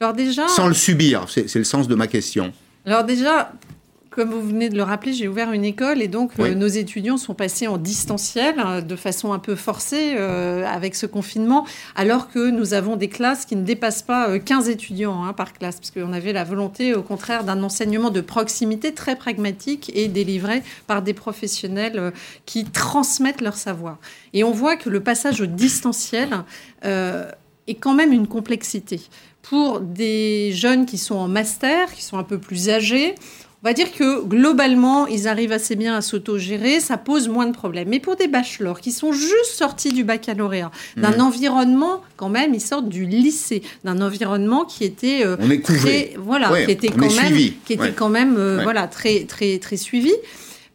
Alors 0.00 0.14
déjà, 0.14 0.46
Sans 0.48 0.68
le 0.68 0.74
subir, 0.74 1.26
c'est 1.28 1.54
le 1.54 1.64
sens 1.64 1.88
de 1.88 1.94
ma 1.94 2.06
question. 2.06 2.52
Alors 2.84 3.02
déjà, 3.02 3.52
comme 4.16 4.30
vous 4.30 4.40
venez 4.40 4.70
de 4.70 4.76
le 4.76 4.82
rappeler, 4.82 5.12
j'ai 5.12 5.28
ouvert 5.28 5.52
une 5.52 5.66
école 5.66 6.00
et 6.00 6.08
donc 6.08 6.32
euh, 6.38 6.54
nos 6.54 6.66
étudiants 6.66 7.18
sont 7.18 7.34
passés 7.34 7.66
en 7.66 7.76
distanciel 7.76 8.54
euh, 8.58 8.80
de 8.80 8.96
façon 8.96 9.34
un 9.34 9.38
peu 9.38 9.54
forcée 9.54 10.14
euh, 10.16 10.64
avec 10.66 10.94
ce 10.94 11.04
confinement, 11.04 11.66
alors 11.96 12.30
que 12.30 12.50
nous 12.50 12.72
avons 12.72 12.96
des 12.96 13.08
classes 13.08 13.44
qui 13.44 13.56
ne 13.56 13.62
dépassent 13.62 14.00
pas 14.00 14.38
15 14.38 14.70
étudiants 14.70 15.22
hein, 15.22 15.34
par 15.34 15.52
classe, 15.52 15.76
parce 15.76 15.90
qu'on 15.90 16.14
avait 16.14 16.32
la 16.32 16.44
volonté 16.44 16.94
au 16.94 17.02
contraire 17.02 17.44
d'un 17.44 17.62
enseignement 17.62 18.08
de 18.08 18.22
proximité 18.22 18.94
très 18.94 19.16
pragmatique 19.16 19.92
et 19.94 20.08
délivré 20.08 20.62
par 20.86 21.02
des 21.02 21.12
professionnels 21.12 22.10
qui 22.46 22.64
transmettent 22.64 23.42
leur 23.42 23.56
savoir. 23.56 23.98
Et 24.32 24.44
on 24.44 24.50
voit 24.50 24.76
que 24.76 24.88
le 24.88 25.00
passage 25.00 25.42
au 25.42 25.46
distanciel 25.46 26.30
est 26.82 27.74
quand 27.74 27.94
même 27.94 28.12
une 28.12 28.28
complexité. 28.28 29.00
Pour 29.42 29.80
des 29.80 30.52
jeunes 30.52 30.86
qui 30.86 30.98
sont 30.98 31.14
en 31.14 31.28
master, 31.28 31.92
qui 31.92 32.02
sont 32.02 32.18
un 32.18 32.24
peu 32.24 32.38
plus 32.38 32.68
âgés, 32.68 33.14
on 33.66 33.68
va 33.68 33.74
dire 33.74 33.90
que 33.90 34.22
globalement, 34.22 35.08
ils 35.08 35.26
arrivent 35.26 35.50
assez 35.50 35.74
bien 35.74 35.96
à 35.96 36.00
s'autogérer, 36.00 36.78
ça 36.78 36.96
pose 36.96 37.26
moins 37.26 37.46
de 37.46 37.52
problèmes. 37.52 37.88
Mais 37.88 37.98
pour 37.98 38.14
des 38.14 38.28
bachelors 38.28 38.80
qui 38.80 38.92
sont 38.92 39.10
juste 39.10 39.54
sortis 39.54 39.92
du 39.92 40.04
baccalauréat, 40.04 40.70
d'un 40.96 41.18
environnement, 41.18 42.00
quand 42.16 42.28
même, 42.28 42.54
ils 42.54 42.60
sortent 42.60 42.88
du 42.88 43.06
lycée, 43.06 43.62
d'un 43.82 44.00
environnement 44.00 44.64
qui 44.66 44.84
était 44.84 45.26
euh, 45.26 45.34
on 45.40 45.50
est 45.50 45.64
très, 45.64 46.14
voilà, 46.16 46.64
qui 46.64 46.70
était 46.70 46.90
quand 46.90 47.12
même, 47.12 47.34
qui 47.64 47.72
était 47.72 47.90
quand 47.90 48.08
même, 48.08 48.36
euh, 48.38 48.60
voilà, 48.62 48.86
très, 48.86 49.24
très, 49.24 49.58
très 49.58 49.76
suivi. 49.76 50.12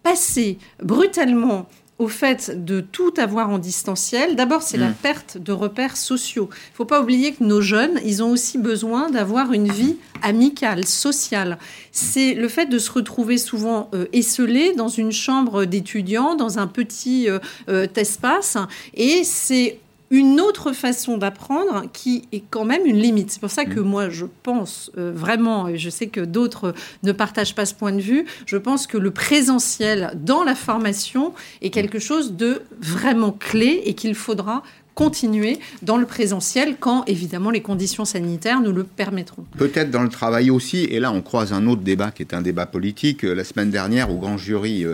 Passer 0.03 0.57
brutalement 0.83 1.69
au 2.02 2.08
fait 2.08 2.66
de 2.66 2.82
tout 2.82 3.14
avoir 3.18 3.52
en 3.52 3.60
distanciel, 3.60 4.36
d'abord, 4.36 4.64
c'est 4.64 4.78
la 4.78 4.89
Mm. 4.89 4.95
perte 5.04 5.38
de 5.38 5.52
repères 5.52 5.97
sociaux. 5.97 6.49
Il 6.52 6.72
ne 6.72 6.76
faut 6.78 6.86
pas 6.86 6.99
oublier 6.99 7.34
que 7.34 7.43
nos 7.43 7.62
jeunes, 7.62 7.99
ils 8.04 8.24
ont 8.24 8.32
aussi 8.32 8.58
besoin 8.58 9.12
d'avoir 9.12 9.54
une 9.54 9.72
vie 9.72 9.97
amicale, 10.24 10.88
sociale. 10.88 11.60
C'est 11.91 12.34
le 12.34 12.47
fait 12.47 12.66
de 12.66 12.80
se 12.80 12.89
retrouver 12.91 13.38
souvent 13.38 13.88
euh, 13.93 14.06
esselés 14.14 14.74
dans 14.74 14.88
une 14.88 15.12
chambre 15.12 15.66
d'étudiants, 15.66 16.34
dans 16.36 16.58
un 16.58 16.66
petit 16.66 17.30
euh, 17.30 17.38
euh, 17.70 17.86
espace. 17.95 18.58
Et 18.95 19.24
c'est 19.24 19.78
une 20.12 20.41
autre 20.41 20.74
façon 20.74 21.18
d'apprendre 21.18 21.86
qui 21.93 22.28
est 22.34 22.43
quand 22.49 22.66
même 22.66 22.86
une 22.86 22.97
limite. 22.97 23.32
C'est 23.32 23.39
pour 23.39 23.49
ça 23.49 23.66
que 23.66 23.80
moi, 23.80 24.09
je 24.09 24.26
pense 24.43 24.91
euh, 24.97 25.12
vraiment, 25.16 25.70
et 25.70 25.78
je 25.78 25.89
sais 25.89 26.07
que 26.07 26.20
d'autres 26.20 26.76
ne 27.03 27.14
partagent 27.14 27.55
pas 27.55 27.66
ce 27.66 27.74
point 27.74 27.93
de 27.93 28.01
vue, 28.01 28.26
je 28.45 28.57
pense 28.57 28.88
que 28.88 28.97
le 28.97 29.12
présentiel 29.12 30.12
dans 30.16 30.43
la 30.43 30.53
formation 30.53 31.34
est 31.62 31.70
quelque 31.70 31.97
chose 31.97 32.34
de 32.34 32.62
vraiment 32.82 33.32
clé 33.32 33.82
et 33.86 33.93
qu'il 33.93 34.14
faudra 34.14 34.64
continuer 34.93 35.59
dans 35.82 35.95
le 35.95 36.05
présentiel 36.05 36.76
quand, 36.78 37.05
évidemment, 37.07 37.49
les 37.49 37.62
conditions 37.62 38.03
sanitaires 38.03 38.59
nous 38.59 38.74
le 38.74 38.84
permettront. 38.84 39.45
Peut-être 39.57 39.89
dans 39.89 40.03
le 40.03 40.09
travail 40.09 40.51
aussi, 40.51 40.84
et 40.84 40.99
là 40.99 41.14
on 41.14 41.22
croise 41.22 41.53
un 41.53 41.66
autre 41.68 41.82
débat 41.82 42.12
qui 42.12 42.24
est 42.24 42.34
un 42.34 42.41
débat 42.41 42.66
politique. 42.66 43.24
Euh, 43.24 43.34
La 43.34 43.45
semaine 43.45 43.72
dernière, 43.72 44.12
au 44.12 44.18
grand 44.18 44.38
jury 44.38 44.86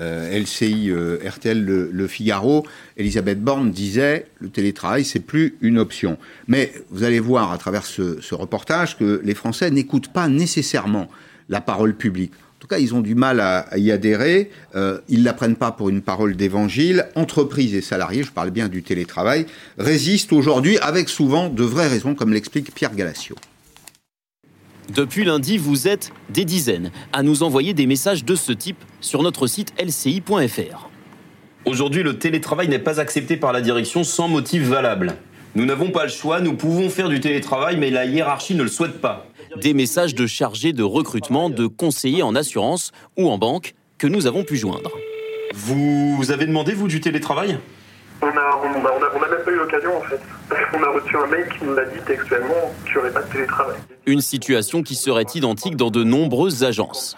euh, 0.00 0.38
LCI 0.38 0.90
euh, 0.90 1.18
RTL 1.24 1.64
le, 1.64 1.90
le 1.92 2.06
Figaro, 2.08 2.66
Elisabeth 2.96 3.40
Borne 3.40 3.70
disait 3.70 4.26
le 4.40 4.48
télétravail 4.48 5.04
c'est 5.04 5.20
plus 5.20 5.56
une 5.60 5.78
option. 5.78 6.18
Mais 6.48 6.72
vous 6.90 7.04
allez 7.04 7.20
voir 7.20 7.52
à 7.52 7.58
travers 7.58 7.86
ce, 7.86 8.20
ce 8.20 8.34
reportage 8.34 8.98
que 8.98 9.20
les 9.24 9.34
Français 9.34 9.70
n'écoutent 9.70 10.12
pas 10.12 10.28
nécessairement 10.28 11.08
la 11.48 11.60
parole 11.60 11.94
publique. 11.94 12.32
En 12.34 12.60
tout 12.60 12.68
cas, 12.68 12.78
ils 12.78 12.94
ont 12.94 13.02
du 13.02 13.14
mal 13.14 13.40
à, 13.40 13.58
à 13.58 13.76
y 13.76 13.92
adhérer. 13.92 14.50
Euh, 14.74 14.98
ils 15.08 15.20
ne 15.20 15.24
la 15.24 15.34
prennent 15.34 15.56
pas 15.56 15.70
pour 15.70 15.90
une 15.90 16.00
parole 16.00 16.34
d'évangile. 16.34 17.06
Entreprises 17.14 17.74
et 17.74 17.82
salariés, 17.82 18.22
je 18.22 18.32
parle 18.32 18.50
bien 18.50 18.68
du 18.68 18.82
télétravail, 18.82 19.44
résistent 19.76 20.32
aujourd'hui 20.32 20.78
avec 20.78 21.10
souvent 21.10 21.50
de 21.50 21.62
vraies 21.62 21.88
raisons, 21.88 22.14
comme 22.14 22.32
l'explique 22.32 22.74
Pierre 22.74 22.94
Galassio. 22.94 23.36
Depuis 24.90 25.24
lundi, 25.24 25.56
vous 25.56 25.88
êtes 25.88 26.12
des 26.28 26.44
dizaines 26.44 26.90
à 27.12 27.22
nous 27.22 27.42
envoyer 27.42 27.72
des 27.72 27.86
messages 27.86 28.24
de 28.24 28.34
ce 28.34 28.52
type 28.52 28.76
sur 29.00 29.22
notre 29.22 29.46
site 29.46 29.72
lci.fr. 29.80 30.90
Aujourd'hui, 31.64 32.02
le 32.02 32.18
télétravail 32.18 32.68
n'est 32.68 32.78
pas 32.78 33.00
accepté 33.00 33.38
par 33.38 33.52
la 33.52 33.62
direction 33.62 34.04
sans 34.04 34.28
motif 34.28 34.62
valable. 34.62 35.16
Nous 35.54 35.64
n'avons 35.64 35.90
pas 35.90 36.04
le 36.04 36.10
choix, 36.10 36.40
nous 36.40 36.54
pouvons 36.54 36.90
faire 36.90 37.08
du 37.08 37.20
télétravail, 37.20 37.78
mais 37.78 37.90
la 37.90 38.04
hiérarchie 38.04 38.54
ne 38.54 38.62
le 38.62 38.68
souhaite 38.68 39.00
pas. 39.00 39.26
Des 39.56 39.72
messages 39.72 40.14
de 40.14 40.26
chargés 40.26 40.72
de 40.72 40.82
recrutement, 40.82 41.48
de 41.48 41.66
conseillers 41.66 42.22
en 42.22 42.34
assurance 42.34 42.92
ou 43.16 43.30
en 43.30 43.38
banque 43.38 43.74
que 43.96 44.06
nous 44.06 44.26
avons 44.26 44.44
pu 44.44 44.56
joindre. 44.56 44.90
Vous, 45.54 46.30
avez 46.30 46.46
demandé, 46.46 46.74
vous, 46.74 46.88
du 46.88 47.00
télétravail? 47.00 47.58
On 48.20 48.26
a, 48.26 48.30
on, 48.30 48.84
a, 48.84 48.92
on 49.16 49.22
a 49.22 49.28
même 49.28 49.44
pas 49.44 49.50
eu 49.50 49.56
l'occasion 49.56 49.96
en 49.96 50.02
fait. 50.02 50.20
On 50.50 50.82
a 50.82 50.88
reçu 50.88 51.16
un 51.16 51.26
mail 51.26 51.48
qui 51.48 51.64
nous 51.64 51.76
a 51.76 51.84
dit 51.84 52.00
textuellement 52.06 52.72
qu'il 52.84 52.92
n'y 52.92 52.98
aurait 52.98 53.12
pas 53.12 53.22
de 53.22 53.32
télétravail. 53.32 53.76
Une 54.06 54.20
situation 54.20 54.82
qui 54.82 54.94
serait 54.94 55.26
identique 55.34 55.76
dans 55.76 55.90
de 55.90 56.04
nombreuses 56.04 56.64
agences. 56.64 57.16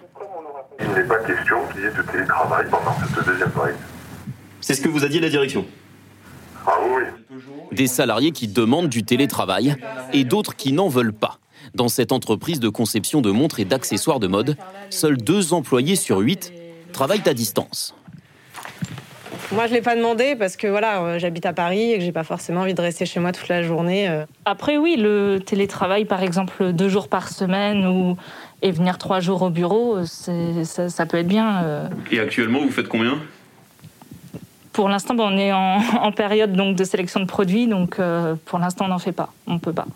Il 0.80 0.88
n'est 0.90 1.04
pas 1.04 1.18
question 1.18 1.56
qu'il 1.72 1.82
y 1.82 1.84
ait 1.84 1.90
de 1.90 2.02
télétravail 2.02 2.66
pendant 2.70 2.94
cette 2.98 3.26
deuxième 3.26 3.50
vague. 3.50 3.74
C'est 4.60 4.74
ce 4.74 4.82
que 4.82 4.88
vous 4.88 5.04
a 5.04 5.08
dit 5.08 5.20
la 5.20 5.28
direction. 5.28 5.64
Ah 6.66 6.72
oui, 6.82 7.02
Des 7.72 7.86
salariés 7.86 8.32
qui 8.32 8.48
demandent 8.48 8.88
du 8.88 9.04
télétravail 9.04 9.76
et 10.12 10.24
d'autres 10.24 10.56
qui 10.56 10.72
n'en 10.72 10.88
veulent 10.88 11.12
pas. 11.12 11.38
Dans 11.74 11.88
cette 11.88 12.12
entreprise 12.12 12.60
de 12.60 12.68
conception 12.68 13.20
de 13.20 13.30
montres 13.30 13.60
et 13.60 13.64
d'accessoires 13.64 14.20
de 14.20 14.26
mode, 14.26 14.56
seuls 14.90 15.16
deux 15.16 15.52
employés 15.52 15.96
sur 15.96 16.18
huit 16.18 16.52
travaillent 16.92 17.26
à 17.26 17.34
distance. 17.34 17.94
Moi, 19.52 19.68
je 19.68 19.74
l'ai 19.74 19.80
pas 19.80 19.94
demandé 19.94 20.34
parce 20.36 20.56
que 20.56 20.66
voilà, 20.66 21.00
euh, 21.02 21.18
j'habite 21.18 21.46
à 21.46 21.52
Paris 21.52 21.92
et 21.92 21.98
que 21.98 22.04
j'ai 22.04 22.10
pas 22.12 22.24
forcément 22.24 22.62
envie 22.62 22.74
de 22.74 22.80
rester 22.80 23.06
chez 23.06 23.20
moi 23.20 23.30
toute 23.32 23.48
la 23.48 23.62
journée. 23.62 24.08
euh. 24.08 24.24
Après, 24.44 24.76
oui, 24.76 24.96
le 24.98 25.38
télétravail, 25.44 26.04
par 26.04 26.22
exemple, 26.22 26.72
deux 26.72 26.88
jours 26.88 27.08
par 27.08 27.28
semaine 27.28 27.86
ou 27.86 28.16
et 28.62 28.72
venir 28.72 28.98
trois 28.98 29.20
jours 29.20 29.42
au 29.42 29.50
bureau, 29.50 30.04
c'est- 30.04 30.64
ça, 30.64 30.88
ça 30.88 31.06
peut 31.06 31.18
être 31.18 31.28
bien. 31.28 31.62
euh. 31.62 31.88
Et 32.10 32.18
actuellement, 32.18 32.60
vous 32.60 32.70
faites 32.70 32.88
combien? 32.88 33.18
Pour 34.72 34.88
l'instant, 34.88 35.14
bon, 35.14 35.28
on 35.32 35.38
est 35.38 35.52
en, 35.52 35.78
en 36.02 36.10
période 36.12 36.52
donc 36.52 36.74
de 36.76 36.82
sélection 36.84 37.20
de 37.20 37.26
produits, 37.26 37.68
donc 37.68 38.00
euh, 38.00 38.34
pour 38.46 38.58
l'instant, 38.58 38.86
on 38.86 38.88
n'en 38.88 38.98
fait 38.98 39.12
pas. 39.12 39.32
On 39.46 39.58
peut 39.60 39.72
pas. 39.72 39.86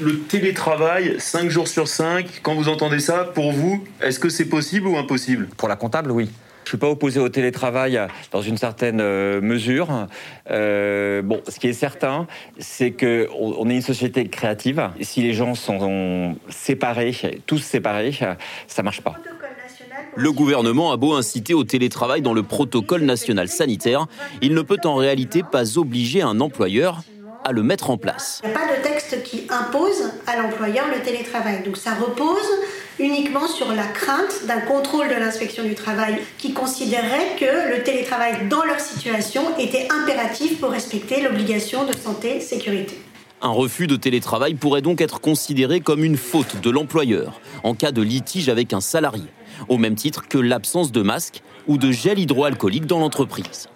Le 0.00 0.20
télétravail, 0.20 1.16
5 1.18 1.50
jours 1.50 1.66
sur 1.68 1.88
5, 1.88 2.40
quand 2.42 2.54
vous 2.54 2.68
entendez 2.68 3.00
ça, 3.00 3.24
pour 3.24 3.52
vous, 3.52 3.84
est-ce 4.00 4.18
que 4.20 4.28
c'est 4.28 4.46
possible 4.48 4.86
ou 4.86 4.96
impossible? 4.96 5.48
Pour 5.56 5.68
la 5.68 5.76
comptable, 5.76 6.12
oui. 6.12 6.30
Je 6.64 6.68
suis 6.70 6.78
pas 6.78 6.88
opposé 6.88 7.20
au 7.20 7.28
télétravail 7.28 8.00
dans 8.30 8.42
une 8.42 8.56
certaine 8.56 9.00
euh, 9.00 9.40
mesure. 9.40 10.06
Euh, 10.50 11.22
bon, 11.22 11.40
ce 11.48 11.58
qui 11.58 11.68
est 11.68 11.72
certain, 11.72 12.26
c'est 12.58 12.92
que 12.92 13.28
on 13.38 13.68
est 13.68 13.74
une 13.74 13.82
société 13.82 14.26
créative. 14.28 14.90
Et 14.98 15.04
si 15.04 15.22
les 15.22 15.32
gens 15.32 15.54
sont 15.54 16.36
séparés, 16.48 17.14
tous 17.46 17.58
séparés, 17.58 18.12
ça 18.66 18.82
marche 18.82 19.00
pas. 19.00 19.16
Le 20.14 20.30
gouvernement 20.30 20.92
a 20.92 20.96
beau 20.96 21.14
inciter 21.14 21.54
au 21.54 21.64
télétravail 21.64 22.20
dans 22.20 22.34
le 22.34 22.42
protocole 22.42 23.02
national 23.02 23.48
sanitaire, 23.48 24.06
il 24.42 24.54
ne 24.54 24.62
peut 24.62 24.78
en 24.84 24.96
réalité 24.96 25.42
pas 25.42 25.78
obliger 25.78 26.22
un 26.22 26.40
employeur 26.40 27.02
à 27.44 27.52
le 27.52 27.62
mettre 27.62 27.90
en 27.90 27.96
place. 27.96 28.40
Il 28.44 28.50
n'y 28.50 28.54
a 28.54 28.58
pas 28.58 28.76
de 28.76 28.82
texte 28.82 29.22
qui 29.22 29.46
impose 29.48 30.10
à 30.26 30.36
l'employeur 30.36 30.86
le 30.94 31.02
télétravail. 31.02 31.62
Donc 31.64 31.76
ça 31.76 31.94
repose 31.94 32.48
uniquement 32.98 33.46
sur 33.46 33.72
la 33.72 33.86
crainte 33.86 34.46
d'un 34.46 34.60
contrôle 34.60 35.08
de 35.08 35.14
l'inspection 35.14 35.64
du 35.64 35.74
travail 35.74 36.18
qui 36.38 36.52
considérerait 36.52 37.36
que 37.38 37.76
le 37.76 37.82
télétravail 37.82 38.48
dans 38.48 38.64
leur 38.64 38.80
situation 38.80 39.42
était 39.58 39.88
impératif 39.90 40.60
pour 40.60 40.70
respecter 40.70 41.22
l'obligation 41.22 41.84
de 41.86 41.96
santé 41.96 42.40
sécurité. 42.40 42.98
Un 43.40 43.50
refus 43.50 43.88
de 43.88 43.96
télétravail 43.96 44.54
pourrait 44.54 44.82
donc 44.82 45.00
être 45.00 45.20
considéré 45.20 45.80
comme 45.80 46.04
une 46.04 46.16
faute 46.16 46.60
de 46.62 46.70
l'employeur 46.70 47.40
en 47.64 47.74
cas 47.74 47.90
de 47.90 48.00
litige 48.00 48.48
avec 48.48 48.72
un 48.72 48.80
salarié, 48.80 49.24
au 49.68 49.78
même 49.78 49.96
titre 49.96 50.28
que 50.28 50.38
l'absence 50.38 50.92
de 50.92 51.02
masque 51.02 51.42
ou 51.66 51.76
de 51.76 51.90
gel 51.90 52.20
hydroalcoolique 52.20 52.86
dans 52.86 53.00
l'entreprise. 53.00 53.68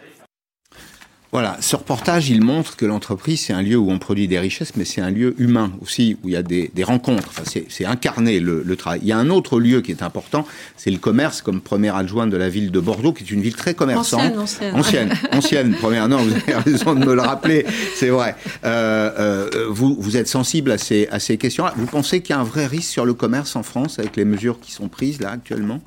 Voilà, 1.33 1.57
ce 1.61 1.77
reportage, 1.77 2.31
il 2.31 2.43
montre 2.43 2.77
que 2.77 2.87
l'entreprise, 2.87 3.41
c'est 3.41 3.53
un 3.53 3.61
lieu 3.61 3.77
où 3.77 3.91
on 3.91 3.99
produit 3.99 4.29
des 4.29 4.39
richesses, 4.39 4.73
mais 4.77 4.85
c'est 4.85 5.01
un 5.01 5.11
lieu 5.11 5.35
humain 5.39 5.73
aussi, 5.83 6.17
où 6.23 6.29
il 6.29 6.33
y 6.33 6.37
a 6.37 6.43
des, 6.43 6.71
des 6.73 6.85
rencontres. 6.85 7.29
Enfin, 7.29 7.43
c'est 7.45 7.67
c'est 7.69 7.85
incarné 7.85 8.39
le, 8.39 8.63
le 8.65 8.77
travail. 8.77 9.01
Il 9.03 9.09
y 9.09 9.13
a 9.13 9.19
un 9.19 9.29
autre 9.29 9.59
lieu 9.59 9.81
qui 9.81 9.91
est 9.91 10.03
important, 10.03 10.47
c'est 10.77 10.91
le 10.91 10.99
commerce, 10.99 11.43
comme 11.43 11.61
première 11.61 11.97
adjointe 11.97 12.31
de 12.31 12.37
la 12.37 12.49
ville 12.49 12.71
de 12.71 12.81
Bordeaux, 12.81 13.13
qui 13.13 13.25
est 13.25 13.31
une 13.31 13.43
ville 13.43 13.57
très 13.57 13.75
commerçante. 13.75 14.21
Ancienne, 14.21 14.39
ancienne. 14.39 14.75
Ancienne, 14.77 15.13
ancienne, 15.33 15.75
première. 15.81 16.09
Non, 16.09 16.19
vous 16.19 16.33
avez 16.33 16.55
raison 16.55 16.95
de 16.95 17.05
me 17.05 17.15
le 17.15 17.23
rappeler, 17.23 17.67
c'est 17.97 18.09
vrai. 18.09 18.37
Euh, 18.65 19.11
euh, 19.19 19.67
vous, 19.69 19.97
vous 19.99 20.17
êtes 20.17 20.29
sensible 20.29 20.71
à 20.71 20.79
ces, 20.79 21.09
à 21.11 21.19
ces 21.19 21.37
questions-là. 21.39 21.75
Vous 21.77 21.87
pensez 21.87 22.23
qu'il 22.23 22.35
y 22.35 22.39
a 22.39 22.41
un 22.41 22.45
vrai 22.45 22.67
risque 22.67 22.91
sur 22.91 23.05
le 23.05 23.15
commerce 23.15 23.57
en 23.57 23.63
France 23.63 23.99
avec 23.99 24.17
les 24.17 24.25
mesures 24.25 24.61
qui 24.61 24.71
sont 24.71 24.89
prises 24.89 25.21
là 25.21 25.33
actuellement? 25.33 25.81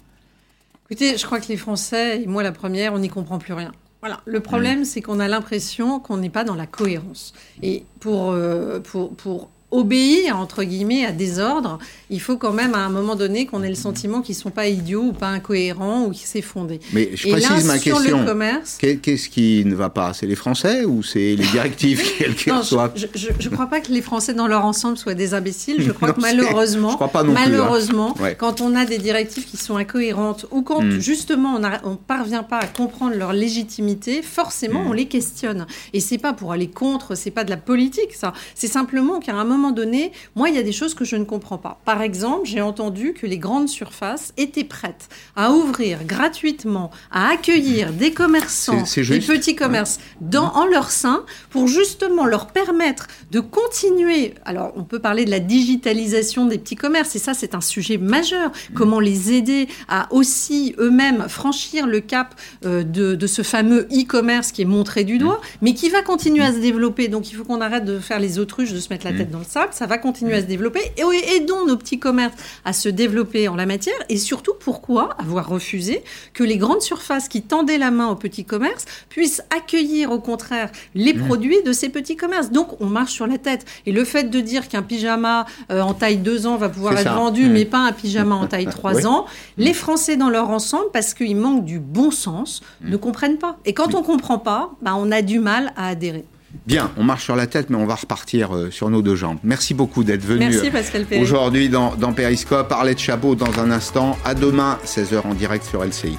Écoutez, 0.90 1.18
je 1.18 1.26
crois 1.26 1.40
que 1.40 1.48
les 1.48 1.58
Français, 1.58 2.24
et 2.24 2.28
moi 2.28 2.44
la 2.44 2.52
première, 2.52 2.94
on 2.94 3.00
n'y 3.00 3.10
comprend 3.10 3.38
plus 3.40 3.54
rien. 3.54 3.72
Voilà. 4.02 4.22
Le 4.26 4.39
problème, 4.39 4.86
c'est 4.86 5.02
qu'on 5.02 5.20
a 5.20 5.28
l'impression 5.28 6.00
qu'on 6.00 6.18
n'est 6.18 6.30
pas 6.30 6.43
dans 6.43 6.56
la 6.56 6.68
cohérence. 6.68 7.34
Et 7.62 7.84
pour, 8.00 8.32
euh, 8.32 8.80
pour, 8.80 9.14
pour 9.16 9.50
obéir, 9.72 10.38
entre 10.38 10.63
guillemets, 10.63 11.05
à 11.05 11.11
des 11.11 11.39
ordres, 11.39 11.78
il 12.09 12.20
faut 12.20 12.38
quand 12.38 12.53
même, 12.53 12.74
à 12.74 12.80
un 12.80 12.89
moment 12.89 13.15
donné, 13.15 13.45
qu'on 13.45 13.61
ait 13.63 13.70
le 13.70 13.76
sentiment 13.76 14.22
qu'ils 14.22 14.36
ne 14.36 14.41
sont 14.41 14.49
pas 14.49 14.67
idiots 14.67 15.03
ou 15.03 15.13
pas 15.13 15.28
incohérents 15.28 16.05
ou 16.05 16.11
qu'ils 16.11 16.41
fondé. 16.41 16.80
Mais 16.93 17.11
je 17.15 17.28
Et 17.28 17.32
là, 17.32 17.38
précise 17.49 17.65
ma 17.65 17.78
sur 17.78 17.97
question. 17.97 18.20
le 18.22 18.26
commerce, 18.26 18.78
Qu'est- 18.80 18.97
Qu'est-ce 18.97 19.30
qui 19.30 19.63
ne 19.65 19.76
va 19.76 19.89
pas? 19.89 20.13
C'est 20.13 20.26
les 20.26 20.36
Français 20.36 20.86
ou 20.86 21.03
c'est 21.03 21.36
les 21.36 21.45
directives 21.51 22.01
quelles 22.17 22.63
soient? 22.63 22.93
je 22.95 23.28
ne 23.49 23.53
crois 23.53 23.67
pas 23.67 23.80
que 23.82 23.91
les 23.91 24.01
Français 24.01 24.34
dans 24.34 24.47
leur 24.47 24.65
ensemble 24.65 24.97
soient 24.97 25.13
des 25.13 25.34
imbéciles. 25.34 25.76
Je 25.80 25.91
crois 25.91 26.07
Non, 26.09 26.13
que 26.15 26.22
malheureusement, 26.22 26.89
je 26.91 26.95
crois 26.95 27.07
pas 27.09 27.24
non 27.24 27.34
plus, 27.34 27.41
hein. 27.43 27.45
malheureusement, 27.49 28.15
Ouais. 28.20 28.36
quand 28.39 28.61
on 28.61 28.76
a 28.76 28.86
des 28.86 28.97
directives 28.97 29.45
qui 29.45 29.57
sont 29.57 29.76
incohérentes 29.78 30.45
ou 30.51 30.61
quand 30.61 30.82
Mm. 30.82 30.99
justement 30.99 31.55
on 31.84 31.89
ne 31.91 31.95
parvient 31.95 32.43
pas 32.43 32.57
à 32.59 32.67
comprendre 32.67 33.15
leur 33.15 33.34
légitimité, 33.34 34.22
forcément 34.22 34.84
Mm. 34.84 34.88
on 34.88 34.93
les 34.93 35.07
questionne. 35.07 35.67
Et 35.93 35.99
c'est 35.99 36.17
pas 36.17 36.34
pour 36.34 36.51
aller 36.53 36.67
contre, 36.70 37.15
c'est 37.15 37.32
pas 37.32 37.43
de 37.43 37.49
la 37.49 37.57
politique 37.57 38.13
ça. 38.13 38.34
C'est 38.55 38.67
simplement 38.67 39.20
qu'à 39.20 39.36
un 39.36 39.43
moment 39.43 39.59
donné, 39.72 40.12
moi 40.36 40.49
il 40.49 40.55
y 40.55 40.57
a 40.57 40.64
des 40.64 40.72
choses 40.72 40.93
que 40.93 41.05
je 41.05 41.16
ne 41.16 41.26
comprends 41.26 41.57
pas. 41.57 41.80
Par 41.86 42.01
exemple, 42.01 42.45
j'ai 42.45 42.62
entendu 42.62 43.14
que 43.14 43.28
les 43.28 43.38
grandes 43.38 43.70
surfaces 43.70 44.34
étaient 44.38 44.64
prêtes 44.64 45.10
à 45.36 45.51
ouvrir 45.51 46.05
gratuitement, 46.05 46.91
à 47.12 47.30
accueillir 47.30 47.93
des 47.93 48.12
commerçants, 48.12 48.84
des 48.95 49.20
petits 49.20 49.55
commerces 49.55 49.99
dans, 50.22 50.51
en 50.53 50.66
leur 50.66 50.91
sein 50.91 51.24
pour 51.49 51.68
justement 51.68 52.26
leur 52.26 52.47
permettre 52.47 53.07
de 53.32 53.39
continuer. 53.39 54.34
Alors, 54.45 54.74
on 54.76 54.84
peut 54.84 54.99
parler 54.99 55.26
de 55.26 55.32
la 55.32 55.39
digitalisation 55.39 56.45
des 56.45 56.57
petits 56.57 56.76
commerces, 56.76 57.16
et 57.16 57.20
ça, 57.20 57.34
c'est 57.34 57.55
un 57.55 57.62
sujet 57.62 57.97
majeur. 57.97 58.51
Comment 58.74 58.99
les 58.99 59.34
aider 59.34 59.68
à 59.88 60.07
aussi 60.12 60.76
eux-mêmes 60.80 61.28
franchir 61.28 61.88
le 61.88 61.99
cap 61.99 62.36
euh, 62.66 62.84
de, 62.84 63.16
de 63.16 63.28
ce 63.28 63.41
fameux 63.41 63.88
e-commerce 63.91 64.51
qui 64.51 64.62
est 64.62 64.66
montré 64.66 65.03
du 65.03 65.18
doigt, 65.18 65.41
mais 65.62 65.74
qui 65.74 65.89
va 65.89 66.01
continuer 66.01 66.43
à 66.43 66.53
se 66.53 66.60
développer. 66.60 67.07
Donc, 67.07 67.32
il 67.32 67.36
faut 67.36 67.43
qu'on 67.43 67.62
arrête 67.62 67.86
de 67.86 67.99
faire 67.99 68.20
les 68.20 68.39
autruches, 68.39 68.72
de 68.72 68.80
se 68.80 68.89
mettre 68.89 69.05
la 69.05 69.14
tête 69.14 69.32
dans 69.32 69.39
le 69.39 69.45
ça 69.72 69.86
va 69.86 69.97
continuer 69.97 70.36
à 70.36 70.41
se 70.41 70.45
développer. 70.45 70.80
Et 70.97 71.04
oui, 71.04 71.22
aidons 71.36 71.66
nos 71.66 71.76
petits 71.78 72.00
commerces 72.00 72.36
à 72.66 72.74
se 72.74 72.89
développer 72.89 73.47
en 73.47 73.56
la 73.56 73.66
matière. 73.66 73.95
Et 74.10 74.18
surtout, 74.18 74.54
pourquoi 74.60 75.10
avoir 75.20 75.47
refusé 75.50 76.04
que 76.34 76.43
les 76.43 76.58
grandes 76.58 76.82
surfaces 76.82 77.28
qui 77.28 77.41
tendaient 77.41 77.78
la 77.78 77.91
main 77.91 78.08
aux 78.08 78.16
petits 78.16 78.45
commerces 78.45 78.86
puissent 79.10 79.41
accueillir 79.56 80.12
au 80.12 80.20
contraire 80.20 80.70
les 80.95 81.14
Mmh. 81.14 81.26
produits 81.26 81.64
de 81.66 81.72
ces 81.74 81.89
petits 81.89 82.16
commerces 82.16 82.52
Donc, 82.52 82.80
on 82.82 82.86
marche 82.86 83.14
sur 83.14 83.26
la 83.28 83.38
tête. 83.38 83.66
Et 83.86 83.91
le 83.91 84.06
fait 84.06 84.26
de 84.30 84.39
dire 84.39 84.68
qu'un 84.70 84.84
pyjama 84.84 85.45
euh, 85.72 85.82
en 85.82 85.93
taille 85.93 86.18
2 86.18 86.45
ans 86.47 86.56
va 86.56 86.70
pouvoir 86.70 86.93
être 86.93 87.04
ça. 87.04 87.14
vendu, 87.16 87.45
Mmh. 87.47 87.52
mais 87.52 87.66
pas 87.66 87.80
un 87.80 87.91
pyjama 87.91 88.36
en 88.36 88.45
taille 88.47 88.68
3 88.68 88.93
Oui. 88.95 89.06
ans, 89.06 89.26
les 89.58 89.74
Français 89.74 90.16
dans 90.18 90.30
leur 90.30 90.50
ensemble, 90.50 90.86
parce 90.93 91.14
qu'ils 91.14 91.36
manquent 91.36 91.66
du 91.66 91.80
bon 91.80 92.12
sens, 92.12 92.62
Mmh. 92.82 92.89
ne 92.91 92.97
comprennent 92.97 93.38
pas. 93.38 93.58
Et 93.66 93.74
quand 93.74 93.95
on 93.95 94.04
comprend 94.04 94.38
pas, 94.39 94.72
bah, 94.82 94.93
on 94.95 95.12
a 95.12 95.22
du 95.22 95.39
mal 95.39 95.74
à 95.76 95.88
adhérer. 95.89 96.26
Bien, 96.66 96.91
on 96.97 97.04
marche 97.04 97.24
sur 97.24 97.36
la 97.36 97.47
tête, 97.47 97.70
mais 97.70 97.78
on 97.78 97.86
va 97.86 97.95
repartir 97.95 98.56
euh, 98.56 98.72
sur 98.72 98.89
nos 98.89 99.02
deux 99.02 99.16
jambes. 99.16 99.38
Merci 99.43 99.74
beaucoup 99.74 100.04
d'être 100.04 100.24
venu 100.26 100.50
Merci, 100.50 100.72
euh, 100.74 101.22
aujourd'hui 101.22 101.70
dans, 101.70 101.95
dans 101.95 102.14
Périscope. 102.14 102.72
Arlette 102.72 103.00
Chabot 103.00 103.36
dans 103.36 103.60
un 103.60 103.72
instant. 103.72 104.18
À 104.26 104.34
demain, 104.34 104.80
16h 104.86 105.22
en 105.26 105.34
direct 105.34 105.66
sur 105.66 105.84
LCI. 105.84 106.18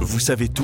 Vous 0.00 0.20
savez 0.20 0.48
tout 0.48 0.62